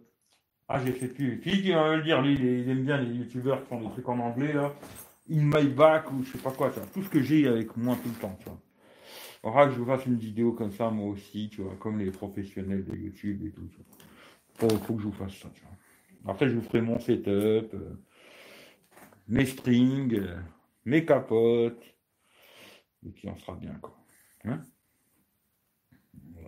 Ah, 0.69 0.81
j'ai 0.85 0.93
fait 0.93 1.09
plus. 1.09 1.41
Qui 1.41 1.63
qui 1.63 1.73
va 1.73 1.97
le 1.97 2.03
dire 2.03 2.21
Lui, 2.21 2.35
il, 2.35 2.69
aime 2.69 2.83
bien 2.83 2.97
les 2.97 3.15
youtubeurs 3.15 3.63
qui 3.63 3.69
font 3.69 3.81
des 3.81 3.89
trucs 3.91 4.09
en 4.09 4.19
anglais, 4.19 4.53
là. 4.53 4.73
In 5.31 5.43
my 5.43 5.69
back, 5.69 6.11
ou 6.13 6.23
je 6.25 6.33
sais 6.33 6.39
pas 6.39 6.51
quoi, 6.51 6.71
tu 6.71 6.81
vois. 6.81 6.89
Tout 6.93 7.03
ce 7.03 7.09
que 7.09 7.23
j'ai 7.23 7.47
avec 7.47 7.77
moi 7.77 7.97
tout 8.03 8.09
le 8.09 8.15
temps, 8.15 8.37
tu 8.41 8.47
vois. 8.47 8.59
Il 9.35 9.49
faudra 9.49 9.67
que 9.67 9.73
je 9.75 9.79
vous 9.79 9.87
fasse 9.87 10.07
une 10.07 10.17
vidéo 10.17 10.53
comme 10.53 10.73
ça, 10.73 10.91
moi 10.91 11.09
aussi, 11.09 11.49
tu 11.51 11.63
vois, 11.63 11.75
comme 11.79 11.99
les 11.99 12.11
professionnels 12.11 12.85
de 12.85 12.97
YouTube 12.97 13.43
et 13.47 13.51
tout. 13.51 13.63
Il 13.63 14.61
faut, 14.71 14.77
faut, 14.79 14.95
que 14.95 15.03
je 15.03 15.07
vous 15.07 15.13
fasse 15.13 15.35
ça, 15.35 15.49
tu 15.55 15.63
vois. 15.63 16.33
Après, 16.33 16.49
je 16.49 16.55
vous 16.55 16.63
ferai 16.63 16.81
mon 16.81 16.99
setup. 16.99 17.29
Euh, 17.29 17.97
mes 19.29 19.47
strings, 19.47 20.21
mes 20.85 21.05
capotes, 21.05 21.85
et 23.05 23.11
puis 23.11 23.29
on 23.29 23.37
sera 23.37 23.55
bien, 23.57 23.75
quoi. 23.81 23.97
Hein? 24.45 24.63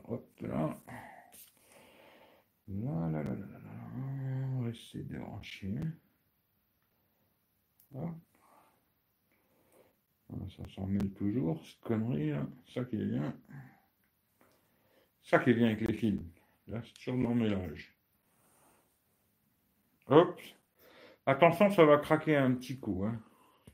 Hop 0.05 0.41
là. 0.41 0.81
Là, 2.69 3.11
là, 3.11 3.23
là, 3.23 3.35
là, 3.35 3.35
là. 3.35 3.69
On 4.57 4.63
va 4.63 4.71
essayer 4.71 5.05
de 5.05 5.19
brancher. 5.19 5.75
Hop. 7.95 8.15
Ça 10.57 10.63
s'en 10.75 10.87
mêle 10.87 11.11
toujours, 11.15 11.65
cette 11.65 11.81
connerie 11.81 12.31
là. 12.31 12.47
Ça 12.75 12.85
qui 12.85 12.97
est 12.97 13.05
bien. 13.05 13.35
Ça 15.23 15.39
qui 15.39 15.51
est 15.51 15.55
bien 15.55 15.69
avec 15.69 15.81
les 15.81 15.95
films. 15.95 16.31
Là, 16.67 16.83
c'est 16.85 16.93
toujours 16.95 17.23
dans 17.23 17.35
le. 17.35 17.75
Hop. 20.09 20.41
Attention, 21.29 21.71
ça 21.71 21.85
va 21.85 21.99
craquer 21.99 22.37
un 22.37 22.53
petit 22.53 22.81
coup. 22.81 23.05
Hein. 23.05 23.21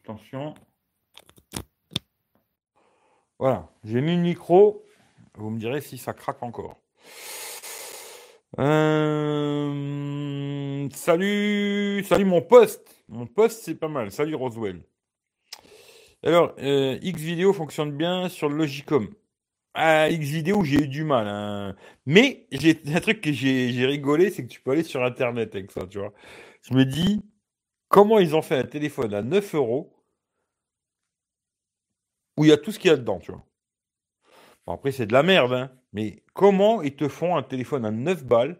Attention. 0.02 0.54
Voilà, 3.38 3.70
j'ai 3.84 4.00
mis 4.00 4.16
le 4.16 4.22
micro. 4.22 4.84
Vous 5.36 5.50
me 5.50 5.60
direz 5.60 5.80
si 5.80 5.96
ça 5.96 6.14
craque 6.14 6.42
encore. 6.42 6.80
Euh, 8.58 9.68
salut, 10.94 12.02
salut 12.02 12.24
mon 12.24 12.42
poste. 12.42 13.04
Mon 13.06 13.28
poste, 13.28 13.62
c'est 13.62 13.76
pas 13.76 13.86
mal. 13.86 14.10
Salut 14.10 14.34
Roswell. 14.34 14.82
Alors, 16.24 16.56
euh, 16.58 16.98
X 17.02 17.22
vidéo 17.22 17.52
fonctionne 17.52 17.92
bien 17.92 18.28
sur 18.28 18.48
le 18.48 18.56
Logicom. 18.56 19.14
À 19.74 20.10
X 20.10 20.26
vidéo, 20.26 20.64
j'ai 20.64 20.82
eu 20.82 20.88
du 20.88 21.04
mal. 21.04 21.28
Hein. 21.28 21.76
Mais 22.04 22.48
j'ai 22.50 22.82
un 22.92 22.98
truc 22.98 23.20
que 23.20 23.30
j'ai 23.30 23.86
rigolé, 23.86 24.30
c'est 24.30 24.42
que 24.42 24.48
tu 24.48 24.60
peux 24.60 24.72
aller 24.72 24.82
sur 24.82 25.04
Internet 25.04 25.54
avec 25.54 25.70
ça, 25.70 25.86
tu 25.86 26.00
vois. 26.00 26.12
Je 26.62 26.74
me 26.74 26.84
dis, 26.84 27.22
comment 27.94 28.18
ils 28.18 28.34
ont 28.34 28.42
fait 28.42 28.58
un 28.58 28.64
téléphone 28.64 29.14
à 29.14 29.22
9 29.22 29.54
euros 29.54 29.94
où 32.36 32.44
il 32.44 32.48
y 32.48 32.52
a 32.52 32.56
tout 32.56 32.72
ce 32.72 32.80
qu'il 32.80 32.90
y 32.90 32.92
a 32.92 32.96
dedans, 32.96 33.20
tu 33.20 33.30
vois. 33.30 33.44
après, 34.66 34.90
c'est 34.90 35.06
de 35.06 35.12
la 35.12 35.22
merde, 35.22 35.52
hein. 35.52 35.70
Mais 35.92 36.24
comment 36.32 36.82
ils 36.82 36.96
te 36.96 37.06
font 37.06 37.36
un 37.36 37.44
téléphone 37.44 37.84
à 37.84 37.92
9 37.92 38.24
balles 38.24 38.58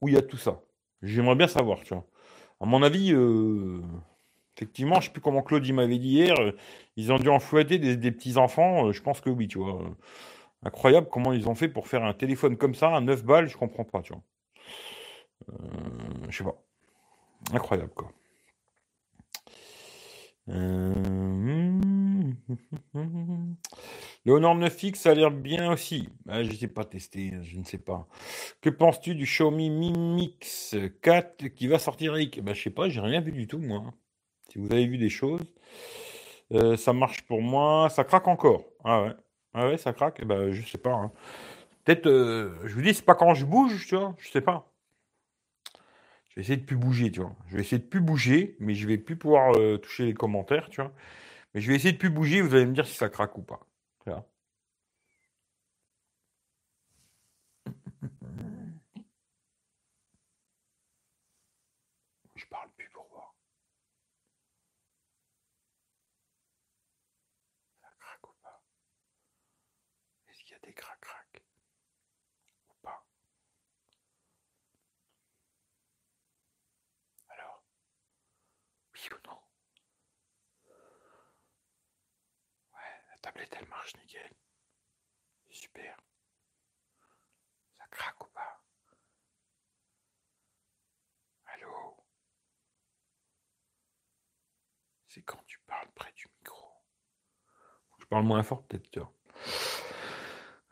où 0.00 0.08
il 0.08 0.14
y 0.14 0.18
a 0.18 0.22
tout 0.22 0.38
ça? 0.38 0.60
J'aimerais 1.02 1.36
bien 1.36 1.46
savoir, 1.46 1.84
tu 1.84 1.94
vois. 1.94 2.04
À 2.60 2.66
mon 2.66 2.82
avis, 2.82 3.12
euh, 3.12 3.80
effectivement, 4.56 4.96
je 4.96 5.00
ne 5.00 5.04
sais 5.04 5.10
plus 5.10 5.20
comment 5.20 5.42
Claude 5.42 5.70
m'avait 5.70 5.98
dit 5.98 6.08
hier, 6.08 6.34
euh, 6.40 6.50
ils 6.96 7.12
ont 7.12 7.18
dû 7.18 7.28
en 7.28 7.38
fouetter 7.38 7.78
des, 7.78 8.10
petits-enfants, 8.10 8.88
euh, 8.88 8.92
je 8.92 9.02
pense 9.02 9.20
que 9.20 9.30
oui, 9.30 9.46
tu 9.46 9.58
vois. 9.58 9.80
incroyable 10.64 11.08
comment 11.10 11.32
ils 11.32 11.48
ont 11.48 11.54
fait 11.54 11.68
pour 11.68 11.86
faire 11.86 12.04
un 12.04 12.14
téléphone 12.14 12.56
comme 12.56 12.74
ça 12.74 12.96
à 12.96 13.00
9 13.00 13.24
balles, 13.24 13.48
je 13.48 13.56
comprends 13.56 13.84
pas, 13.84 14.02
tu 14.02 14.14
vois. 14.14 14.22
je 16.28 16.36
sais 16.36 16.44
pas. 16.44 16.65
Incroyable, 17.52 17.92
quoi. 17.94 18.12
Le 24.26 24.32
Honor 24.32 24.56
9X, 24.56 24.96
ça 24.96 25.10
a 25.10 25.14
l'air 25.14 25.30
bien 25.30 25.72
aussi. 25.72 26.08
Ah, 26.28 26.42
je 26.42 26.50
ne 26.50 26.54
sais 26.54 26.68
pas 26.68 26.84
testé, 26.84 27.32
je 27.42 27.58
ne 27.58 27.64
sais 27.64 27.78
pas. 27.78 28.08
Que 28.60 28.70
penses-tu 28.70 29.14
du 29.14 29.24
Xiaomi 29.24 29.70
Mi 29.70 29.92
Mix 29.92 30.76
4 31.02 31.48
qui 31.48 31.68
va 31.68 31.78
sortir 31.78 32.14
avec 32.14 32.42
bah, 32.42 32.54
Je 32.54 32.62
sais 32.62 32.70
pas, 32.70 32.88
j'ai 32.88 33.00
rien 33.00 33.20
vu 33.20 33.32
du 33.32 33.46
tout, 33.46 33.58
moi. 33.58 33.92
Si 34.50 34.58
vous 34.58 34.72
avez 34.72 34.86
vu 34.86 34.98
des 34.98 35.08
choses, 35.10 35.42
euh, 36.52 36.76
ça 36.76 36.92
marche 36.92 37.22
pour 37.22 37.42
moi. 37.42 37.88
Ça 37.90 38.04
craque 38.04 38.28
encore. 38.28 38.64
Ah 38.84 39.02
ouais, 39.02 39.12
ah 39.54 39.68
ouais 39.68 39.78
ça 39.78 39.92
craque? 39.92 40.18
Je 40.20 40.24
bah, 40.24 40.52
je 40.52 40.62
sais 40.66 40.78
pas. 40.78 40.92
Hein. 40.94 41.12
Peut-être, 41.84 42.06
euh, 42.08 42.56
je 42.64 42.74
vous 42.74 42.82
dis, 42.82 42.94
c'est 42.94 43.04
pas 43.04 43.14
quand 43.14 43.34
je 43.34 43.44
bouge, 43.46 43.86
tu 43.88 43.96
vois. 43.96 44.14
Je 44.18 44.28
sais 44.30 44.40
pas. 44.40 44.72
Je 46.36 46.40
vais 46.40 46.44
essayer 46.44 46.56
de 46.58 46.64
plus 46.66 46.76
bouger, 46.76 47.10
tu 47.10 47.20
vois. 47.20 47.34
Je 47.48 47.56
vais 47.56 47.62
essayer 47.62 47.78
de 47.78 47.86
plus 47.88 48.00
bouger, 48.00 48.56
mais 48.60 48.74
je 48.74 48.86
vais 48.86 48.98
plus 48.98 49.16
pouvoir 49.16 49.54
euh, 49.56 49.78
toucher 49.78 50.04
les 50.04 50.14
commentaires, 50.14 50.68
tu 50.70 50.80
vois. 50.82 50.92
Mais 51.54 51.60
je 51.62 51.68
vais 51.68 51.76
essayer 51.76 51.92
de 51.92 51.98
plus 51.98 52.10
bouger. 52.10 52.42
Vous 52.42 52.54
allez 52.54 52.66
me 52.66 52.74
dire 52.74 52.86
si 52.86 52.94
ça 52.96 53.08
craque 53.10 53.38
ou 53.38 53.42
pas. 53.42 53.60
Je 62.36 62.44
parle 62.46 62.68
plus 62.76 62.88
pour 62.90 63.06
voir. 63.10 63.34
Ça 67.80 67.88
craque 67.98 68.28
ou 68.28 68.32
pas? 68.42 68.62
Est-ce 70.28 70.40
qu'il 70.44 70.52
y 70.52 70.54
a 70.54 70.58
des 70.66 70.72
crac-crac 70.72 71.42
Ou 72.68 72.74
pas 72.82 73.04
Alors 77.30 77.62
Ou 79.12 79.18
non 79.28 79.38
Ouais, 82.72 83.02
la 83.10 83.18
tablette 83.18 83.56
elle 83.58 83.68
marche 83.68 83.94
nickel. 83.96 84.30
Super. 85.50 85.96
Ça 87.78 87.84
craque 87.90 88.24
ou 88.24 88.28
pas? 88.28 88.60
Allô? 91.46 91.96
C'est 95.08 95.22
quand 95.22 95.42
tu 95.46 95.58
parles 95.66 95.88
près 95.94 96.12
du 96.12 96.26
micro? 96.38 96.66
Je 97.98 98.04
parle 98.06 98.24
moins 98.24 98.42
fort 98.42 98.62
peut-être. 98.64 99.10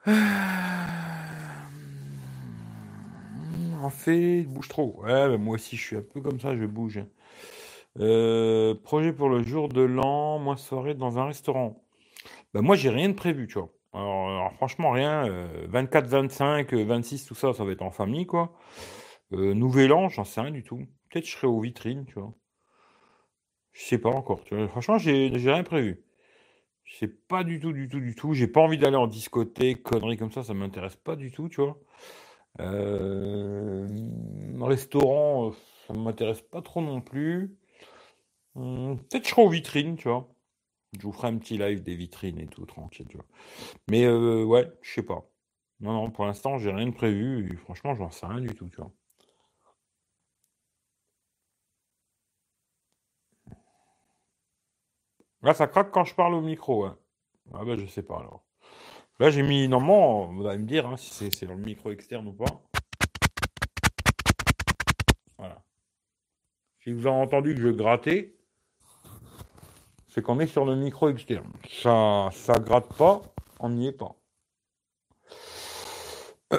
En 3.83 3.91
fait, 3.91 4.45
bouge 4.45 4.69
trop. 4.69 5.03
Ouais, 5.03 5.37
moi 5.37 5.57
aussi, 5.57 5.77
je 5.77 5.83
suis 5.83 5.97
un 5.97 6.03
peu 6.03 6.23
comme 6.23 6.41
ça, 6.41 6.57
je 6.57 6.65
bouge. 6.65 7.05
Euh, 8.01 8.75
projet 8.75 9.13
pour 9.13 9.29
le 9.29 9.43
jour 9.43 9.69
de 9.69 9.83
l'an, 9.83 10.39
moi 10.39 10.57
soirée 10.57 10.95
dans 10.95 11.19
un 11.19 11.27
restaurant. 11.27 11.85
Ben, 12.55 12.63
moi, 12.63 12.77
j'ai 12.77 12.91
rien 12.91 13.09
de 13.09 13.15
prévu, 13.15 13.47
tu 13.49 13.59
vois. 13.59 13.71
Alors, 13.93 14.53
franchement, 14.55 14.91
rien. 14.93 15.29
24, 15.69 16.07
25, 16.07 16.73
26, 16.75 17.27
tout 17.27 17.35
ça, 17.35 17.53
ça 17.53 17.65
va 17.65 17.73
être 17.73 17.83
en 17.83 17.91
famille, 17.91 18.27
quoi. 18.27 18.53
Euh, 19.33 19.55
nouvel 19.55 19.93
an, 19.93 20.09
j'en 20.09 20.25
sais 20.25 20.41
rien 20.41 20.51
du 20.51 20.63
tout. 20.63 20.79
Peut-être 21.11 21.27
je 21.27 21.33
serai 21.33 21.47
aux 21.47 21.61
vitrines, 21.61 22.05
tu 22.07 22.15
vois. 22.15 22.33
Je 23.73 23.83
sais 23.83 23.99
pas 23.99 24.11
encore. 24.11 24.45
Tu 24.45 24.55
vois. 24.57 24.69
Franchement, 24.69 24.99
j'ai 24.99 25.29
rien 25.29 25.65
prévu. 25.65 26.03
Je 26.85 26.97
sais 26.97 27.09
pas 27.09 27.45
du 27.45 27.61
tout, 27.61 27.73
du 27.73 27.89
tout, 27.89 28.01
du 28.01 28.15
tout. 28.15 28.35
J'ai 28.35 28.47
pas 28.49 28.61
envie 28.61 28.79
d'aller 28.79 28.97
en 28.97 29.07
discothèque, 29.07 29.83
conneries 29.83 30.17
comme 30.17 30.33
ça, 30.33 30.43
ça 30.45 30.55
m'intéresse 30.55 30.97
pas 30.97 31.17
du 31.17 31.33
tout, 31.33 31.49
tu 31.49 31.61
vois. 31.61 31.79
Euh, 32.61 33.89
restaurant, 34.61 35.53
ça 35.87 35.95
m'intéresse 35.95 36.43
pas 36.43 36.63
trop 36.63 36.83
non 36.83 37.01
plus. 37.01 37.57
Hum, 38.57 38.99
peut-être 38.99 39.25
je 39.25 39.31
serai 39.31 39.43
aux 39.43 39.49
vitrines, 39.49 39.97
tu 39.97 40.09
vois. 40.09 40.29
Je 40.99 41.03
vous 41.03 41.13
ferai 41.13 41.29
un 41.29 41.39
petit 41.39 41.59
live 41.59 41.83
des 41.83 41.97
vitrines 41.97 42.39
et 42.39 42.47
tout, 42.47 42.67
tranquille, 42.67 43.07
tu 43.09 43.17
vois. 43.17 43.27
Mais 43.91 44.05
euh, 44.05 44.45
ouais, 44.45 44.71
je 44.83 44.95
sais 44.95 45.03
pas. 45.03 45.25
Non, 45.81 45.93
non, 45.95 46.11
pour 46.11 46.27
l'instant, 46.27 46.59
j'ai 46.59 46.73
rien 46.73 46.87
de 46.87 46.93
prévu. 46.93 47.53
Et 47.53 47.57
franchement, 47.57 47.95
j'en 47.95 48.11
sais 48.11 48.27
rien 48.27 48.41
du 48.41 48.55
tout, 48.55 48.69
tu 48.69 48.77
vois. 48.79 48.93
Là, 55.43 55.55
ça 55.55 55.67
craque 55.69 55.91
quand 55.93 56.05
je 56.05 56.15
parle 56.15 56.35
au 56.35 56.41
micro. 56.41 56.85
Hein. 56.85 56.99
Ah 57.53 57.65
ben, 57.65 57.79
je 57.79 57.87
sais 57.87 58.03
pas 58.03 58.19
alors. 58.19 58.45
Là, 59.21 59.31
j'ai 59.31 59.43
mis. 59.43 59.69
Normalement, 59.69 60.27
vous 60.33 60.47
allez 60.47 60.59
me 60.59 60.67
dire 60.67 60.87
hein, 60.87 60.97
si 60.97 61.31
c'est 61.31 61.47
dans 61.47 61.55
le 61.55 61.63
micro 61.63 61.91
externe 61.91 62.27
ou 62.29 62.33
pas. 62.33 62.63
Voilà. 65.39 65.63
Si 66.81 66.93
vous 66.93 67.07
avez 67.07 67.17
entendu 67.17 67.55
que 67.55 67.61
je 67.61 67.69
grattais, 67.69 68.35
c'est 70.15 70.23
qu'on 70.23 70.39
est 70.39 70.47
sur 70.47 70.65
le 70.65 70.77
micro 70.77 71.09
externe. 71.09 71.51
Ça, 71.83 72.29
ça 72.33 72.55
gratte 72.61 72.97
pas, 72.97 73.21
on 73.59 73.71
n'y 73.71 73.89
est 73.89 73.93
pas. 73.93 74.15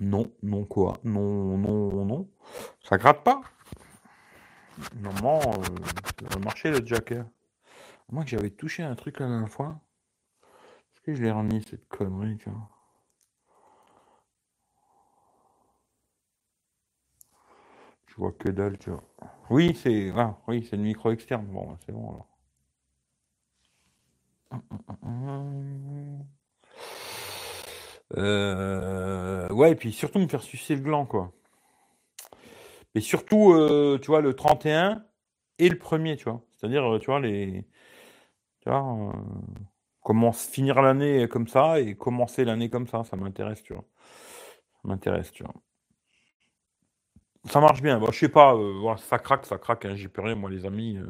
Non, 0.00 0.26
non 0.42 0.64
quoi 0.64 0.94
Non, 1.04 1.56
non, 1.56 2.04
non. 2.04 2.28
Ça 2.82 2.98
gratte 2.98 3.22
pas 3.22 3.40
Normalement, 4.96 5.40
euh, 5.40 6.28
ça 6.32 6.38
marcher 6.40 6.72
le 6.72 6.84
jacker. 6.84 7.22
Moi 8.10 8.24
que 8.24 8.30
j'avais 8.30 8.50
touché 8.50 8.82
un 8.82 8.96
truc 8.96 9.20
la 9.20 9.28
dernière 9.28 9.48
fois. 9.48 9.80
Est-ce 10.42 11.00
que 11.02 11.14
je 11.14 11.22
l'ai 11.22 11.30
remis 11.30 11.62
cette 11.62 11.86
connerie, 11.86 12.36
Je 18.14 18.20
vois 18.20 18.32
que 18.32 18.48
dalle, 18.48 18.78
tu 18.78 18.90
vois. 18.90 19.02
Oui, 19.50 19.74
c'est 19.74 20.12
ah, 20.16 20.38
oui, 20.46 20.64
c'est 20.70 20.76
le 20.76 20.82
micro 20.82 21.10
externe. 21.10 21.46
Bon, 21.46 21.76
c'est 21.84 21.92
bon 21.92 22.10
alors. 22.10 22.28
Euh, 28.16 29.48
ouais, 29.50 29.72
et 29.72 29.74
puis 29.74 29.92
surtout 29.92 30.20
me 30.20 30.28
faire 30.28 30.42
sucer 30.42 30.76
le 30.76 30.82
gland, 30.82 31.06
quoi. 31.06 31.32
Mais 32.94 33.00
surtout, 33.00 33.52
euh, 33.52 33.98
tu 34.00 34.06
vois, 34.08 34.20
le 34.20 34.34
31 34.34 35.04
et 35.58 35.68
le 35.68 35.78
premier, 35.78 36.16
tu 36.16 36.24
vois. 36.24 36.42
C'est-à-dire, 36.56 36.84
euh, 36.94 36.98
tu 36.98 37.06
vois, 37.06 37.20
les. 37.20 37.66
Tu 38.60 38.70
vois, 38.70 39.12
comment 40.02 40.32
finir 40.32 40.82
l'année 40.82 41.28
comme 41.28 41.48
ça 41.48 41.80
et 41.80 41.96
commencer 41.96 42.44
l'année 42.44 42.70
comme 42.70 42.86
ça, 42.88 43.04
ça 43.04 43.16
m'intéresse, 43.16 43.62
tu 43.62 43.74
vois. 43.74 43.84
Ça 44.82 44.88
m'intéresse, 44.88 45.32
tu 45.32 45.44
vois. 45.44 45.54
Ça 47.50 47.60
marche 47.60 47.82
bien. 47.82 47.98
Bon, 47.98 48.10
je 48.12 48.18
sais 48.18 48.28
pas, 48.28 48.54
euh, 48.54 48.96
ça 48.98 49.18
craque, 49.18 49.46
ça 49.46 49.58
craque. 49.58 49.84
Hein, 49.86 49.96
J'y 49.96 50.08
peux 50.08 50.22
rien, 50.22 50.34
moi, 50.36 50.50
les 50.50 50.66
amis. 50.66 50.98
euh. 50.98 51.06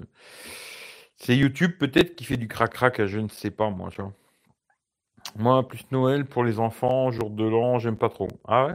C'est 1.17 1.37
YouTube 1.37 1.73
peut-être 1.79 2.17
qui 2.17 2.25
fait 2.25 2.37
du 2.37 2.49
crac-crac, 2.49 3.07
je 3.07 3.19
ne 3.21 3.29
sais 3.29 3.51
pas, 3.51 3.71
moi. 3.71 3.91
Tu. 3.91 4.03
Moi, 5.37 5.67
plus 5.69 5.87
Noël 5.93 6.27
pour 6.27 6.45
les 6.45 6.59
enfants, 6.61 7.11
jour 7.13 7.31
de 7.31 7.45
l'an, 7.45 7.79
j'aime 7.79 7.97
pas 7.99 8.09
trop. 8.11 8.29
Ah 8.47 8.67
ouais? 8.67 8.73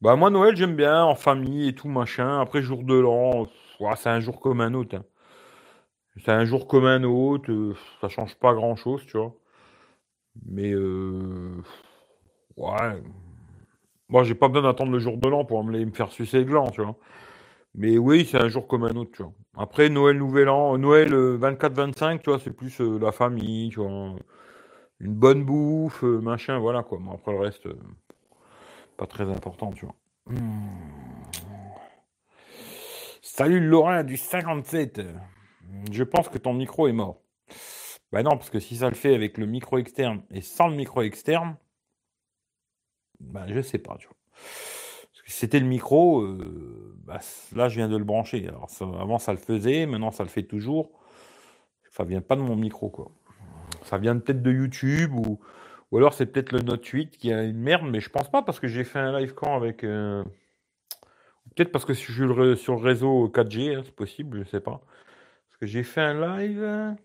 Bah, 0.00 0.16
moi, 0.16 0.30
Noël, 0.30 0.56
j'aime 0.56 0.76
bien, 0.76 1.04
en 1.04 1.16
famille 1.16 1.68
et 1.68 1.74
tout, 1.74 1.88
machin. 1.88 2.40
Après, 2.40 2.62
jour 2.62 2.84
de 2.84 2.94
l'an, 2.94 3.46
c'est 3.96 4.10
un 4.10 4.20
jour 4.20 4.40
comme 4.40 4.60
un 4.60 4.74
autre. 4.74 4.96
hein. 4.96 5.04
C'est 6.24 6.32
un 6.32 6.44
jour 6.44 6.66
comme 6.68 6.86
un 6.86 7.04
autre, 7.04 7.52
euh, 7.52 7.76
ça 8.00 8.08
change 8.08 8.34
pas 8.36 8.54
grand-chose, 8.54 9.04
tu 9.06 9.18
vois. 9.18 9.34
Mais, 10.46 10.74
ouais. 12.56 13.02
Moi, 14.08 14.24
j'ai 14.24 14.34
pas 14.34 14.48
besoin 14.48 14.68
d'attendre 14.70 14.92
le 14.92 14.98
jour 14.98 15.16
de 15.18 15.28
l'an 15.28 15.44
pour 15.44 15.64
me, 15.64 15.72
les- 15.72 15.90
faire 15.92 16.12
sucer 16.12 16.38
le 16.38 16.44
gland, 16.44 16.70
tu 16.70 16.82
vois. 16.82 16.96
Mais 17.74 17.98
oui, 17.98 18.26
c'est 18.30 18.38
un 18.38 18.48
jour 18.48 18.66
comme 18.68 18.84
un 18.84 18.96
autre, 18.96 19.12
tu 19.14 19.22
vois. 19.22 19.32
Après, 19.56 19.88
Noël, 19.90 20.18
Nouvel 20.18 20.48
An, 20.48 20.78
Noël 20.78 21.14
24-25, 21.14 22.22
tu 22.22 22.30
vois, 22.30 22.40
c'est 22.40 22.52
plus 22.52 22.80
euh, 22.80 22.98
la 23.00 23.12
famille, 23.12 23.70
tu 23.70 23.80
vois. 23.80 24.16
Une 25.00 25.14
bonne 25.14 25.44
bouffe, 25.44 26.04
euh, 26.04 26.20
machin, 26.20 26.58
voilà, 26.58 26.82
quoi. 26.82 27.00
Après, 27.12 27.32
le 27.32 27.40
reste, 27.40 27.66
euh, 27.66 27.74
pas 28.96 29.06
très 29.06 29.24
important, 29.30 29.72
tu 29.72 29.86
vois. 29.86 29.94
Hmm. 30.26 30.68
Salut 33.22 33.60
Laurent 33.60 34.02
du 34.04 34.16
57. 34.16 35.00
Je 35.92 36.04
pense 36.04 36.28
que 36.28 36.38
ton 36.38 36.54
micro 36.54 36.88
est 36.88 36.92
mort. 36.92 37.20
Bah 38.12 38.22
non, 38.22 38.32
parce 38.32 38.50
que 38.50 38.60
si 38.60 38.76
ça 38.76 38.88
le 38.88 38.94
fait 38.94 39.14
avec 39.14 39.38
le 39.38 39.46
micro 39.46 39.78
externe 39.78 40.22
et 40.30 40.40
sans 40.40 40.68
le 40.68 40.76
micro 40.76 41.02
externe, 41.02 41.56
bah 43.32 43.44
je 43.48 43.60
sais 43.60 43.78
pas, 43.78 43.96
tu 43.98 44.06
vois. 44.08 44.16
C'était 45.26 45.58
le 45.60 45.66
micro, 45.66 46.20
euh, 46.22 46.94
bah, 47.04 47.20
là 47.56 47.68
je 47.68 47.76
viens 47.76 47.88
de 47.88 47.96
le 47.96 48.04
brancher. 48.04 48.46
Alors 48.48 48.68
avant 49.00 49.18
ça 49.18 49.32
le 49.32 49.38
faisait, 49.38 49.86
maintenant 49.86 50.10
ça 50.12 50.22
le 50.22 50.28
fait 50.28 50.42
toujours. 50.44 50.90
Ça 51.90 52.04
vient 52.04 52.20
pas 52.20 52.36
de 52.36 52.42
mon 52.42 52.56
micro, 52.56 52.90
quoi. 52.90 53.10
Ça 53.84 53.98
vient 53.98 54.18
peut-être 54.18 54.42
de 54.42 54.52
YouTube 54.52 55.12
ou, 55.14 55.40
ou 55.90 55.96
alors 55.98 56.14
c'est 56.14 56.26
peut-être 56.26 56.52
le 56.52 56.60
Note 56.60 56.84
8 56.86 57.16
qui 57.18 57.32
a 57.32 57.44
une 57.44 57.58
merde, 57.58 57.86
mais 57.90 58.00
je 58.00 58.10
pense 58.10 58.30
pas 58.30 58.42
parce 58.42 58.60
que 58.60 58.68
j'ai 58.68 58.84
fait 58.84 58.98
un 58.98 59.18
live 59.18 59.34
quand 59.34 59.56
avec. 59.56 59.84
euh, 59.84 60.24
Peut-être 61.54 61.72
parce 61.72 61.84
que 61.84 61.94
je 61.94 61.98
suis 62.00 62.12
sur 62.56 62.76
le 62.76 62.82
réseau 62.82 63.28
4G, 63.28 63.76
hein, 63.76 63.82
c'est 63.84 63.94
possible, 63.94 64.44
je 64.44 64.50
sais 64.50 64.60
pas. 64.60 64.80
Parce 65.48 65.58
que 65.60 65.66
j'ai 65.66 65.82
fait 65.84 66.00
un 66.00 66.38
live. 66.38 66.96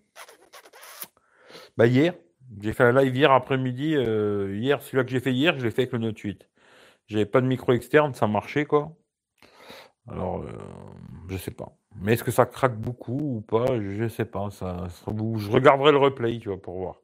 Bah 1.77 1.87
hier, 1.87 2.13
j'ai 2.61 2.73
fait 2.73 2.83
un 2.83 2.91
live 2.93 3.15
hier 3.15 3.31
après-midi. 3.31 3.95
euh, 3.95 4.55
hier, 4.57 4.81
celui-là 4.81 5.03
que 5.03 5.11
j'ai 5.11 5.19
fait 5.19 5.33
hier, 5.33 5.57
je 5.57 5.63
l'ai 5.65 5.71
fait 5.71 5.83
avec 5.83 5.93
le 5.93 5.99
Note 5.99 6.19
8. 6.19 6.47
J'avais 7.07 7.25
pas 7.25 7.41
de 7.41 7.47
micro 7.47 7.73
externe, 7.73 8.13
ça 8.13 8.27
marchait 8.27 8.65
quoi. 8.65 8.95
Alors, 10.07 10.41
euh, 10.43 10.51
je 11.29 11.37
sais 11.37 11.51
pas. 11.51 11.75
Mais 11.95 12.13
est-ce 12.13 12.23
que 12.23 12.31
ça 12.31 12.45
craque 12.45 12.77
beaucoup 12.79 13.37
ou 13.37 13.41
pas? 13.41 13.65
Je 13.79 14.07
sais 14.07 14.25
pas. 14.25 14.49
Ça, 14.51 14.87
je 15.07 15.51
regarderai 15.51 15.91
le 15.91 15.97
replay, 15.97 16.39
tu 16.39 16.49
vois, 16.49 16.61
pour 16.61 16.77
voir. 16.77 16.95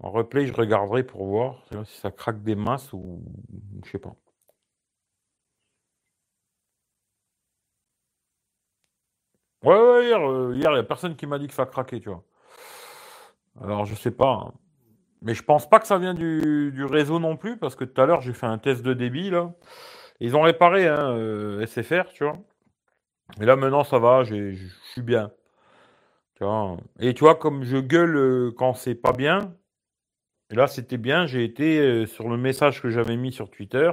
En 0.00 0.10
replay, 0.10 0.46
je 0.46 0.52
regarderai 0.54 1.04
pour 1.04 1.24
voir 1.26 1.64
si 1.84 1.98
ça 2.00 2.10
craque 2.10 2.42
des 2.42 2.56
masses 2.56 2.92
ou 2.92 3.22
je 3.84 3.90
sais 3.90 3.98
pas. 3.98 4.14
Ouais, 9.62 9.74
ouais, 9.74 10.06
hier, 10.06 10.18
euh, 10.20 10.54
hier, 10.56 10.70
il 10.72 10.76
y 10.76 10.78
a 10.78 10.82
personne 10.84 11.14
qui 11.16 11.26
m'a 11.26 11.38
dit 11.38 11.46
que 11.48 11.54
ça 11.54 11.66
craquait, 11.66 12.00
tu 12.00 12.08
vois. 12.08 12.24
Alors, 13.62 13.84
je 13.86 13.94
sais 13.94 14.10
pas. 14.10 14.32
hein. 14.48 14.54
Mais 15.22 15.34
je 15.34 15.42
pense 15.42 15.68
pas 15.68 15.80
que 15.80 15.86
ça 15.86 15.98
vient 15.98 16.14
du, 16.14 16.84
réseau 16.84 17.18
non 17.18 17.36
plus, 17.36 17.56
parce 17.58 17.74
que 17.76 17.84
tout 17.84 18.00
à 18.00 18.06
l'heure, 18.06 18.20
j'ai 18.20 18.32
fait 18.32 18.46
un 18.46 18.58
test 18.58 18.82
de 18.82 18.94
débit, 18.94 19.30
là. 19.30 19.52
Ils 20.20 20.36
ont 20.36 20.42
réparé, 20.42 20.86
hein, 20.88 21.12
euh, 21.12 21.66
SFR, 21.66 22.10
tu 22.12 22.24
vois. 22.24 22.34
Et 23.40 23.44
là, 23.46 23.56
maintenant, 23.56 23.84
ça 23.84 23.98
va, 23.98 24.24
je 24.24 24.54
suis 24.92 25.02
bien. 25.02 25.32
Vois. 26.40 26.76
Et 27.00 27.14
tu 27.14 27.20
vois, 27.24 27.34
comme 27.36 27.64
je 27.64 27.78
gueule 27.78 28.16
euh, 28.16 28.52
quand 28.56 28.74
c'est 28.74 28.94
pas 28.94 29.12
bien, 29.12 29.54
et 30.50 30.54
là, 30.54 30.66
c'était 30.66 30.96
bien, 30.98 31.26
j'ai 31.26 31.44
été 31.44 31.78
euh, 31.80 32.06
sur 32.06 32.28
le 32.28 32.36
message 32.38 32.80
que 32.82 32.90
j'avais 32.90 33.16
mis 33.16 33.32
sur 33.32 33.50
Twitter. 33.50 33.90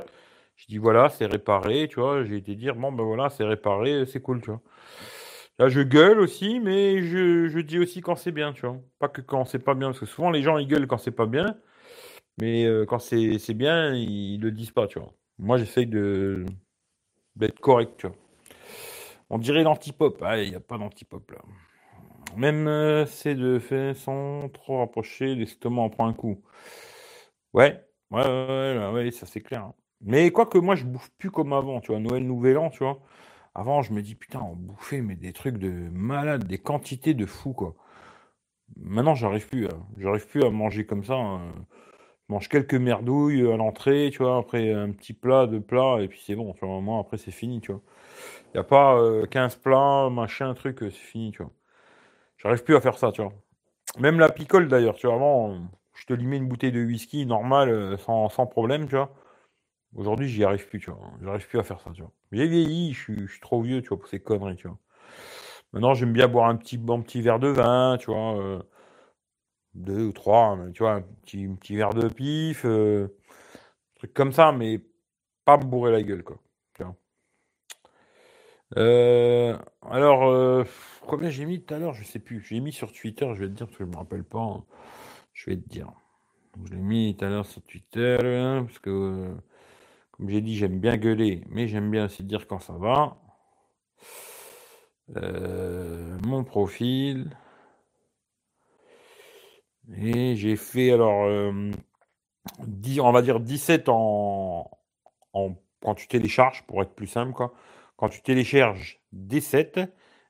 Je 0.55 0.67
dis, 0.67 0.77
voilà, 0.77 1.09
c'est 1.09 1.25
réparé, 1.25 1.87
tu 1.89 1.99
vois. 1.99 2.23
J'ai 2.25 2.37
été 2.37 2.55
dire, 2.55 2.75
bon, 2.75 2.91
ben 2.93 3.03
voilà, 3.03 3.29
c'est 3.29 3.43
réparé, 3.43 4.05
c'est 4.05 4.21
cool, 4.21 4.41
tu 4.41 4.51
vois. 4.51 4.61
Là, 5.59 5.69
je 5.69 5.81
gueule 5.81 6.19
aussi, 6.19 6.59
mais 6.59 7.01
je, 7.03 7.59
dis 7.61 7.79
aussi 7.79 8.01
quand 8.01 8.15
c'est 8.15 8.31
bien, 8.31 8.51
tu 8.53 8.61
vois. 8.65 8.77
Pas 8.99 9.07
que 9.07 9.21
quand 9.21 9.45
c'est 9.45 9.59
pas 9.59 9.73
bien, 9.73 9.87
parce 9.89 9.99
que 9.99 10.05
souvent, 10.05 10.29
les 10.31 10.41
gens, 10.43 10.57
ils 10.57 10.67
gueulent 10.67 10.87
quand 10.87 10.97
c'est 10.97 11.11
pas 11.11 11.25
bien. 11.27 11.57
Mais 12.41 12.65
euh, 12.65 12.85
quand 12.85 12.99
c'est 12.99 13.53
bien, 13.55 13.93
ils 13.95 14.39
le 14.39 14.51
disent 14.51 14.71
pas, 14.71 14.87
tu 14.87 14.99
vois. 14.99 15.13
Moi, 15.39 15.57
j'essaye 15.57 15.87
de 15.87 16.45
d'être 17.37 17.59
correct, 17.61 17.93
tu 17.97 18.07
vois. 18.07 18.15
On 19.29 19.37
dirait 19.37 19.63
l'antipop. 19.63 20.21
Ah, 20.23 20.41
il 20.41 20.49
n'y 20.49 20.55
a 20.55 20.59
pas 20.59 20.77
d'antipop 20.77 21.31
là. 21.31 21.39
Même 22.37 22.67
euh, 22.67 23.05
ces 23.05 23.35
deux 23.35 23.59
faits 23.59 23.97
sont 23.97 24.49
trop 24.53 24.79
rapprochés, 24.79 25.35
l'estomac 25.35 25.81
en 25.83 25.89
prend 25.89 26.07
un 26.07 26.13
coup. 26.13 26.41
Ouais, 27.53 27.81
ouais, 28.11 28.21
ouais, 28.27 28.91
ouais, 28.93 29.11
ça 29.11 29.25
c'est 29.25 29.41
clair. 29.41 29.63
hein. 29.63 29.73
Mais 30.01 30.31
quoique 30.31 30.57
moi, 30.57 30.75
je 30.75 30.83
bouffe 30.85 31.09
plus 31.17 31.31
comme 31.31 31.53
avant, 31.53 31.79
tu 31.81 31.91
vois. 31.91 31.99
Noël, 31.99 32.23
Nouvel 32.25 32.57
An, 32.57 32.69
tu 32.69 32.79
vois. 32.79 32.99
Avant, 33.55 33.81
je 33.81 33.91
me 33.93 34.03
dis, 34.03 34.13
putain, 34.15 34.39
on 34.41 34.55
bouffait 34.55 35.01
mais 35.01 35.15
des 35.15 35.33
trucs 35.33 35.57
de 35.57 35.69
malade, 35.91 36.43
des 36.45 36.59
quantités 36.59 37.15
de 37.15 37.25
fou, 37.25 37.53
quoi. 37.53 37.75
Maintenant, 38.77 39.15
j'arrive 39.15 39.47
plus, 39.47 39.65
hein. 39.67 39.85
J'arrive 39.97 40.27
plus 40.27 40.43
à 40.43 40.49
manger 40.49 40.85
comme 40.85 41.03
ça. 41.03 41.15
hein. 41.15 41.41
Je 42.29 42.33
mange 42.33 42.49
quelques 42.49 42.75
merdouilles 42.75 43.51
à 43.51 43.57
l'entrée, 43.57 44.09
tu 44.11 44.19
vois, 44.23 44.37
après 44.37 44.73
un 44.73 44.91
petit 44.91 45.13
plat, 45.13 45.47
deux 45.47 45.61
plats, 45.61 45.99
et 46.01 46.07
puis 46.07 46.21
c'est 46.25 46.35
bon, 46.35 46.53
tu 46.53 46.65
après 46.99 47.17
c'est 47.17 47.31
fini, 47.31 47.61
tu 47.61 47.71
vois. 47.71 47.81
Il 48.53 48.57
n'y 48.57 48.61
a 48.61 48.63
pas 48.65 48.97
euh, 48.97 49.25
15 49.27 49.55
plats, 49.57 50.09
machin, 50.11 50.53
truc, 50.55 50.83
euh, 50.83 50.91
c'est 50.91 50.97
fini, 50.97 51.31
tu 51.31 51.43
vois. 51.43 51.51
J'arrive 52.37 52.63
plus 52.63 52.75
à 52.75 52.81
faire 52.81 52.97
ça, 52.97 53.11
tu 53.11 53.21
vois. 53.23 53.33
Même 53.99 54.19
la 54.19 54.29
picole, 54.31 54.67
d'ailleurs, 54.69 54.95
tu 54.95 55.07
vois, 55.07 55.15
avant, 55.17 55.53
euh, 55.53 55.59
je 55.95 56.05
te 56.07 56.13
limais 56.13 56.37
une 56.37 56.47
bouteille 56.49 56.71
de 56.73 56.83
whisky 56.85 57.25
normale, 57.27 57.69
euh, 57.69 57.97
sans, 57.97 58.29
sans 58.29 58.47
problème, 58.47 58.87
tu 58.89 58.95
vois. 58.95 59.13
Aujourd'hui, 59.95 60.27
j'y 60.29 60.43
arrive 60.43 60.67
plus, 60.67 60.79
tu 60.79 60.91
vois. 60.91 60.99
J'arrive 61.23 61.47
plus 61.47 61.59
à 61.59 61.63
faire 61.63 61.79
ça, 61.81 61.91
tu 61.93 62.01
vois. 62.01 62.11
J'ai 62.31 62.47
vieilli, 62.47 62.93
je 62.93 63.27
suis, 63.27 63.39
trop 63.41 63.61
vieux, 63.61 63.81
tu 63.81 63.89
vois, 63.89 63.99
pour 63.99 64.07
ces 64.09 64.19
conneries, 64.21 64.55
tu 64.57 64.67
vois. 64.67 64.77
Maintenant, 65.73 65.93
j'aime 65.93 66.13
bien 66.13 66.27
boire 66.27 66.49
un 66.49 66.55
petit, 66.57 66.77
bon 66.77 67.01
petit 67.01 67.21
verre 67.21 67.39
de 67.39 67.49
vin, 67.49 67.97
tu 67.99 68.07
vois. 68.11 68.37
euh, 68.39 68.61
deux 69.73 70.05
ou 70.07 70.11
trois, 70.11 70.57
tu 70.73 70.83
vois, 70.83 70.93
un 70.95 71.01
petit, 71.01 71.45
un 71.45 71.55
petit 71.55 71.75
verre 71.75 71.93
de 71.93 72.07
pif, 72.07 72.65
euh, 72.65 73.07
truc 73.95 74.13
comme 74.13 74.31
ça, 74.31 74.51
mais 74.51 74.81
pas 75.45 75.57
me 75.57 75.65
bourrer 75.65 75.91
la 75.91 76.03
gueule, 76.03 76.23
quoi. 76.23 76.37
Euh, 78.77 79.57
alors, 79.81 80.65
combien 81.07 81.29
j'ai 81.29 81.45
mis 81.45 81.61
tout 81.63 81.73
à 81.73 81.79
l'heure, 81.79 81.93
je 81.93 82.03
sais 82.03 82.19
plus. 82.19 82.41
J'ai 82.41 82.59
mis 82.59 82.71
sur 82.73 82.91
Twitter, 82.91 83.27
je 83.35 83.39
vais 83.41 83.47
te 83.47 83.53
dire 83.53 83.67
parce 83.67 83.77
que 83.77 83.85
je 83.85 83.89
me 83.89 83.95
rappelle 83.97 84.23
pas. 84.23 84.39
hein. 84.39 84.63
Je 85.33 85.49
vais 85.49 85.57
te 85.57 85.67
dire. 85.69 85.91
Je 86.65 86.73
l'ai 86.73 86.81
mis 86.81 87.15
tout 87.17 87.25
à 87.25 87.29
l'heure 87.29 87.45
sur 87.45 87.61
Twitter, 87.63 88.17
hein, 88.23 88.65
parce 88.65 88.79
que, 88.79 89.35
comme 90.17 90.29
j'ai 90.29 90.41
dit, 90.41 90.55
j'aime 90.55 90.79
bien 90.79 90.97
gueuler, 90.97 91.43
mais 91.49 91.67
j'aime 91.67 91.91
bien 91.91 92.05
aussi 92.05 92.23
dire 92.23 92.47
quand 92.47 92.59
ça 92.59 92.73
va. 92.73 93.17
Euh, 95.17 96.17
mon 96.25 96.43
profil. 96.43 97.37
Et 99.97 100.35
j'ai 100.35 100.55
fait 100.55 100.91
alors 100.91 101.25
euh, 101.25 101.71
10 102.59 103.01
on 103.01 103.11
va 103.11 103.21
dire 103.21 103.39
17 103.39 103.87
en, 103.89 104.69
en 105.33 105.55
quand 105.81 105.93
tu 105.95 106.07
télécharges 106.07 106.63
pour 106.63 106.81
être 106.81 106.95
plus 106.95 107.07
simple 107.07 107.33
quoi. 107.33 107.53
Quand 107.95 108.09
tu 108.09 108.21
télécharges 108.23 108.99
des 109.11 109.41
7 109.41 109.79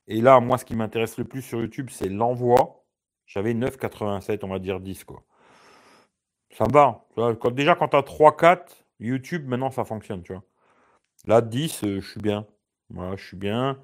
et 0.07 0.21
là 0.21 0.39
moi 0.41 0.57
ce 0.57 0.65
qui 0.65 0.75
m'intéresse 0.75 1.17
le 1.17 1.25
plus 1.25 1.41
sur 1.41 1.59
YouTube 1.61 1.89
c'est 1.89 2.09
l'envoi. 2.09 2.83
J'avais 3.27 3.53
9,87 3.53 4.39
on 4.43 4.49
va 4.49 4.59
dire 4.59 4.81
10 4.81 5.05
quoi. 5.05 5.23
Ça 6.51 6.65
va. 6.69 7.05
Déjà 7.51 7.75
quand 7.75 7.89
tu 7.89 7.97
as 7.97 8.03
3 8.03 8.35
4 8.35 8.84
YouTube 8.99 9.47
maintenant 9.47 9.71
ça 9.71 9.85
fonctionne, 9.85 10.23
tu 10.23 10.33
vois. 10.33 10.43
Là 11.25 11.41
10 11.41 11.83
euh, 11.83 12.01
je 12.01 12.09
suis 12.09 12.21
bien. 12.21 12.45
Voilà, 12.89 13.15
je 13.15 13.25
suis 13.25 13.37
bien. 13.37 13.79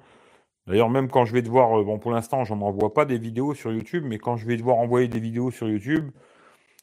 D'ailleurs, 0.66 0.90
même 0.90 1.10
quand 1.10 1.24
je 1.24 1.32
vais 1.32 1.42
devoir, 1.42 1.80
euh, 1.80 1.84
bon, 1.84 1.98
pour 1.98 2.12
l'instant, 2.12 2.44
je 2.44 2.54
n'envoie 2.54 2.94
pas 2.94 3.04
des 3.04 3.18
vidéos 3.18 3.54
sur 3.54 3.72
YouTube, 3.72 4.04
mais 4.06 4.18
quand 4.18 4.36
je 4.36 4.46
vais 4.46 4.56
devoir 4.56 4.76
envoyer 4.78 5.08
des 5.08 5.20
vidéos 5.20 5.50
sur 5.50 5.68
YouTube, 5.68 6.10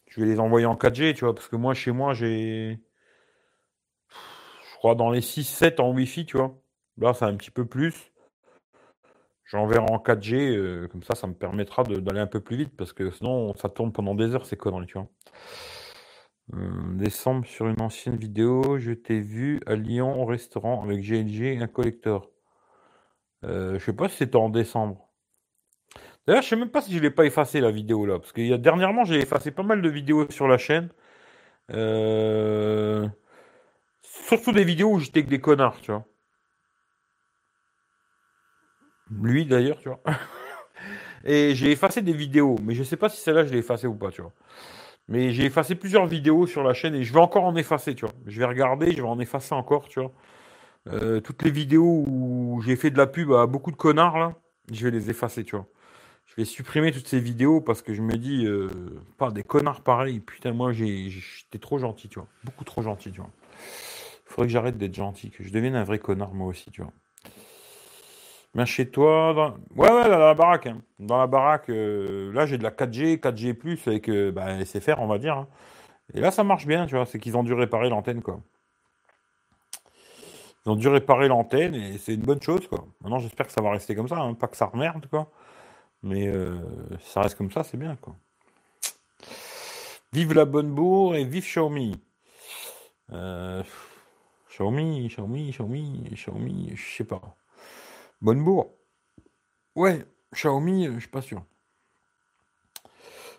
je 0.07 0.21
vais 0.21 0.27
les 0.27 0.39
envoyer 0.39 0.65
en 0.65 0.75
4G, 0.75 1.13
tu 1.15 1.25
vois, 1.25 1.33
parce 1.35 1.47
que 1.47 1.55
moi, 1.55 1.73
chez 1.73 1.91
moi, 1.91 2.13
j'ai, 2.13 2.79
je 4.09 4.77
crois, 4.77 4.95
dans 4.95 5.11
les 5.11 5.21
6-7 5.21 5.79
en 5.81 5.93
Wi-Fi, 5.93 6.25
tu 6.25 6.37
vois. 6.37 6.57
Là, 6.97 7.13
c'est 7.13 7.25
un 7.25 7.35
petit 7.35 7.51
peu 7.51 7.65
plus. 7.65 8.11
J'enverrai 9.45 9.79
en 9.89 9.97
4G, 9.97 10.55
euh, 10.55 10.87
comme 10.89 11.03
ça, 11.03 11.15
ça 11.15 11.27
me 11.27 11.33
permettra 11.33 11.83
d'aller 11.83 12.19
un 12.19 12.27
peu 12.27 12.41
plus 12.41 12.57
vite, 12.57 12.75
parce 12.77 12.93
que 12.93 13.11
sinon, 13.11 13.55
ça 13.55 13.69
tourne 13.69 13.91
pendant 13.93 14.13
des 14.15 14.35
heures, 14.35 14.45
ces 14.45 14.57
conneries, 14.57 14.87
tu 14.87 14.93
vois. 14.93 15.07
Décembre, 16.51 17.45
sur 17.45 17.67
une 17.67 17.79
ancienne 17.81 18.15
vidéo, 18.17 18.79
je 18.79 18.91
t'ai 18.91 19.19
vu 19.21 19.61
à 19.67 19.75
Lyon 19.75 20.19
au 20.21 20.25
restaurant 20.25 20.83
avec 20.83 21.01
GLG 21.01 21.61
un 21.61 21.67
collector. 21.67 22.29
Euh, 23.45 23.77
je 23.79 23.85
sais 23.85 23.93
pas 23.93 24.09
si 24.09 24.17
c'était 24.17 24.35
en 24.35 24.49
décembre. 24.49 25.07
D'ailleurs, 26.27 26.41
je 26.43 26.49
sais 26.49 26.55
même 26.55 26.69
pas 26.69 26.81
si 26.81 26.93
je 26.93 26.99
l'ai 26.99 27.11
pas 27.11 27.25
effacé 27.25 27.61
la 27.61 27.71
vidéo 27.71 28.05
là, 28.05 28.19
parce 28.19 28.33
a 28.37 28.57
dernièrement 28.57 29.03
j'ai 29.05 29.19
effacé 29.19 29.51
pas 29.51 29.63
mal 29.63 29.81
de 29.81 29.89
vidéos 29.89 30.29
sur 30.31 30.47
la 30.47 30.57
chaîne. 30.57 30.89
Euh, 31.71 33.07
Surtout 34.27 34.51
des 34.51 34.63
vidéos 34.63 34.91
où 34.93 34.99
j'étais 34.99 35.19
avec 35.19 35.29
des 35.29 35.39
connards, 35.41 35.79
tu 35.81 35.91
vois. 35.91 36.05
Lui 39.11 39.45
d'ailleurs, 39.45 39.79
tu 39.79 39.89
vois. 39.89 40.01
Et 41.25 41.53
j'ai 41.55 41.71
effacé 41.71 42.01
des 42.01 42.13
vidéos, 42.13 42.55
mais 42.63 42.75
je 42.75 42.83
sais 42.83 42.97
pas 42.97 43.09
si 43.09 43.17
celle-là 43.21 43.45
je 43.45 43.51
l'ai 43.51 43.59
effacée 43.59 43.87
ou 43.87 43.95
pas, 43.95 44.11
tu 44.11 44.21
vois. 44.21 44.33
Mais 45.09 45.31
j'ai 45.31 45.45
effacé 45.45 45.73
plusieurs 45.73 46.05
vidéos 46.05 46.45
sur 46.45 46.63
la 46.63 46.73
chaîne 46.73 46.93
et 46.93 47.03
je 47.03 47.11
vais 47.11 47.19
encore 47.19 47.43
en 47.43 47.55
effacer, 47.55 47.95
tu 47.95 48.05
vois. 48.05 48.13
Je 48.27 48.37
vais 48.39 48.45
regarder, 48.45 48.91
je 48.91 49.01
vais 49.01 49.07
en 49.07 49.19
effacer 49.19 49.55
encore, 49.55 49.89
tu 49.89 49.99
vois. 49.99 50.11
Euh, 50.87 51.19
toutes 51.19 51.41
les 51.43 51.49
vidéos 51.49 52.05
où 52.07 52.61
j'ai 52.63 52.75
fait 52.75 52.91
de 52.91 52.97
la 52.97 53.07
pub 53.07 53.33
à 53.33 53.47
beaucoup 53.47 53.71
de 53.71 53.75
connards, 53.75 54.19
là, 54.19 54.35
je 54.71 54.83
vais 54.85 54.91
les 54.91 55.09
effacer, 55.09 55.43
tu 55.43 55.55
vois. 55.55 55.67
Je 56.27 56.35
vais 56.35 56.45
supprimer 56.45 56.91
toutes 56.91 57.07
ces 57.07 57.19
vidéos 57.19 57.59
parce 57.59 57.81
que 57.81 57.95
je 57.95 58.03
me 58.03 58.17
dis, 58.17 58.45
euh, 58.45 58.69
pas 59.17 59.31
des 59.31 59.41
connards 59.41 59.81
pareils. 59.81 60.19
Putain, 60.19 60.53
moi, 60.53 60.73
j'étais 60.73 61.57
trop 61.59 61.79
gentil, 61.79 62.07
tu 62.07 62.19
vois. 62.19 62.27
Beaucoup 62.43 62.63
trop 62.63 62.83
gentil, 62.83 63.11
tu 63.11 63.19
vois. 63.19 63.31
Il 64.27 64.31
faudrait 64.31 64.47
que 64.47 64.53
j'arrête 64.53 64.77
d'être 64.77 64.93
gentil, 64.93 65.31
que 65.31 65.43
je 65.43 65.51
devienne 65.51 65.75
un 65.75 65.83
vrai 65.83 65.97
connard, 65.97 66.35
moi 66.35 66.47
aussi, 66.47 66.69
tu 66.69 66.83
vois. 66.83 66.93
Mais 68.55 68.65
chez 68.65 68.89
toi, 68.89 69.33
dans... 69.33 69.49
ouais, 69.75 69.91
ouais, 69.91 70.09
dans 70.09 70.17
la 70.17 70.33
baraque. 70.33 70.67
Hein. 70.67 70.81
Dans 70.99 71.17
la 71.17 71.27
baraque, 71.27 71.69
euh, 71.69 72.31
là, 72.33 72.45
j'ai 72.45 72.57
de 72.57 72.63
la 72.63 72.71
4G, 72.71 73.19
4G+, 73.19 73.87
avec 73.87 74.09
euh, 74.09 74.31
bah, 74.31 74.63
SFR, 74.65 74.99
on 74.99 75.07
va 75.07 75.17
dire. 75.19 75.37
Hein. 75.37 75.47
Et 76.13 76.19
là, 76.19 76.31
ça 76.31 76.43
marche 76.43 76.65
bien, 76.65 76.85
tu 76.87 76.95
vois. 76.95 77.05
C'est 77.05 77.19
qu'ils 77.19 77.37
ont 77.37 77.43
dû 77.43 77.53
réparer 77.53 77.89
l'antenne, 77.89 78.21
quoi. 78.21 78.39
Ils 80.65 80.69
ont 80.71 80.75
dû 80.75 80.87
réparer 80.87 81.27
l'antenne 81.27 81.75
et 81.75 81.97
c'est 81.97 82.13
une 82.13 82.21
bonne 82.21 82.41
chose, 82.41 82.67
quoi. 82.67 82.85
Maintenant, 83.01 83.19
j'espère 83.19 83.47
que 83.47 83.53
ça 83.53 83.61
va 83.61 83.71
rester 83.71 83.95
comme 83.95 84.07
ça, 84.07 84.17
hein. 84.17 84.33
pas 84.33 84.47
que 84.47 84.57
ça 84.57 84.65
remerde, 84.65 85.07
quoi. 85.07 85.31
Mais 86.03 86.27
euh, 86.27 86.57
ça 87.01 87.21
reste 87.21 87.37
comme 87.37 87.51
ça, 87.51 87.63
c'est 87.63 87.77
bien, 87.77 87.95
quoi. 87.95 88.15
Vive 90.11 90.33
la 90.33 90.45
bonne 90.45 90.71
bourre 90.73 91.15
et 91.15 91.23
vive 91.23 91.43
Xiaomi. 91.43 91.99
Euh, 93.11 93.63
Xiaomi, 94.49 95.07
Xiaomi, 95.07 95.51
Xiaomi, 95.51 96.09
Xiaomi, 96.13 96.71
je 96.75 96.97
sais 96.97 97.03
pas. 97.03 97.21
Bonne 98.21 98.43
bourre. 98.43 98.73
Ouais, 99.75 100.05
Xiaomi, 100.33 100.87
je 100.95 100.99
suis 100.99 101.09
pas 101.09 101.21
sûr. 101.21 101.43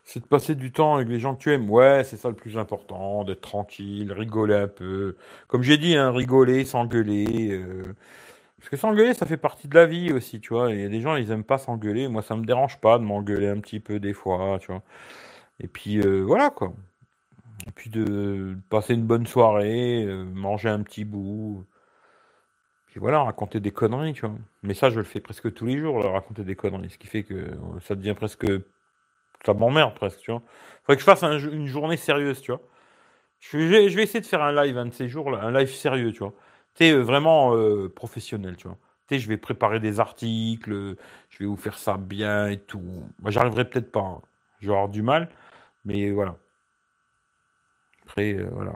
C'est 0.04 0.20
de 0.20 0.26
passer 0.26 0.54
du 0.54 0.72
temps 0.72 0.96
avec 0.96 1.08
les 1.08 1.20
gens 1.20 1.34
que 1.36 1.42
tu 1.42 1.52
aimes. 1.52 1.70
Ouais, 1.70 2.02
c'est 2.04 2.16
ça 2.16 2.28
le 2.28 2.34
plus 2.34 2.58
important, 2.58 3.24
d'être 3.24 3.42
tranquille, 3.42 4.12
rigoler 4.12 4.54
un 4.54 4.68
peu. 4.68 5.16
Comme 5.48 5.62
j'ai 5.62 5.78
dit, 5.78 5.94
hein, 5.96 6.10
rigoler, 6.12 6.64
s'engueuler. 6.64 7.50
Euh, 7.52 7.94
parce 8.58 8.70
que 8.70 8.76
s'engueuler, 8.76 9.14
ça 9.14 9.26
fait 9.26 9.36
partie 9.36 9.68
de 9.68 9.74
la 9.74 9.86
vie 9.86 10.12
aussi, 10.12 10.40
tu 10.40 10.54
vois. 10.54 10.72
Il 10.72 10.80
y 10.80 10.84
a 10.84 10.88
des 10.88 11.00
gens, 11.00 11.16
ils 11.16 11.30
aiment 11.30 11.44
pas 11.44 11.58
s'engueuler. 11.58 12.08
Moi, 12.08 12.22
ça 12.22 12.36
me 12.36 12.44
dérange 12.44 12.80
pas 12.80 12.98
de 12.98 13.04
m'engueuler 13.04 13.48
un 13.48 13.60
petit 13.60 13.80
peu 13.80 14.00
des 14.00 14.12
fois, 14.14 14.58
tu 14.60 14.68
vois. 14.68 14.82
Et 15.60 15.68
puis, 15.68 16.00
euh, 16.00 16.22
voilà, 16.22 16.50
quoi. 16.50 16.74
Et 17.66 17.70
puis 17.72 17.90
de 17.90 18.56
passer 18.70 18.94
une 18.94 19.06
bonne 19.06 19.26
soirée, 19.26 20.04
euh, 20.04 20.24
manger 20.24 20.68
un 20.70 20.82
petit 20.82 21.04
bout. 21.04 21.64
Puis 22.90 23.00
voilà, 23.00 23.22
raconter 23.22 23.60
des 23.60 23.70
conneries, 23.70 24.14
tu 24.14 24.22
vois. 24.22 24.34
Mais 24.62 24.74
ça, 24.74 24.90
je 24.90 24.98
le 24.98 25.04
fais 25.04 25.20
presque 25.20 25.52
tous 25.54 25.66
les 25.66 25.78
jours, 25.78 26.02
raconter 26.04 26.44
des 26.44 26.56
conneries. 26.56 26.90
Ce 26.90 26.98
qui 26.98 27.06
fait 27.06 27.22
que 27.22 27.56
ça 27.82 27.94
devient 27.94 28.14
presque 28.14 28.46
ça 29.44 29.54
m'emmerde 29.54 29.94
presque, 29.94 30.20
tu 30.20 30.30
vois. 30.30 30.42
Faudrait 30.82 30.96
que 30.96 31.00
je 31.00 31.04
fasse 31.04 31.22
une 31.22 31.66
journée 31.66 31.96
sérieuse, 31.96 32.40
tu 32.40 32.52
vois. 32.52 32.60
Je 33.40 33.58
vais, 33.58 33.86
essayer 33.86 34.20
de 34.20 34.26
faire 34.26 34.42
un 34.42 34.52
live 34.64 34.76
un 34.76 34.86
de 34.86 34.92
ces 34.92 35.08
jours, 35.08 35.34
un 35.34 35.52
live 35.52 35.70
sérieux, 35.70 36.12
tu 36.12 36.18
vois. 36.18 36.34
Tu 36.74 36.84
sais, 36.84 36.92
euh, 36.92 37.00
vraiment 37.00 37.56
euh, 37.56 37.88
professionnel, 37.88 38.56
tu 38.56 38.68
vois. 38.68 38.76
Tu 39.08 39.14
sais, 39.14 39.20
je 39.20 39.28
vais 39.28 39.38
préparer 39.38 39.80
des 39.80 39.98
articles, 39.98 40.96
je 41.30 41.38
vais 41.38 41.46
vous 41.46 41.56
faire 41.56 41.78
ça 41.78 41.96
bien 41.96 42.48
et 42.48 42.58
tout. 42.58 42.82
Moi, 43.20 43.30
j'arriverai 43.30 43.68
peut-être 43.68 43.90
pas. 43.90 44.00
Hein. 44.00 44.20
Je 44.60 44.66
vais 44.66 44.74
avoir 44.74 44.90
du 44.90 45.02
mal, 45.02 45.30
mais 45.86 46.10
voilà. 46.10 46.36
Après, 48.04 48.34
euh, 48.34 48.50
voilà. 48.52 48.74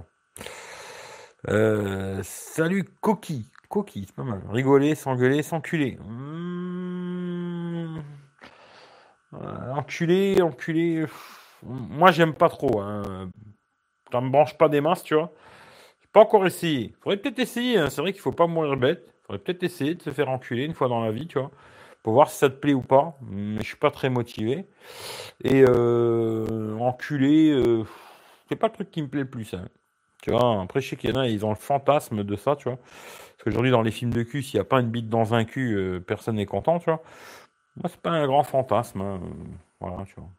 salut 2.22 2.84
Coquille. 3.02 3.50
Coquille, 3.74 4.04
c'est 4.06 4.14
pas 4.14 4.22
mal. 4.22 4.40
Rigoler, 4.52 4.94
s'engueuler, 4.94 5.42
s'enculer. 5.42 5.98
Mmh. 6.06 7.98
Euh, 9.32 9.72
enculé, 9.72 10.40
enculé. 10.40 11.06
Moi, 11.64 12.12
j'aime 12.12 12.34
pas 12.34 12.48
trop. 12.48 12.80
Hein. 12.80 13.30
Ça 14.12 14.20
me 14.20 14.30
branche 14.30 14.56
pas 14.56 14.68
des 14.68 14.80
masses, 14.80 15.02
tu 15.02 15.16
vois. 15.16 15.32
J'ai 16.00 16.08
pas 16.12 16.20
encore 16.20 16.46
essayé. 16.46 16.94
Faudrait 17.00 17.16
peut-être 17.16 17.40
essayer. 17.40 17.76
Hein. 17.76 17.90
C'est 17.90 18.00
vrai 18.00 18.12
qu'il 18.12 18.22
faut 18.22 18.30
pas 18.30 18.46
mourir 18.46 18.76
bête. 18.76 19.12
Faudrait 19.26 19.42
peut-être 19.42 19.64
essayer 19.64 19.96
de 19.96 20.02
se 20.02 20.10
faire 20.10 20.28
enculer 20.28 20.66
une 20.66 20.74
fois 20.74 20.86
dans 20.86 21.02
la 21.02 21.10
vie, 21.10 21.26
tu 21.26 21.40
vois. 21.40 21.50
Pour 22.04 22.12
voir 22.12 22.30
si 22.30 22.38
ça 22.38 22.48
te 22.50 22.54
plaît 22.54 22.74
ou 22.74 22.82
pas. 22.82 23.18
Mais 23.22 23.58
je 23.60 23.66
suis 23.66 23.76
pas 23.76 23.90
très 23.90 24.08
motivé. 24.08 24.66
Et 25.42 25.64
euh, 25.68 26.78
enculé, 26.78 27.50
euh, 27.50 27.82
c'est 28.48 28.54
pas 28.54 28.68
le 28.68 28.72
truc 28.72 28.92
qui 28.92 29.02
me 29.02 29.08
plaît 29.08 29.22
le 29.22 29.30
plus. 29.30 29.52
Hein. 29.52 29.66
Tu 30.22 30.30
vois, 30.30 30.62
après, 30.62 30.80
je 30.80 30.90
sais 30.90 30.96
qu'il 30.96 31.10
y 31.10 31.12
en 31.12 31.16
a, 31.20 31.28
ils 31.28 31.44
ont 31.44 31.50
le 31.50 31.56
fantasme 31.56 32.22
de 32.22 32.36
ça, 32.36 32.56
tu 32.56 32.68
vois. 32.68 32.78
Qu'aujourd'hui, 33.44 33.70
dans 33.70 33.82
les 33.82 33.90
films 33.90 34.12
de 34.12 34.22
cul, 34.22 34.42
s'il 34.42 34.56
n'y 34.56 34.62
a 34.62 34.64
pas 34.64 34.80
une 34.80 34.88
bite 34.88 35.10
dans 35.10 35.34
un 35.34 35.44
cul, 35.44 35.74
euh, 35.76 36.00
personne 36.00 36.36
n'est 36.36 36.46
content, 36.46 36.78
tu 36.78 36.86
vois. 36.86 37.02
Moi, 37.76 37.90
c'est 37.90 38.00
pas 38.00 38.10
un 38.10 38.26
grand 38.26 38.42
fantasme. 38.42 39.02
Hein. 39.02 39.20
Voilà, 39.80 40.04
tu 40.06 40.14
vois. 40.16 40.30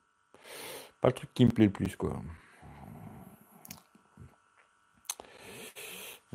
Pas 1.02 1.10
le 1.10 1.14
truc 1.14 1.30
qui 1.36 1.46
me 1.46 1.52
plaît 1.52 1.66
le 1.66 1.72
plus, 1.72 1.96
quoi. 1.96 2.20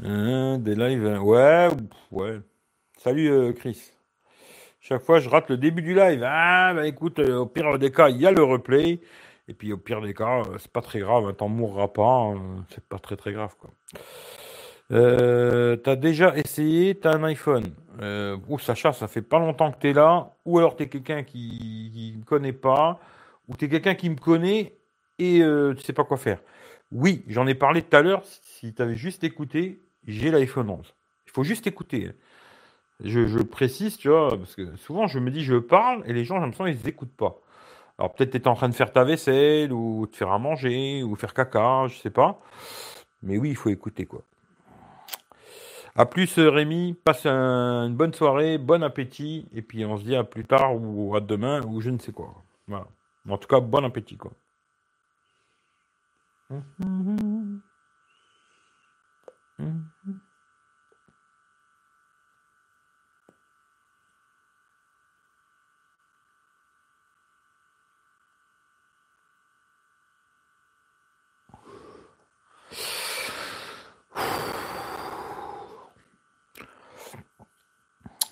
Hein, 0.00 0.58
des 0.58 0.76
lives. 0.76 1.06
Hein. 1.06 1.18
Ouais, 1.20 1.68
ouais. 2.12 2.40
Salut 2.98 3.30
euh, 3.32 3.52
Chris. 3.52 3.90
Chaque 4.80 5.02
fois, 5.02 5.18
je 5.18 5.28
rate 5.28 5.50
le 5.50 5.56
début 5.56 5.82
du 5.82 5.94
live. 5.94 6.22
Ah, 6.24 6.72
bah 6.72 6.86
écoute, 6.86 7.18
euh, 7.18 7.38
au 7.38 7.46
pire 7.46 7.80
des 7.80 7.90
cas, 7.90 8.10
il 8.10 8.18
y 8.18 8.26
a 8.26 8.30
le 8.30 8.44
replay. 8.44 9.00
Et 9.48 9.54
puis 9.54 9.72
au 9.72 9.76
pire 9.76 10.00
des 10.00 10.14
cas, 10.14 10.42
c'est 10.58 10.70
pas 10.70 10.82
très 10.82 11.00
grave. 11.00 11.34
T'en 11.34 11.48
mourras 11.48 11.88
pas. 11.88 12.32
c'est 12.68 12.84
pas 12.84 13.00
très 13.00 13.16
très 13.16 13.32
grave, 13.32 13.56
quoi. 13.58 13.70
Euh, 14.92 15.76
t'as 15.76 15.96
déjà 15.96 16.36
essayé, 16.36 16.94
t'as 16.94 17.16
un 17.16 17.24
iPhone. 17.24 17.64
Euh, 18.00 18.36
oh, 18.48 18.58
Sacha, 18.58 18.92
ça 18.92 19.08
fait 19.08 19.22
pas 19.22 19.38
longtemps 19.38 19.70
que 19.72 19.78
t'es 19.78 19.92
là. 19.92 20.34
Ou 20.44 20.58
alors 20.58 20.76
t'es 20.76 20.88
quelqu'un 20.88 21.22
qui 21.22 22.12
ne 22.14 22.20
me 22.20 22.24
connaît 22.24 22.52
pas. 22.52 23.00
Ou 23.48 23.56
t'es 23.56 23.68
quelqu'un 23.68 23.94
qui 23.94 24.10
me 24.10 24.16
connaît 24.16 24.74
et 25.18 25.42
euh, 25.42 25.74
tu 25.74 25.82
sais 25.84 25.92
pas 25.92 26.04
quoi 26.04 26.16
faire. 26.16 26.40
Oui, 26.92 27.24
j'en 27.28 27.46
ai 27.46 27.54
parlé 27.54 27.82
tout 27.82 27.96
à 27.96 28.02
l'heure. 28.02 28.22
Si 28.24 28.72
t'avais 28.74 28.96
juste 28.96 29.22
écouté, 29.24 29.80
j'ai 30.06 30.30
l'iPhone 30.30 30.70
11. 30.70 30.94
Il 31.26 31.32
faut 31.32 31.44
juste 31.44 31.66
écouter. 31.66 32.08
Hein. 32.08 32.14
Je, 33.04 33.26
je, 33.28 33.38
précise, 33.38 33.96
tu 33.96 34.08
vois, 34.08 34.36
parce 34.36 34.54
que 34.54 34.76
souvent 34.76 35.06
je 35.06 35.18
me 35.18 35.30
dis 35.30 35.42
je 35.44 35.56
parle 35.56 36.02
et 36.06 36.12
les 36.12 36.24
gens, 36.24 36.36
j'ai 36.36 36.42
l'impression 36.42 36.66
ils 36.66 36.84
n'écoutent 36.84 37.16
pas. 37.16 37.40
Alors 37.98 38.14
peut-être 38.14 38.32
t'es 38.32 38.48
en 38.48 38.54
train 38.54 38.68
de 38.68 38.74
faire 38.74 38.92
ta 38.92 39.04
vaisselle 39.04 39.72
ou 39.72 40.06
de 40.06 40.16
faire 40.16 40.30
à 40.32 40.38
manger 40.38 41.02
ou 41.02 41.14
faire 41.16 41.34
caca, 41.34 41.86
je 41.88 41.96
sais 41.98 42.10
pas. 42.10 42.40
Mais 43.22 43.38
oui, 43.38 43.50
il 43.50 43.56
faut 43.56 43.70
écouter 43.70 44.06
quoi. 44.06 44.22
A 45.96 46.06
plus 46.06 46.38
euh, 46.38 46.50
Rémi, 46.50 46.94
passe 46.94 47.26
une 47.26 47.94
bonne 47.96 48.14
soirée, 48.14 48.58
bon 48.58 48.82
appétit, 48.82 49.48
et 49.52 49.62
puis 49.62 49.84
on 49.84 49.96
se 49.96 50.04
dit 50.04 50.16
à 50.16 50.24
plus 50.24 50.44
tard 50.44 50.74
ou 50.80 51.14
à 51.16 51.20
demain 51.20 51.62
ou 51.62 51.80
je 51.80 51.90
ne 51.90 51.98
sais 51.98 52.12
quoi. 52.12 52.44
Voilà. 52.68 52.86
En 53.28 53.38
tout 53.38 53.48
cas, 53.48 53.60
bon 53.60 53.84
appétit 53.84 54.16
quoi. 54.16 54.32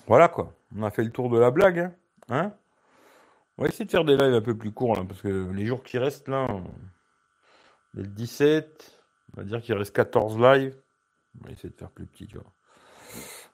Voilà 0.09 0.27
quoi, 0.27 0.55
on 0.75 0.81
a 0.81 0.89
fait 0.89 1.03
le 1.03 1.11
tour 1.11 1.29
de 1.29 1.37
la 1.37 1.51
blague. 1.51 1.77
Hein, 1.77 1.93
hein? 2.29 2.51
On 3.57 3.61
va 3.61 3.69
essayer 3.69 3.85
de 3.85 3.91
faire 3.91 4.03
des 4.03 4.17
lives 4.17 4.33
un 4.33 4.41
peu 4.41 4.57
plus 4.57 4.71
courts 4.71 5.05
parce 5.07 5.21
que 5.21 5.51
les 5.51 5.67
jours 5.67 5.83
qui 5.83 5.99
restent 5.99 6.27
là, 6.27 6.47
le 7.93 8.07
17, 8.07 9.03
on 9.31 9.41
va 9.41 9.43
dire 9.45 9.61
qu'il 9.61 9.75
reste 9.75 9.95
14 9.95 10.39
lives. 10.39 10.75
On 11.39 11.45
va 11.45 11.51
essayer 11.51 11.69
de 11.69 11.75
faire 11.75 11.91
plus 11.91 12.07
petit, 12.07 12.25
tu 12.25 12.37
vois. 12.37 12.51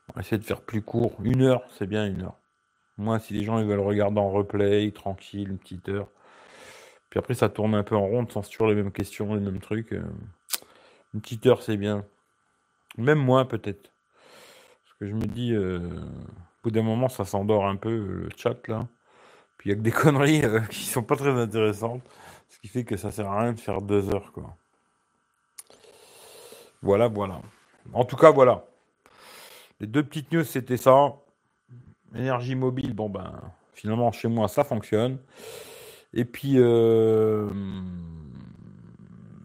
On 0.07 0.13
va 0.13 0.21
essayer 0.21 0.37
de 0.37 0.45
faire 0.45 0.61
plus 0.61 0.81
court. 0.81 1.17
Une 1.25 1.41
heure, 1.41 1.61
c'est 1.77 1.87
bien 1.87 2.07
une 2.07 2.21
heure. 2.21 2.37
Moi, 2.97 3.19
si 3.19 3.33
les 3.33 3.43
gens 3.43 3.61
veulent 3.61 3.79
regarder 3.81 4.21
en 4.21 4.29
replay, 4.29 4.89
tranquille, 4.91 5.49
une 5.49 5.57
petite 5.57 5.89
heure. 5.89 6.07
Puis 7.09 7.19
après, 7.19 7.33
ça 7.33 7.49
tourne 7.49 7.75
un 7.75 7.83
peu 7.83 7.97
en 7.97 8.07
rond, 8.07 8.25
sans 8.29 8.49
toujours 8.49 8.67
les 8.67 8.75
mêmes 8.75 8.93
questions, 8.93 9.35
les 9.35 9.41
mêmes 9.41 9.59
trucs. 9.59 9.91
Euh. 9.91 10.05
Une 11.13 11.19
petite 11.19 11.45
heure, 11.47 11.63
c'est 11.63 11.75
bien. 11.75 12.05
Même 12.97 13.19
moins, 13.19 13.43
peut-être. 13.43 13.91
Parce 14.85 14.99
que 14.99 15.07
je 15.07 15.15
me 15.15 15.25
dis, 15.25 15.53
euh, 15.53 15.89
bout 16.65 16.71
d'un 16.71 16.81
moment, 16.81 17.09
ça 17.09 17.25
s'endort 17.25 17.67
un 17.67 17.75
peu, 17.75 17.95
le 17.95 18.29
chat, 18.35 18.67
là. 18.67 18.87
Puis 19.57 19.69
il 19.69 19.73
y 19.73 19.75
a 19.75 19.77
que 19.77 19.83
des 19.83 19.91
conneries 20.03 20.43
euh, 20.43 20.61
qui 20.61 20.83
sont 20.83 21.03
pas 21.03 21.15
très 21.15 21.29
intéressantes. 21.29 22.01
Ce 22.49 22.59
qui 22.59 22.67
fait 22.67 22.83
que 22.83 22.97
ça 22.97 23.11
sert 23.11 23.27
à 23.29 23.41
rien 23.41 23.53
de 23.53 23.59
faire 23.59 23.81
deux 23.81 24.13
heures, 24.13 24.31
quoi. 24.31 24.57
Voilà, 26.81 27.07
voilà. 27.07 27.41
En 27.93 28.03
tout 28.03 28.15
cas, 28.15 28.31
voilà. 28.31 28.65
Les 29.79 29.87
deux 29.87 30.03
petites 30.03 30.31
news, 30.31 30.43
c'était 30.43 30.77
ça. 30.77 31.15
Énergie 32.15 32.55
mobile, 32.55 32.93
bon 32.93 33.09
ben, 33.09 33.41
finalement, 33.73 34.11
chez 34.11 34.27
moi, 34.27 34.47
ça 34.47 34.63
fonctionne. 34.63 35.19
Et 36.13 36.25
puis, 36.25 36.53
euh, 36.55 37.49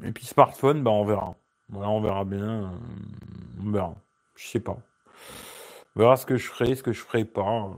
et 0.04 0.12
puis 0.12 0.24
smartphone, 0.24 0.82
ben, 0.82 0.90
on 0.90 1.04
verra. 1.04 1.34
Voilà, 1.68 1.90
on 1.90 2.00
verra 2.00 2.24
bien. 2.24 2.72
On 3.62 3.70
verra. 3.70 3.94
Je 4.36 4.46
sais 4.46 4.60
pas. 4.60 4.78
Verra 5.96 6.16
ce 6.16 6.26
que 6.26 6.36
je 6.36 6.46
ferai, 6.46 6.74
ce 6.74 6.82
que 6.82 6.92
je 6.92 7.00
ferai 7.00 7.24
pas. 7.24 7.70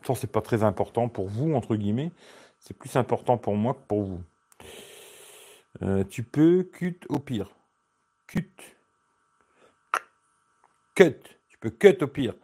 Pourtant, 0.00 0.14
c'est 0.14 0.30
pas 0.30 0.40
très 0.40 0.62
important 0.62 1.08
pour 1.08 1.28
vous, 1.28 1.54
entre 1.54 1.76
guillemets. 1.76 2.10
C'est 2.58 2.76
plus 2.76 2.96
important 2.96 3.38
pour 3.38 3.54
moi 3.54 3.74
que 3.74 3.86
pour 3.86 4.02
vous. 4.02 4.22
Euh, 5.82 6.04
tu 6.04 6.22
peux 6.22 6.64
cut 6.64 6.98
au 7.08 7.18
pire. 7.18 7.50
Cut. 8.26 8.50
Cut. 10.94 11.20
Tu 11.48 11.58
peux 11.58 11.70
cut 11.70 12.02
au 12.02 12.08
pire. 12.08 12.34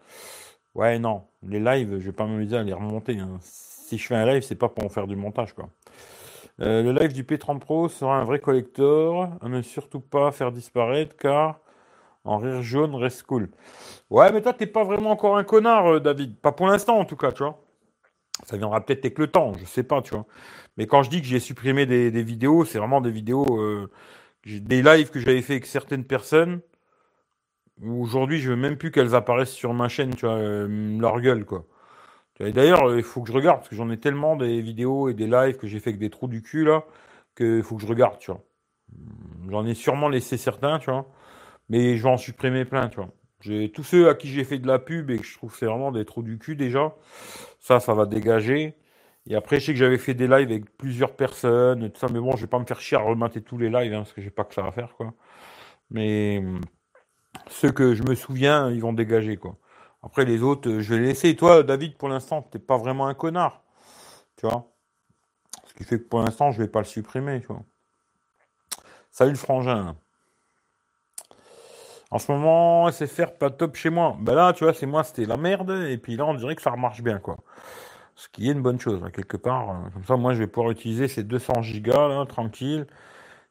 Ouais, 0.75 0.99
non. 0.99 1.25
Les 1.43 1.61
lives, 1.61 1.99
je 1.99 2.07
vais 2.07 2.13
pas 2.13 2.27
m'amuser 2.27 2.57
à 2.57 2.63
les 2.63 2.73
remonter. 2.73 3.19
Hein. 3.19 3.39
Si 3.41 3.99
je 3.99 4.07
fais 4.07 4.15
un 4.15 4.27
live, 4.27 4.43
c'est 4.43 4.55
pas 4.55 4.69
pour 4.69 4.85
en 4.85 4.89
faire 4.89 5.07
du 5.07 5.17
montage, 5.17 5.53
quoi. 5.53 5.69
Euh, 6.61 6.85
le 6.85 6.93
live 6.93 7.13
du 7.13 7.25
P30 7.25 7.59
Pro 7.59 7.89
sera 7.89 8.17
un 8.17 8.25
vrai 8.25 8.39
collector. 8.39 9.29
À 9.41 9.49
ne 9.49 9.61
surtout 9.63 10.01
pas 10.01 10.31
faire 10.31 10.53
disparaître, 10.53 11.17
car 11.17 11.59
en 12.25 12.39
rire 12.39 12.63
jaune 12.63 12.95
reste 12.95 13.23
cool. 13.25 13.51
Ouais, 14.11 14.33
mais 14.33 14.43
toi, 14.43 14.53
t'es 14.55 14.67
pas 14.67 14.85
vraiment 14.85 15.11
encore 15.11 15.37
un 15.37 15.45
connard, 15.45 15.95
euh, 15.95 16.01
David. 16.01 16.39
Pas 16.41 16.53
pour 16.53 16.67
l'instant, 16.67 16.99
en 16.99 17.05
tout 17.05 17.17
cas, 17.17 17.33
tu 17.33 17.43
vois. 17.43 17.61
Ça 18.45 18.57
viendra 18.57 18.85
peut-être 18.85 19.05
avec 19.05 19.19
le 19.19 19.29
temps, 19.29 19.53
je 19.59 19.65
sais 19.65 19.85
pas, 19.85 20.03
tu 20.03 20.15
vois. 20.15 20.27
Mais 20.77 20.87
quand 20.87 21.03
je 21.03 21.11
dis 21.11 21.21
que 21.21 21.27
j'ai 21.27 21.41
supprimé 21.41 21.87
des, 21.87 22.11
vidéos, 22.23 22.65
c'est 22.65 22.79
vraiment 22.79 23.01
des 23.01 23.11
vidéos, 23.11 23.61
euh, 23.61 23.91
des 24.47 24.83
lives 24.83 25.11
que 25.11 25.21
j'avais 25.21 25.43
fait 25.43 25.55
avec 25.55 25.67
certaines 25.67 26.05
personnes. 26.05 26.61
Aujourd'hui, 27.83 28.39
je 28.41 28.51
veux 28.51 28.57
même 28.57 28.77
plus 28.77 28.91
qu'elles 28.91 29.15
apparaissent 29.15 29.53
sur 29.53 29.75
ma 29.75 29.89
chaîne, 29.89 30.15
tu 30.15 30.27
vois, 30.27 30.37
euh, 30.37 30.99
leur 31.01 31.21
gueule, 31.21 31.45
quoi. 31.45 31.67
D'ailleurs, 32.41 32.97
il 32.97 33.05
faut 33.05 33.23
que 33.23 33.29
je 33.29 33.35
regarde, 33.35 33.59
parce 33.59 33.69
que 33.69 33.77
j'en 33.77 33.91
ai 33.91 33.99
tellement 33.99 34.37
des 34.37 34.61
vidéos 34.61 35.09
et 35.09 35.15
des 35.15 35.27
lives 35.29 35.57
que 35.57 35.69
j'ai 35.69 35.79
fait 35.81 35.91
avec 35.91 36.01
des 36.01 36.11
trous 36.11 36.29
du 36.29 36.43
cul, 36.43 36.65
là, 36.65 36.85
qu'il 37.37 37.63
faut 37.63 37.77
que 37.77 37.83
je 37.83 37.87
regarde, 37.87 38.19
tu 38.19 38.33
vois. 38.33 38.43
J'en 39.51 39.67
ai 39.67 39.75
sûrement 39.75 40.09
laissé 40.09 40.37
certains, 40.37 40.79
tu 40.81 40.91
vois. 40.91 41.07
Mais 41.69 41.97
je 41.97 42.03
vais 42.03 42.09
en 42.11 42.17
supprimer 42.19 42.65
plein, 42.65 42.89
tu 42.89 42.97
vois. 42.97 43.11
J'ai 43.41 43.71
tous 43.71 43.85
ceux 43.85 44.09
à 44.09 44.15
qui 44.15 44.29
j'ai 44.29 44.45
fait 44.45 44.59
de 44.59 44.67
la 44.67 44.79
pub 44.79 45.11
et 45.11 45.19
que 45.19 45.25
je 45.25 45.37
trouve 45.37 45.53
que 45.53 45.59
c'est 45.59 45.67
vraiment 45.67 45.93
des 45.93 46.05
trous 46.05 46.23
du 46.23 46.39
cul 46.39 46.57
déjà. 46.57 46.95
Ça, 47.61 47.81
ça 47.81 47.95
va 47.95 48.07
dégager. 48.07 48.77
Et 49.27 49.35
après, 49.37 49.61
je 49.61 49.67
sais 49.67 49.73
que 49.73 49.79
j'avais 49.79 49.99
fait 49.99 50.15
des 50.15 50.27
lives 50.27 50.51
avec 50.51 50.77
plusieurs 50.77 51.17
personnes, 51.17 51.91
tout 51.91 51.99
ça, 51.99 52.09
mais 52.13 52.21
bon, 52.21 52.37
je 52.37 52.43
vais 52.43 52.47
pas 52.47 52.59
me 52.59 52.67
faire 52.67 52.81
chier 52.81 52.97
à 52.99 53.01
remater 53.01 53.43
tous 53.43 53.59
les 53.59 53.71
lives, 53.71 53.93
hein, 53.95 53.99
parce 53.99 54.13
que 54.13 54.21
j'ai 54.21 54.31
pas 54.31 54.45
que 54.45 54.55
ça 54.55 54.67
à 54.67 54.73
faire, 54.73 54.95
quoi. 54.97 55.15
Mais 55.91 56.43
ceux 57.49 57.73
que 57.73 57.95
je 57.95 58.03
me 58.03 58.15
souviens, 58.15 58.71
ils 58.71 58.81
vont 58.81 58.93
dégager, 58.93 59.37
quoi. 59.37 59.59
Après, 60.03 60.25
les 60.27 60.43
autres, 60.43 60.81
je 60.81 60.95
vais 60.95 61.01
les 61.01 61.07
laisser. 61.09 61.31
Et 61.31 61.37
toi, 61.37 61.63
David, 61.63 61.97
pour 61.97 62.09
l'instant, 62.09 62.43
t'es 62.43 62.59
pas 62.59 62.77
vraiment 62.79 63.07
un 63.07 63.15
connard, 63.15 63.63
tu 64.37 64.47
vois. 64.47 64.71
Ce 65.67 65.75
qui 65.75 65.85
fait 65.85 65.99
que 65.99 66.05
pour 66.05 66.21
l'instant, 66.21 66.53
je 66.53 66.63
vais 66.63 66.69
pas 66.69 66.81
le 66.81 66.87
supprimer, 66.87 67.41
tu 67.41 67.47
vois. 67.49 67.65
Salut 69.11 69.33
le 69.33 69.39
frangin. 69.39 69.97
En 72.11 72.19
ce 72.19 72.31
moment, 72.31 72.91
SFR 72.91 73.33
pas 73.39 73.51
top 73.51 73.77
chez 73.77 73.91
moi. 73.91 74.17
Ben 74.21 74.35
là, 74.35 74.53
tu 74.53 74.65
vois, 74.65 74.75
c'est 74.75 74.87
moi, 74.87 75.05
c'était 75.05 75.25
la 75.27 75.37
merde. 75.37 75.71
Et 75.89 75.99
puis 75.99 76.17
là, 76.17 76.27
on 76.27 76.35
dirait 76.35 76.55
que 76.55 76.63
ça 76.63 76.71
remarche 76.71 77.03
bien, 77.03 77.19
quoi. 77.19 77.37
Ce 78.17 78.29
qui 78.29 78.49
est 78.49 78.53
une 78.53 78.63
bonne 78.63 78.79
chose, 78.81 79.01
hein, 79.05 79.11
quelque 79.11 79.37
part. 79.37 79.71
Euh, 79.71 79.91
comme 79.93 80.05
ça, 80.05 80.17
moi, 80.17 80.35
je 80.35 80.39
vais 80.41 80.47
pouvoir 80.47 80.71
utiliser 80.71 81.09
ces 81.09 81.25
200 81.25 81.63
gigas, 81.63 82.09
là, 82.09 82.25
tranquille. 82.27 82.87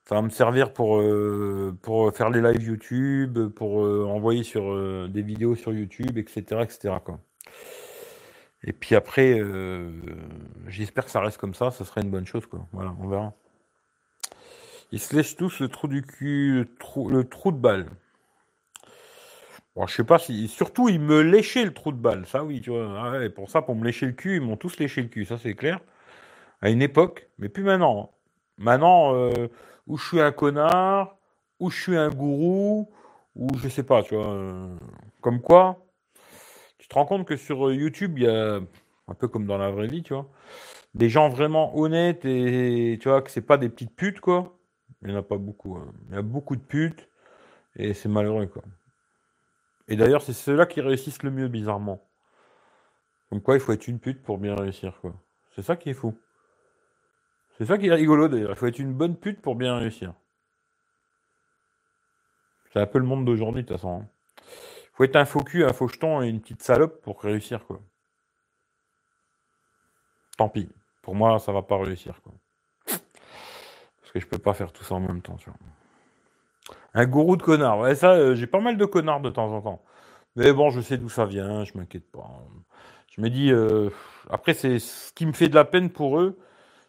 Ça 0.06 0.16
va 0.16 0.22
me 0.22 0.30
servir 0.30 0.74
pour, 0.74 1.00
euh, 1.00 1.78
pour 1.82 2.14
faire 2.16 2.30
les 2.30 2.42
lives 2.42 2.64
YouTube, 2.64 3.50
pour 3.50 3.84
euh, 3.86 4.06
envoyer 4.06 4.44
sur 4.44 5.10
des 5.10 5.22
vidéos 5.22 5.56
sur 5.56 5.74
YouTube, 5.74 6.18
etc. 6.18 6.42
etc. 6.62 6.96
Quoi. 7.04 7.20
Et 8.66 8.74
puis 8.74 8.96
après, 8.96 9.42
j'espère 10.68 11.06
que 11.06 11.12
ça 11.12 11.22
reste 11.22 11.38
comme 11.38 11.54
ça, 11.54 11.72
ce 11.72 11.84
serait 11.84 12.02
une 12.02 12.12
bonne 12.12 12.26
chose. 12.26 12.46
Quoi. 12.46 12.66
Voilà, 12.74 12.94
on 13.00 13.08
verra. 13.08 13.34
Ils 14.92 15.00
se 15.00 15.16
lèchent 15.16 15.36
tous 15.36 15.60
le 15.60 15.70
trou 15.70 15.88
du 15.88 16.02
cul, 16.04 16.68
le 17.10 17.24
trou 17.24 17.52
de 17.52 17.58
balle. 17.58 17.88
Je 19.76 19.94
sais 19.94 20.04
pas 20.04 20.20
si. 20.20 20.48
Surtout, 20.48 20.90
ils 20.90 21.00
me 21.00 21.22
léchaient 21.22 21.66
le 21.66 21.74
trou 21.74 21.92
de 21.92 21.98
balle. 21.98 22.26
Ça, 22.28 22.44
oui, 22.44 22.62
tu 22.62 22.70
vois. 22.70 22.94
Ah 22.96 23.30
pour 23.30 23.50
ça, 23.50 23.62
pour 23.62 23.76
me 23.76 23.86
lécher 23.86 24.06
le 24.06 24.12
cul, 24.14 24.36
ils 24.38 24.42
m'ont 24.42 24.58
tous 24.58 24.78
léché 24.78 25.02
le 25.02 25.08
cul. 25.08 25.26
Ça, 25.26 25.38
c'est 25.38 25.56
clair. 25.56 25.80
À 26.62 26.70
une 26.70 26.82
époque, 26.82 27.30
mais 27.40 27.50
plus 27.50 27.64
maintenant. 27.64 28.12
Maintenant, 28.58 29.16
euh, 29.16 29.48
où 29.88 29.98
je 29.98 30.08
suis 30.08 30.22
un 30.22 30.32
connard, 30.32 31.18
où 31.60 31.72
je 31.72 31.82
suis 31.82 31.98
un 31.98 32.10
gourou, 32.10 32.90
ou 33.36 33.48
je 33.58 33.70
sais 33.70 33.84
pas, 33.84 34.04
tu 34.04 34.16
vois. 34.16 34.34
Euh, 34.34 34.76
comme 35.22 35.42
quoi, 35.42 35.86
tu 36.78 36.88
te 36.88 36.94
rends 36.96 37.06
compte 37.06 37.28
que 37.28 37.38
sur 37.38 37.68
euh, 37.68 37.76
YouTube, 37.76 38.18
il 38.18 38.26
y 38.26 38.28
a, 38.28 38.60
un 39.08 39.14
peu 39.16 39.28
comme 39.28 39.46
dans 39.48 39.58
la 39.58 39.72
vraie 39.72 39.88
vie, 39.88 40.04
tu 40.04 40.14
vois, 40.14 40.30
des 40.96 41.10
gens 41.10 41.30
vraiment 41.30 41.78
honnêtes 41.78 42.26
et 42.26 43.00
tu 43.02 43.10
vois, 43.10 43.22
que 43.22 43.32
c'est 43.32 43.42
pas 43.42 43.58
des 43.58 43.70
petites 43.70 43.96
putes, 43.96 44.20
quoi. 44.22 44.58
Il 45.02 45.10
n'y 45.10 45.16
en 45.16 45.20
a 45.20 45.24
pas 45.24 45.38
beaucoup. 45.38 45.76
Hein. 45.78 45.94
Il 46.10 46.16
y 46.16 46.18
a 46.18 46.22
beaucoup 46.22 46.56
de 46.56 46.62
putes 46.62 47.10
et 47.76 47.94
c'est 47.94 48.10
malheureux, 48.10 48.48
quoi. 48.48 48.64
Et 49.88 49.96
d'ailleurs, 49.96 50.22
c'est 50.22 50.34
ceux-là 50.34 50.66
qui 50.66 50.82
réussissent 50.82 51.24
le 51.24 51.32
mieux, 51.32 51.48
bizarrement. 51.48 52.08
Comme 53.30 53.42
quoi, 53.42 53.56
il 53.56 53.60
faut 53.60 53.74
être 53.74 53.88
une 53.88 54.00
pute 54.00 54.24
pour 54.24 54.38
bien 54.38 54.56
réussir, 54.56 55.00
quoi. 55.02 55.14
C'est 55.56 55.64
ça 55.64 55.76
qui 55.76 55.90
est 55.90 55.94
fou. 55.94 56.18
C'est 57.58 57.66
ça 57.66 57.78
qui 57.78 57.88
est 57.88 57.94
rigolo, 57.94 58.28
d'ailleurs. 58.28 58.52
Il 58.52 58.56
faut 58.56 58.68
être 58.68 58.80
une 58.80 58.94
bonne 58.94 59.18
pute 59.18 59.42
pour 59.42 59.56
bien 59.56 59.78
réussir. 59.78 60.14
C'est 62.72 62.80
un 62.80 62.88
peu 62.88 63.00
le 63.00 63.06
monde 63.06 63.26
d'aujourd'hui, 63.26 63.64
de 63.64 63.68
toute 63.68 63.78
façon. 63.78 64.00
Il 64.00 64.04
hein. 64.04 64.08
faut 64.94 65.04
être 65.04 65.16
un 65.16 65.26
faux 65.26 65.44
cul, 65.44 65.64
un 65.64 65.74
faux 65.74 65.88
jeton 65.88 66.22
et 66.22 66.30
une 66.30 66.42
petite 66.42 66.64
salope 66.64 67.02
pour 67.02 67.22
réussir, 67.22 67.66
quoi. 67.66 67.80
Tant 70.38 70.50
pis. 70.50 70.70
Pour 71.04 71.14
moi, 71.14 71.38
ça 71.38 71.52
va 71.52 71.62
pas 71.62 71.78
réussir, 71.78 72.20
quoi. 72.24 72.34
Parce 72.86 74.12
que 74.12 74.20
je 74.20 74.28
peux 74.28 74.40
pas 74.40 74.54
faire 74.54 74.72
tout 74.72 74.84
ça 74.84 74.96
en 74.96 75.00
même 75.00 75.22
temps, 75.22 75.36
tu 75.36 75.50
vois. 75.50 75.60
Un 76.94 77.06
gourou 77.06 77.36
de 77.38 77.44
connard. 77.44 77.96
Ça, 77.96 78.12
euh, 78.14 78.36
j'ai 78.36 78.48
pas 78.48 78.60
mal 78.60 78.78
de 78.78 78.86
connards 78.86 79.22
de 79.22 79.30
temps 79.30 79.52
en 79.52 79.62
temps. 79.62 79.84
Mais 80.36 80.54
bon, 80.54 80.70
je 80.72 80.82
sais 80.82 80.98
d'où 80.98 81.10
ça 81.10 81.26
vient, 81.26 81.64
je 81.66 81.78
m'inquiète 81.78 82.10
pas. 82.12 82.30
Je 83.16 83.22
me 83.22 83.30
dis, 83.30 83.52
euh, 83.52 83.90
après, 84.30 84.54
c'est 84.54 84.80
ce 84.80 85.14
qui 85.14 85.26
me 85.26 85.34
fait 85.34 85.50
de 85.50 85.56
la 85.56 85.66
peine 85.66 85.90
pour 85.92 86.20
eux, 86.20 86.40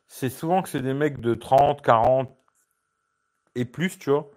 c'est 0.09 0.31
souvent 0.31 0.63
que 0.63 0.69
c'est 0.69 0.83
des 0.83 0.95
mecs 0.95 1.21
de 1.21 1.35
30, 1.35 1.83
40 1.83 2.31
et 3.55 3.65
plus, 3.65 3.99
tu 3.99 4.11
vois, 4.11 4.31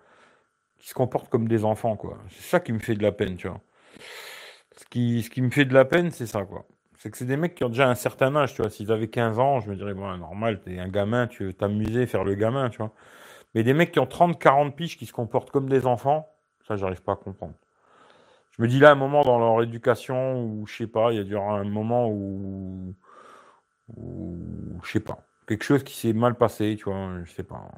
qui 0.79 0.89
se 0.89 0.93
comportent 0.93 1.29
comme 1.29 1.47
des 1.47 1.65
enfants, 1.65 1.95
quoi. 1.97 2.17
C'est 2.31 2.43
ça 2.43 2.59
qui 2.59 2.73
me 2.73 2.79
fait 2.79 2.95
de 2.95 3.03
la 3.03 3.11
peine, 3.11 3.37
tu 3.37 3.47
vois. 3.47 3.61
Ce 4.77 4.85
qui, 4.85 5.23
ce 5.23 5.29
qui 5.29 5.41
me 5.41 5.49
fait 5.49 5.65
de 5.65 5.73
la 5.73 5.85
peine, 5.85 6.11
c'est 6.11 6.27
ça, 6.27 6.43
quoi. 6.45 6.65
C'est 6.99 7.11
que 7.11 7.17
c'est 7.17 7.25
des 7.25 7.37
mecs 7.37 7.55
qui 7.55 7.63
ont 7.63 7.69
déjà 7.69 7.89
un 7.89 7.95
certain 7.95 8.35
âge, 8.35 8.53
tu 8.55 8.61
vois. 8.61 8.71
S'ils 8.71 8.91
avaient 8.91 9.07
15 9.09 9.39
ans, 9.39 9.59
je 9.59 9.69
me 9.69 9.75
dirais, 9.75 9.93
bon, 9.93 10.15
normal, 10.17 10.61
t'es 10.61 10.79
un 10.79 10.87
gamin, 10.89 11.27
tu 11.27 11.45
veux 11.45 11.53
t'amuser, 11.53 12.05
faire 12.07 12.23
le 12.23 12.35
gamin, 12.35 12.69
tu 12.69 12.77
vois. 12.77 12.93
Mais 13.55 13.63
des 13.63 13.73
mecs 13.73 13.91
qui 13.91 13.99
ont 13.99 14.05
30, 14.05 14.39
40 14.39 14.75
piges 14.75 14.97
qui 14.97 15.05
se 15.05 15.13
comportent 15.13 15.51
comme 15.51 15.69
des 15.69 15.85
enfants, 15.85 16.29
ça, 16.67 16.75
j'arrive 16.75 17.01
pas 17.01 17.13
à 17.13 17.15
comprendre. 17.15 17.53
Je 18.51 18.61
me 18.61 18.67
dis 18.67 18.79
là, 18.79 18.91
un 18.91 18.95
moment 18.95 19.23
dans 19.23 19.39
leur 19.39 19.61
éducation, 19.63 20.43
ou 20.43 20.65
je 20.67 20.75
sais 20.75 20.87
pas, 20.87 21.11
il 21.11 21.17
y 21.17 21.19
a 21.19 21.23
dû 21.23 21.37
un 21.37 21.63
moment 21.63 22.09
où, 22.09 22.93
où 23.95 24.35
je 24.83 24.91
sais 24.91 24.99
pas, 24.99 25.19
quelque 25.47 25.63
chose 25.63 25.83
qui 25.83 25.95
s'est 25.95 26.13
mal 26.13 26.35
passé, 26.35 26.75
tu 26.77 26.85
vois, 26.85 27.23
je 27.23 27.31
sais 27.31 27.43
pas, 27.43 27.71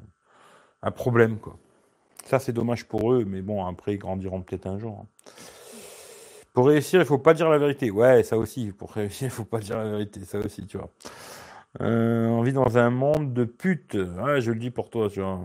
un 0.82 0.90
problème, 0.90 1.38
quoi. 1.38 1.56
Ça, 2.24 2.38
c'est 2.38 2.52
dommage 2.52 2.86
pour 2.86 3.12
eux, 3.12 3.24
mais 3.26 3.42
bon, 3.42 3.64
après, 3.66 3.94
ils 3.94 3.98
grandiront 3.98 4.42
peut-être 4.42 4.66
un 4.66 4.78
jour. 4.78 5.00
Hein. 5.02 5.32
Pour 6.52 6.66
réussir, 6.66 7.00
il 7.00 7.06
faut 7.06 7.18
pas 7.18 7.34
dire 7.34 7.48
la 7.48 7.58
vérité. 7.58 7.90
Ouais, 7.90 8.22
ça 8.22 8.36
aussi, 8.36 8.72
pour 8.72 8.92
réussir, 8.92 9.28
il 9.28 9.30
faut 9.30 9.44
pas 9.44 9.60
dire 9.60 9.76
la 9.78 9.88
vérité, 9.88 10.24
ça 10.24 10.38
aussi, 10.38 10.66
tu 10.66 10.78
vois. 10.78 10.90
Euh, 11.80 12.26
on 12.26 12.42
vit 12.42 12.52
dans 12.52 12.78
un 12.78 12.90
monde 12.90 13.32
de 13.32 13.44
putes. 13.44 13.94
Ouais, 13.94 14.40
je 14.40 14.50
le 14.50 14.58
dis 14.58 14.70
pour 14.70 14.90
toi, 14.90 15.08
tu 15.08 15.20
vois. 15.20 15.40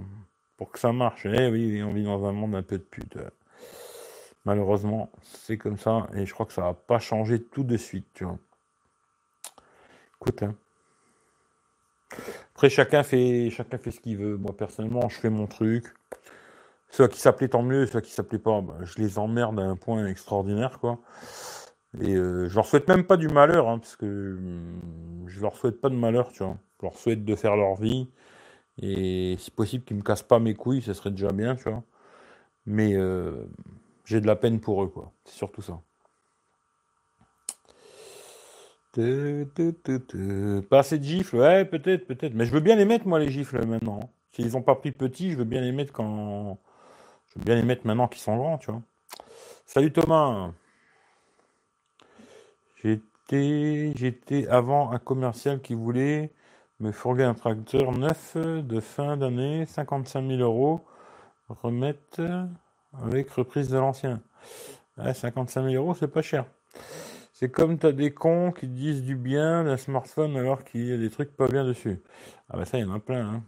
Pour 0.58 0.72
que 0.72 0.80
ça 0.80 0.92
marche. 0.92 1.26
Eh 1.26 1.50
oui, 1.50 1.84
on 1.84 1.94
vit 1.94 2.04
dans 2.04 2.26
un 2.26 2.32
monde 2.32 2.56
un 2.56 2.64
peu 2.64 2.78
de 2.78 2.84
putes. 2.84 3.18
Malheureusement, 4.46 5.12
c'est 5.24 5.58
comme 5.58 5.78
ça. 5.78 6.08
Et 6.16 6.26
je 6.26 6.34
crois 6.34 6.46
que 6.46 6.54
ça 6.54 6.62
va 6.62 6.74
pas 6.74 7.00
changer 7.00 7.42
tout 7.42 7.64
de 7.64 7.78
suite, 7.78 8.08
tu 8.14 8.24
vois. 8.24 8.38
Écoute, 10.22 10.44
hein. 10.44 10.56
Après, 12.54 12.70
chacun 12.70 13.04
fait, 13.04 13.50
chacun 13.50 13.78
fait 13.78 13.92
ce 13.92 14.00
qu'il 14.00 14.18
veut. 14.18 14.38
Moi, 14.38 14.56
personnellement, 14.56 15.10
je 15.10 15.20
fais 15.20 15.30
mon 15.30 15.48
truc. 15.48 15.94
Ceux 16.90 17.08
qui 17.08 17.20
s'appelaient, 17.20 17.50
tant 17.50 17.64
mieux. 17.64 17.86
Ceux 17.88 18.02
qui 18.02 18.12
s'appelaient 18.12 18.40
pas, 18.40 18.62
bah, 18.62 18.78
je 18.84 19.02
les 19.02 19.20
emmerde 19.20 19.60
à 19.60 19.64
un 19.64 19.76
point 19.76 20.06
extraordinaire, 20.08 20.80
quoi. 20.80 21.00
Et 22.02 22.16
euh, 22.16 22.50
je 22.50 22.56
leur 22.56 22.66
souhaite 22.66 22.88
même 22.88 23.06
pas 23.06 23.18
du 23.18 23.28
malheur, 23.28 23.70
hein, 23.70 23.80
parce 23.80 23.96
que 23.96 24.06
hum, 24.38 24.82
je 25.28 25.42
leur 25.42 25.56
souhaite 25.58 25.80
pas 25.82 25.90
de 25.90 25.96
malheur, 25.96 26.32
tu 26.32 26.44
vois. 26.44 26.58
Je 26.80 26.86
leur 26.86 26.98
souhaite 26.98 27.26
de 27.26 27.36
faire 27.36 27.56
leur 27.56 27.76
vie. 27.76 28.10
Et 28.82 29.38
si 29.40 29.52
possible 29.52 29.86
qu'ils 29.86 29.98
me 29.98 30.04
cassent 30.04 30.24
pas 30.24 30.40
mes 30.40 30.56
couilles, 30.56 30.82
ce 30.82 30.94
serait 30.94 31.12
déjà 31.12 31.30
bien, 31.32 31.56
tu 31.56 31.70
vois. 31.70 31.84
Mais 32.68 32.96
euh, 32.96 33.46
j'ai 34.06 34.22
de 34.22 34.28
la 34.28 34.36
peine 34.36 34.60
pour 34.62 34.84
eux, 34.84 34.88
quoi. 34.90 35.12
C'est 35.26 35.36
surtout 35.38 35.62
ça. 35.62 35.82
Pas 40.70 40.80
assez 40.80 41.00
de 41.00 41.04
gifles, 41.04 41.38
ouais, 41.38 41.66
peut-être, 41.66 42.08
peut-être. 42.08 42.34
Mais 42.34 42.46
je 42.46 42.52
veux 42.52 42.62
bien 42.62 42.76
les 42.76 42.86
mettre, 42.86 43.08
moi, 43.08 43.20
les 43.20 43.30
gifles, 43.32 43.66
maintenant. 43.66 44.00
S'ils 44.34 44.54
n'ont 44.54 44.62
pas 44.62 44.76
pris 44.76 44.92
petit, 44.92 45.32
je 45.32 45.38
veux 45.38 45.44
bien 45.46 45.62
les 45.62 45.72
mettre 45.72 45.94
quand. 45.94 46.58
Je 47.30 47.40
veux 47.40 47.46
bien 47.46 47.56
les 47.56 47.64
mettre 47.64 47.86
maintenant 47.88 48.08
qu'ils 48.08 48.22
sont 48.22 48.38
grands, 48.38 48.58
tu 48.58 48.72
vois. 48.72 48.82
Salut 49.66 49.92
Thomas. 49.92 50.52
J'étais, 52.86 53.94
j'étais 53.96 54.48
avant 54.48 54.92
un 54.92 55.00
commercial 55.00 55.60
qui 55.60 55.74
voulait 55.74 56.32
me 56.80 56.92
fourguer 56.92 57.24
un 57.24 57.34
tracteur 57.34 57.92
neuf 57.92 58.38
de 58.38 58.80
fin 58.80 59.18
d'année, 59.18 59.66
55 59.66 60.28
000 60.28 60.40
euros, 60.42 60.86
remettre 61.50 62.22
avec 63.02 63.32
reprise 63.32 63.70
de 63.70 63.80
l'ancien. 63.80 64.22
55 64.98 65.64
000 65.64 65.74
euros, 65.84 65.96
c'est 65.96 66.08
pas 66.08 66.22
cher. 66.22 66.46
C'est 67.34 67.50
comme 67.50 67.80
t'as 67.80 67.92
des 67.92 68.14
cons 68.14 68.52
qui 68.52 68.68
disent 68.68 69.02
du 69.02 69.16
bien 69.16 69.64
d'un 69.64 69.78
smartphone 69.78 70.38
alors 70.38 70.64
qu'il 70.64 70.86
y 70.86 70.94
a 70.94 70.98
des 70.98 71.10
trucs 71.10 71.36
pas 71.36 71.48
bien 71.48 71.66
dessus. 71.66 72.00
Ah 72.52 72.58
bah 72.58 72.66
ça, 72.66 72.78
il 72.78 72.82
y 72.82 72.84
en 72.88 72.94
a 72.94 73.00
plein. 73.00 73.26
Hein. 73.26 73.44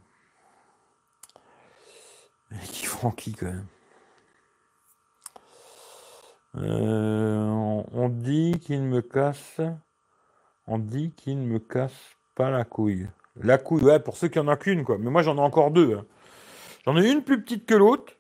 Qui 2.72 2.86
font 2.86 3.12
quand 3.12 3.44
même 3.44 3.68
euh, 6.62 7.84
on, 7.94 8.10
dit 8.10 8.60
qu'il 8.60 8.82
me 8.82 9.02
casse. 9.02 9.62
On 10.66 10.80
dit 10.80 11.12
qu'il 11.16 11.38
me 11.38 11.60
casse 11.60 12.16
pas 12.36 12.50
la 12.50 12.64
couille. 12.64 13.08
La 13.42 13.58
couille, 13.58 13.84
ouais, 13.84 14.00
pour 14.00 14.18
ceux 14.18 14.28
qui 14.28 14.40
en 14.40 14.48
ont 14.48 14.56
qu'une, 14.56 14.84
quoi. 14.84 14.98
Mais 14.98 15.10
moi, 15.10 15.22
j'en 15.22 15.38
ai 15.38 15.42
encore 15.42 15.72
deux. 15.72 15.96
Hein. 15.96 16.06
J'en 16.86 16.98
ai 16.98 17.10
une 17.10 17.24
plus 17.24 17.42
petite 17.42 17.66
que 17.66 17.76
l'autre, 17.76 18.14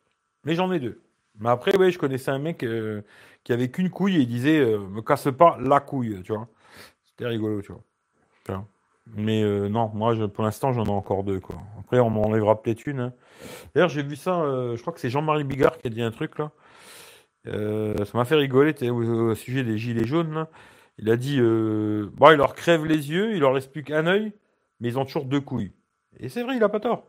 mais 0.44 0.56
j'en 0.56 0.72
ai 0.72 0.80
deux. 0.80 1.02
Mais 1.40 1.50
après, 1.50 1.76
ouais, 1.78 1.92
je 1.92 2.00
connaissais 2.00 2.32
un 2.32 2.40
mec 2.40 2.64
euh, 2.64 3.02
qui 3.44 3.54
avait 3.54 3.70
qu'une 3.70 3.90
couille 3.90 4.18
et 4.18 4.20
il 4.20 4.28
disait 4.28 4.60
euh, 4.60 4.80
me 4.80 5.02
casse 5.02 5.28
pas 5.38 5.58
la 5.60 5.80
couille, 5.80 6.22
tu 6.24 6.34
vois. 6.34 6.48
C'était 7.06 7.28
rigolo, 7.28 7.62
tu 7.62 7.72
vois. 7.72 7.84
Mais 9.16 9.42
non, 9.70 9.90
moi, 9.94 10.14
pour 10.28 10.44
l'instant, 10.44 10.74
j'en 10.74 10.84
ai 10.84 10.90
encore 10.90 11.24
deux, 11.24 11.40
quoi. 11.40 11.56
Après, 11.80 12.00
on 12.00 12.10
m'enlèvera 12.10 12.62
peut-être 12.62 12.86
une. 12.88 13.00
Hein. 13.00 13.14
D'ailleurs, 13.74 13.88
j'ai 13.88 14.04
vu 14.04 14.18
ça, 14.18 14.34
je 14.76 14.82
crois 14.82 14.92
que 14.92 15.00
c'est 15.00 15.10
Jean-Marie 15.10 15.46
Bigard 15.46 15.78
qui 15.78 15.88
a 15.88 15.90
dit 15.90 16.02
un 16.02 16.12
truc, 16.12 16.38
là. 16.38 16.52
Euh, 17.48 18.06
ça 18.06 18.18
m'a 18.18 18.26
fait 18.26 18.36
rigoler 18.36 18.74
au, 18.90 19.36
sujet 19.36 19.64
des 19.64 19.78
gilets 19.78 20.06
jaunes. 20.06 20.48
Il 20.98 21.10
a 21.10 21.18
dit 21.18 21.38
euh, 21.40 22.10
bon, 22.14 22.32
il 22.32 22.38
leur 22.38 22.56
crève 22.56 22.86
les 22.86 23.12
yeux, 23.12 23.34
il 23.34 23.40
leur 23.40 23.54
reste 23.54 23.72
plus 23.72 23.84
qu'un 23.84 24.08
œil, 24.08 24.34
mais 24.80 24.90
ils 24.90 25.00
ont 25.00 25.06
toujours 25.06 25.26
deux 25.26 25.42
couilles. 25.42 25.72
Et 26.20 26.30
c'est 26.30 26.44
vrai, 26.44 26.58
il 26.58 26.64
a 26.64 26.70
pas 26.70 26.80
tort. 26.80 27.08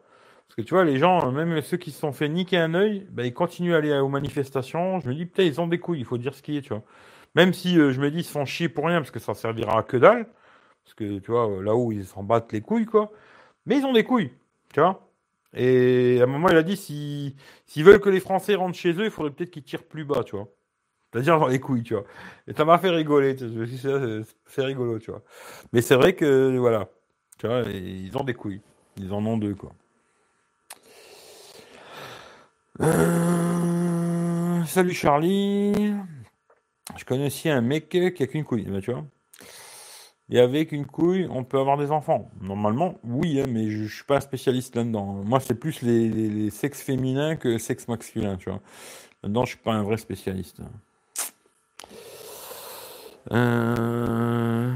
Parce 0.49 0.57
que 0.57 0.63
tu 0.63 0.75
vois, 0.75 0.85
les 0.85 0.99
gens, 0.99 1.31
même 1.33 1.61
ceux 1.63 1.77
qui 1.77 1.91
se 1.91 2.01
sont 2.01 2.13
fait 2.13 2.29
niquer 2.29 2.59
un 2.59 2.75
œil, 2.75 3.07
bah, 3.11 3.25
ils 3.27 3.35
continuent 3.35 3.75
à 3.75 3.79
aller 3.79 3.99
aux 3.99 4.09
manifestations. 4.09 5.01
Je 5.01 5.09
me 5.09 5.15
dis, 5.15 5.27
putain, 5.27 5.43
ils 5.45 5.61
ont 5.61 5.67
des 5.69 5.79
couilles, 5.79 6.01
il 6.01 6.05
faut 6.07 6.19
dire 6.19 6.35
ce 6.35 6.43
qui 6.43 6.57
est, 6.57 6.63
tu 6.63 6.71
vois. 6.71 6.83
Même 7.35 7.53
si 7.53 7.79
euh, 7.79 7.93
je 7.93 8.01
me 8.01 8.11
dis, 8.11 8.19
ils 8.19 8.25
se 8.25 8.31
font 8.33 8.47
chier 8.47 8.69
pour 8.69 8.87
rien, 8.87 8.99
parce 9.01 9.11
que 9.11 9.19
ça 9.21 9.35
servira 9.35 9.79
à 9.79 9.83
que 9.83 9.97
dalle. 9.99 10.27
Parce 10.85 10.95
que, 10.95 11.19
tu 11.21 11.31
vois, 11.31 11.63
là-haut, 11.63 11.93
ils 11.93 12.07
s'en 12.07 12.23
battent 12.23 12.53
les 12.53 12.63
couilles, 12.63 12.87
quoi. 12.87 13.13
Mais 13.67 13.79
ils 13.79 13.85
ont 13.87 13.93
des 13.93 14.05
couilles, 14.05 14.33
tu 14.73 14.81
vois. 14.81 15.08
Et 15.55 16.19
à 16.21 16.25
un 16.25 16.27
moment, 16.27 16.49
il 16.51 16.57
a 16.57 16.63
dit 16.63 16.77
s'ils 16.77 17.85
veulent 17.85 18.01
que 18.01 18.11
les 18.11 18.21
Français 18.21 18.55
rentrent 18.55 18.77
chez 18.77 18.93
eux, 18.93 19.05
il 19.05 19.11
faudrait 19.11 19.33
peut-être 19.33 19.51
qu'ils 19.51 19.63
tirent 19.63 19.85
plus 19.85 20.05
bas, 20.05 20.23
tu 20.25 20.37
vois. 20.37 20.49
C'est-à-dire 21.11 21.41
dans 21.41 21.49
les 21.49 21.59
couilles, 21.59 21.83
tu 21.83 21.95
vois. 21.95 22.05
Et 22.47 22.53
ça 22.53 22.65
m'a 22.65 22.79
fait 22.79 22.91
rigoler, 22.91 23.37
c'est 24.47 24.63
rigolo, 24.63 24.99
tu 24.99 25.11
vois. 25.11 25.23
Mais 25.73 25.81
c'est 25.81 25.97
vrai 25.97 26.15
que, 26.15 26.57
voilà, 26.59 26.89
tu 27.39 27.47
vois, 27.47 27.63
ils 27.63 28.17
ont 28.17 28.25
des 28.25 28.35
couilles. 28.35 28.61
Ils 28.99 29.13
en 29.13 29.25
ont 29.25 29.39
deux, 29.39 29.55
quoi. 29.55 29.73
Euh, 32.81 34.65
salut 34.67 34.93
Charlie. 34.93 35.95
Je 36.97 37.05
connais 37.05 37.27
aussi 37.27 37.49
un 37.49 37.61
mec 37.61 37.89
qui 37.89 38.23
a 38.23 38.27
qu'une 38.27 38.45
couille, 38.45 38.65
bah, 38.65 38.81
tu 38.81 38.93
vois. 38.93 39.05
Et 40.31 40.39
avec 40.39 40.73
une 40.73 40.87
couille, 40.87 41.27
on 41.31 41.43
peut 41.43 41.59
avoir 41.59 41.79
des 41.79 41.91
enfants. 41.91 42.31
Normalement, 42.41 42.99
oui, 43.03 43.41
hein, 43.41 43.47
mais 43.49 43.71
je, 43.71 43.85
ne 43.85 43.89
suis 43.89 44.05
pas 44.05 44.21
spécialiste 44.21 44.77
là-dedans. 44.77 45.23
Moi, 45.25 45.41
c'est 45.41 45.55
plus 45.55 45.81
les, 45.81 46.51
sexes 46.51 46.83
féminins 46.83 47.37
que 47.37 47.57
sexes 47.57 47.89
masculins, 47.89 48.37
tu 48.37 48.51
vois. 48.51 48.61
Là-dedans, 49.23 49.45
je 49.45 49.51
suis 49.51 49.59
pas 49.59 49.73
un 49.73 49.83
vrai 49.83 49.97
spécialiste. 49.97 50.61
Euh, 53.33 54.75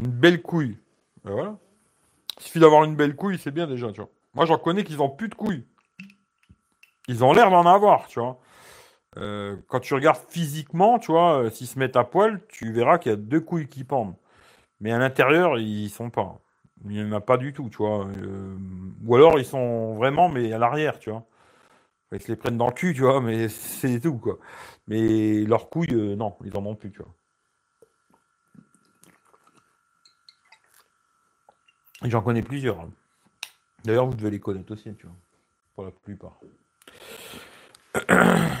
une 0.00 0.10
belle 0.10 0.42
couille. 0.42 0.78
Ben 1.24 1.32
voilà. 1.32 1.56
Il 2.38 2.44
suffit 2.44 2.60
d'avoir 2.60 2.84
une 2.84 2.94
belle 2.94 3.16
couille, 3.16 3.38
c'est 3.38 3.50
bien 3.50 3.66
déjà, 3.66 3.90
tu 3.90 4.00
vois. 4.00 4.10
Moi, 4.34 4.46
j'en 4.46 4.58
connais 4.58 4.84
qui 4.84 4.96
ont 4.98 5.10
plus 5.10 5.28
de 5.28 5.34
couilles. 5.34 5.64
Ils 7.08 7.24
ont 7.24 7.32
l'air 7.32 7.50
d'en 7.50 7.66
avoir, 7.66 8.06
tu 8.06 8.20
vois. 8.20 8.38
Euh, 9.16 9.56
quand 9.68 9.80
tu 9.80 9.94
regardes 9.94 10.20
physiquement, 10.28 10.98
tu 10.98 11.12
vois, 11.12 11.44
euh, 11.44 11.50
s'ils 11.50 11.66
se 11.66 11.78
mettent 11.78 11.96
à 11.96 12.04
poil, 12.04 12.40
tu 12.48 12.72
verras 12.72 12.98
qu'il 12.98 13.10
y 13.10 13.12
a 13.12 13.16
deux 13.16 13.40
couilles 13.40 13.68
qui 13.68 13.84
pendent. 13.84 14.14
Mais 14.84 14.92
à 14.92 14.98
l'intérieur, 14.98 15.58
ils 15.58 15.88
sont 15.88 16.10
pas. 16.10 16.38
Il 16.84 16.90
n'y 16.90 17.02
en 17.02 17.12
a 17.12 17.20
pas 17.22 17.38
du 17.38 17.54
tout, 17.54 17.70
tu 17.70 17.78
vois. 17.78 18.06
Euh, 18.06 18.54
ou 19.06 19.16
alors 19.16 19.38
ils 19.38 19.46
sont 19.46 19.94
vraiment, 19.94 20.28
mais 20.28 20.52
à 20.52 20.58
l'arrière, 20.58 20.98
tu 20.98 21.08
vois. 21.08 21.24
Ils 22.12 22.20
se 22.20 22.28
les 22.28 22.36
prennent 22.36 22.58
dans 22.58 22.66
le 22.66 22.72
cul, 22.74 22.92
tu 22.92 23.00
vois, 23.00 23.22
mais 23.22 23.48
c'est 23.48 23.98
tout, 23.98 24.18
quoi. 24.18 24.38
Mais 24.86 25.44
leurs 25.44 25.70
couilles, 25.70 25.94
euh, 25.94 26.16
non, 26.16 26.36
ils 26.44 26.54
en 26.54 26.66
ont 26.66 26.74
plus, 26.74 26.92
tu 26.92 26.98
vois. 26.98 27.14
J'en 32.02 32.20
connais 32.20 32.42
plusieurs. 32.42 32.86
D'ailleurs, 33.84 34.06
vous 34.06 34.14
devez 34.14 34.32
les 34.32 34.40
connaître 34.40 34.70
aussi, 34.70 34.94
tu 34.96 35.06
vois. 35.06 35.16
Pour 35.74 35.84
la 35.84 35.92
plupart. 35.92 36.38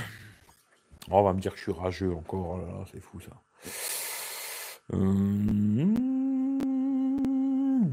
Oh, 1.10 1.18
on 1.18 1.22
va 1.22 1.34
me 1.34 1.38
dire 1.38 1.52
que 1.52 1.58
je 1.58 1.64
suis 1.64 1.72
rageux 1.72 2.14
encore, 2.14 2.58
c'est 2.90 2.98
fou 2.98 3.20
ça. 3.20 3.30
Euh, 4.92 6.03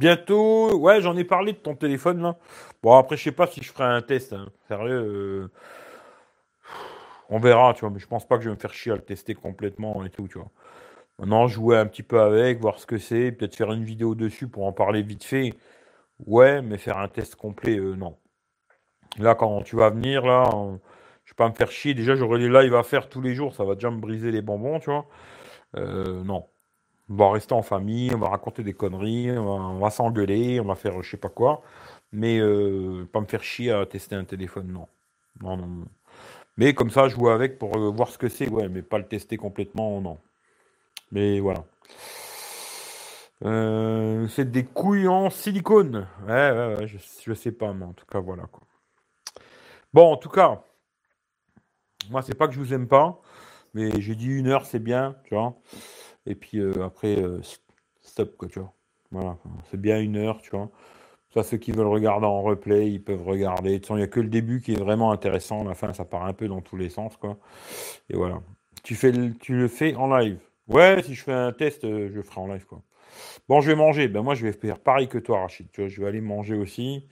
bientôt, 0.01 0.75
ouais, 0.77 0.99
j'en 1.01 1.15
ai 1.15 1.23
parlé 1.23 1.53
de 1.53 1.57
ton 1.59 1.75
téléphone 1.75 2.21
là. 2.23 2.37
Bon, 2.81 2.97
après, 2.97 3.17
je 3.17 3.23
sais 3.23 3.31
pas 3.31 3.47
si 3.47 3.61
je 3.63 3.71
ferai 3.71 3.85
un 3.85 4.01
test. 4.01 4.33
Hein. 4.33 4.49
Sérieux, 4.67 4.91
euh, 4.91 5.51
on 7.29 7.39
verra, 7.39 7.73
tu 7.75 7.81
vois. 7.81 7.91
Mais 7.91 7.99
je 7.99 8.07
pense 8.07 8.27
pas 8.27 8.37
que 8.37 8.43
je 8.43 8.49
vais 8.49 8.55
me 8.55 8.59
faire 8.59 8.73
chier 8.73 8.91
à 8.91 8.95
le 8.95 9.03
tester 9.03 9.35
complètement 9.35 10.03
et 10.03 10.09
tout, 10.09 10.27
tu 10.27 10.39
vois. 10.39 10.49
Maintenant, 11.19 11.47
jouer 11.47 11.77
un 11.77 11.85
petit 11.85 12.03
peu 12.03 12.19
avec, 12.21 12.59
voir 12.59 12.79
ce 12.79 12.87
que 12.87 12.97
c'est, 12.97 13.31
peut-être 13.31 13.55
faire 13.55 13.71
une 13.71 13.83
vidéo 13.83 14.15
dessus 14.15 14.47
pour 14.47 14.65
en 14.65 14.73
parler 14.73 15.03
vite 15.03 15.23
fait. 15.23 15.53
Ouais, 16.25 16.61
mais 16.63 16.77
faire 16.77 16.97
un 16.97 17.07
test 17.09 17.35
complet, 17.35 17.77
euh, 17.77 17.95
non. 17.95 18.17
Là, 19.19 19.35
quand 19.35 19.61
tu 19.63 19.75
vas 19.75 19.89
venir, 19.91 20.25
là, 20.25 20.49
je 21.25 21.33
vais 21.33 21.35
pas 21.37 21.49
me 21.49 21.55
faire 21.55 21.71
chier. 21.71 21.93
Déjà, 21.93 22.15
j'aurai 22.15 22.39
les 22.39 22.49
lives 22.49 22.75
à 22.75 22.83
faire 22.83 23.09
tous 23.09 23.21
les 23.21 23.35
jours, 23.35 23.55
ça 23.55 23.65
va 23.65 23.75
déjà 23.75 23.91
me 23.91 23.99
briser 23.99 24.31
les 24.31 24.41
bonbons, 24.41 24.79
tu 24.79 24.91
vois. 24.91 25.05
non. 25.75 26.50
On 27.11 27.15
va 27.15 27.31
rester 27.31 27.53
en 27.53 27.61
famille, 27.61 28.09
on 28.15 28.17
va 28.17 28.29
raconter 28.29 28.63
des 28.63 28.73
conneries, 28.73 29.37
on 29.37 29.79
va, 29.79 29.89
s'engueuler, 29.89 30.61
on 30.61 30.65
va 30.65 30.75
faire 30.75 31.01
je 31.03 31.11
sais 31.11 31.17
pas 31.17 31.29
quoi. 31.29 31.61
Mais 32.13 32.39
euh, 32.39 33.05
pas 33.11 33.19
me 33.19 33.25
faire 33.25 33.43
chier 33.43 33.71
à 33.71 33.85
tester 33.85 34.15
un 34.15 34.23
téléphone, 34.23 34.87
non. 35.41 35.67
Mais 36.57 36.73
comme 36.73 36.89
ça, 36.89 37.09
jouer 37.09 37.33
avec 37.33 37.59
pour 37.59 37.75
euh, 37.75 37.91
voir 37.91 38.09
ce 38.09 38.17
que 38.17 38.29
c'est, 38.29 38.47
ouais, 38.49 38.69
mais 38.69 38.81
pas 38.81 38.97
le 38.97 39.05
tester 39.05 39.35
complètement, 39.35 39.99
non. 39.99 40.19
Mais 41.11 41.41
voilà. 41.41 41.65
Euh, 43.43 44.27
c'est 44.29 44.49
des 44.49 44.63
couilles 44.63 45.07
en 45.09 45.29
silicone. 45.29 46.07
Je, 46.27 46.97
je 47.25 47.33
sais 47.33 47.51
pas, 47.51 47.73
mais 47.73 47.85
en 47.85 47.93
tout 47.93 48.05
cas, 48.05 48.19
voilà. 48.21 48.43
Bon, 49.93 50.13
en 50.13 50.17
tout 50.17 50.29
cas, 50.29 50.63
moi, 52.09 52.21
c'est 52.21 52.35
pas 52.35 52.47
que 52.47 52.53
je 52.53 52.59
vous 52.59 52.73
aime 52.73 52.87
pas, 52.87 53.19
mais 53.73 53.99
j'ai 53.99 54.15
dit 54.15 54.27
une 54.27 54.47
heure, 54.47 54.65
c'est 54.65 54.79
bien, 54.79 55.17
tu 55.25 55.35
vois. 55.35 55.55
Et 56.25 56.35
puis 56.35 56.59
euh, 56.59 56.83
après, 56.83 57.17
euh, 57.21 57.41
stop, 58.01 58.37
quoi, 58.37 58.47
tu 58.47 58.59
vois. 58.59 58.73
Voilà, 59.11 59.37
c'est 59.69 59.79
bien 59.79 59.99
une 59.99 60.15
heure, 60.17 60.41
tu 60.41 60.51
vois. 60.51 60.69
Ceux 61.43 61.57
qui 61.57 61.71
veulent 61.71 61.87
regarder 61.87 62.25
en 62.25 62.41
replay, 62.41 62.91
ils 62.91 63.03
peuvent 63.03 63.23
regarder. 63.23 63.81
Il 63.89 63.95
n'y 63.95 64.03
a 64.03 64.07
que 64.07 64.19
le 64.19 64.27
début 64.27 64.61
qui 64.61 64.73
est 64.73 64.79
vraiment 64.79 65.11
intéressant. 65.11 65.63
La 65.63 65.73
fin, 65.73 65.93
ça 65.93 66.05
part 66.05 66.25
un 66.25 66.33
peu 66.33 66.47
dans 66.47 66.61
tous 66.61 66.75
les 66.77 66.89
sens, 66.89 67.15
quoi. 67.17 67.37
Et 68.09 68.15
voilà. 68.15 68.41
Tu, 68.83 68.95
fais 68.95 69.11
le, 69.11 69.33
tu 69.35 69.55
le 69.55 69.67
fais 69.67 69.95
en 69.95 70.07
live. 70.17 70.39
Ouais, 70.67 71.01
si 71.03 71.13
je 71.13 71.23
fais 71.23 71.33
un 71.33 71.53
test, 71.53 71.83
euh, 71.85 72.09
je 72.09 72.15
le 72.15 72.23
ferai 72.23 72.41
en 72.41 72.47
live, 72.47 72.65
quoi. 72.65 72.81
Bon, 73.47 73.61
je 73.61 73.69
vais 73.71 73.75
manger. 73.75 74.07
Ben, 74.07 74.23
moi, 74.23 74.35
je 74.35 74.45
vais 74.45 74.53
faire 74.53 74.79
pareil 74.79 75.07
que 75.07 75.17
toi, 75.17 75.41
Rachid. 75.41 75.69
Tu 75.71 75.81
vois, 75.81 75.89
je 75.89 76.01
vais 76.01 76.07
aller 76.07 76.21
manger 76.21 76.55
aussi. 76.55 77.07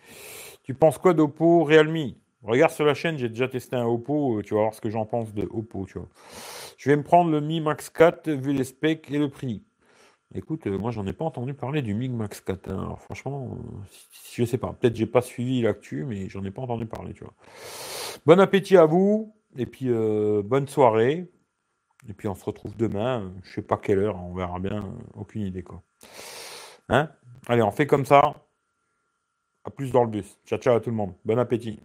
Tu 0.64 0.74
penses 0.74 0.98
quoi 0.98 1.14
d'Oppo 1.14 1.64
Realme? 1.64 2.14
Regarde 2.44 2.72
sur 2.72 2.86
la 2.86 2.94
chaîne, 2.94 3.18
j'ai 3.18 3.30
déjà 3.30 3.48
testé 3.48 3.76
un 3.76 3.86
Oppo. 3.86 4.42
Tu 4.44 4.54
vas 4.54 4.62
voir 4.62 4.74
ce 4.74 4.82
que 4.82 4.90
j'en 4.90 5.06
pense 5.06 5.34
de 5.34 5.48
Oppo, 5.52 5.86
tu 5.86 6.00
vois. 6.00 6.08
Je 6.78 6.90
vais 6.90 6.96
me 6.96 7.04
prendre 7.04 7.32
le 7.32 7.42
Mi 7.42 7.60
Max 7.60 7.90
4 7.90 8.30
vu 8.30 8.54
les 8.54 8.64
specs 8.64 9.12
et 9.12 9.18
le 9.18 9.30
prix. 9.30 9.64
Écoute, 10.36 10.68
euh, 10.68 10.78
moi 10.78 10.92
j'en 10.92 11.08
ai 11.08 11.14
pas 11.14 11.26
entendu 11.26 11.54
parler 11.54 11.82
du 11.82 11.94
Mi 11.94 12.08
Max 12.08 12.40
4. 12.40 12.70
Hein. 12.70 12.84
Alors 12.84 13.02
franchement, 13.02 13.50
euh, 13.52 13.78
je 14.34 14.46
sais 14.46 14.58
pas. 14.58 14.74
Peut-être 14.74 14.96
j'ai 14.96 15.08
pas 15.08 15.22
suivi 15.22 15.62
l'actu, 15.62 16.06
mais 16.06 16.30
j'en 16.30 16.44
ai 16.46 16.52
pas 16.52 16.62
entendu 16.62 16.86
parler, 16.86 17.14
tu 17.14 17.24
vois. 17.24 17.34
Bon 18.26 18.40
appétit 18.40 18.78
à 18.78 18.86
vous, 18.86 19.34
et 19.58 19.66
puis 19.66 19.90
euh, 19.90 20.42
bonne 20.44 20.68
soirée. 20.68 21.30
Et 22.08 22.14
puis 22.14 22.28
on 22.30 22.36
se 22.36 22.46
retrouve 22.46 22.78
demain, 22.78 23.34
je 23.44 23.56
sais 23.56 23.62
pas 23.62 23.76
quelle 23.78 24.00
heure, 24.00 24.16
on 24.24 24.34
verra 24.34 24.60
bien, 24.60 24.94
aucune 25.16 25.42
idée 25.42 25.64
quoi. 25.64 25.84
Hein? 26.88 27.10
Allez, 27.48 27.62
on 27.62 27.72
fait 27.72 27.88
comme 27.88 28.06
ça. 28.06 28.36
À 29.66 29.70
plus 29.70 29.92
dans 29.92 30.04
le 30.04 30.10
bus. 30.10 30.40
Ciao 30.46 30.60
ciao 30.60 30.76
à 30.76 30.80
tout 30.80 30.90
le 30.90 30.96
monde. 30.96 31.14
Bon 31.26 31.38
appétit. 31.38 31.80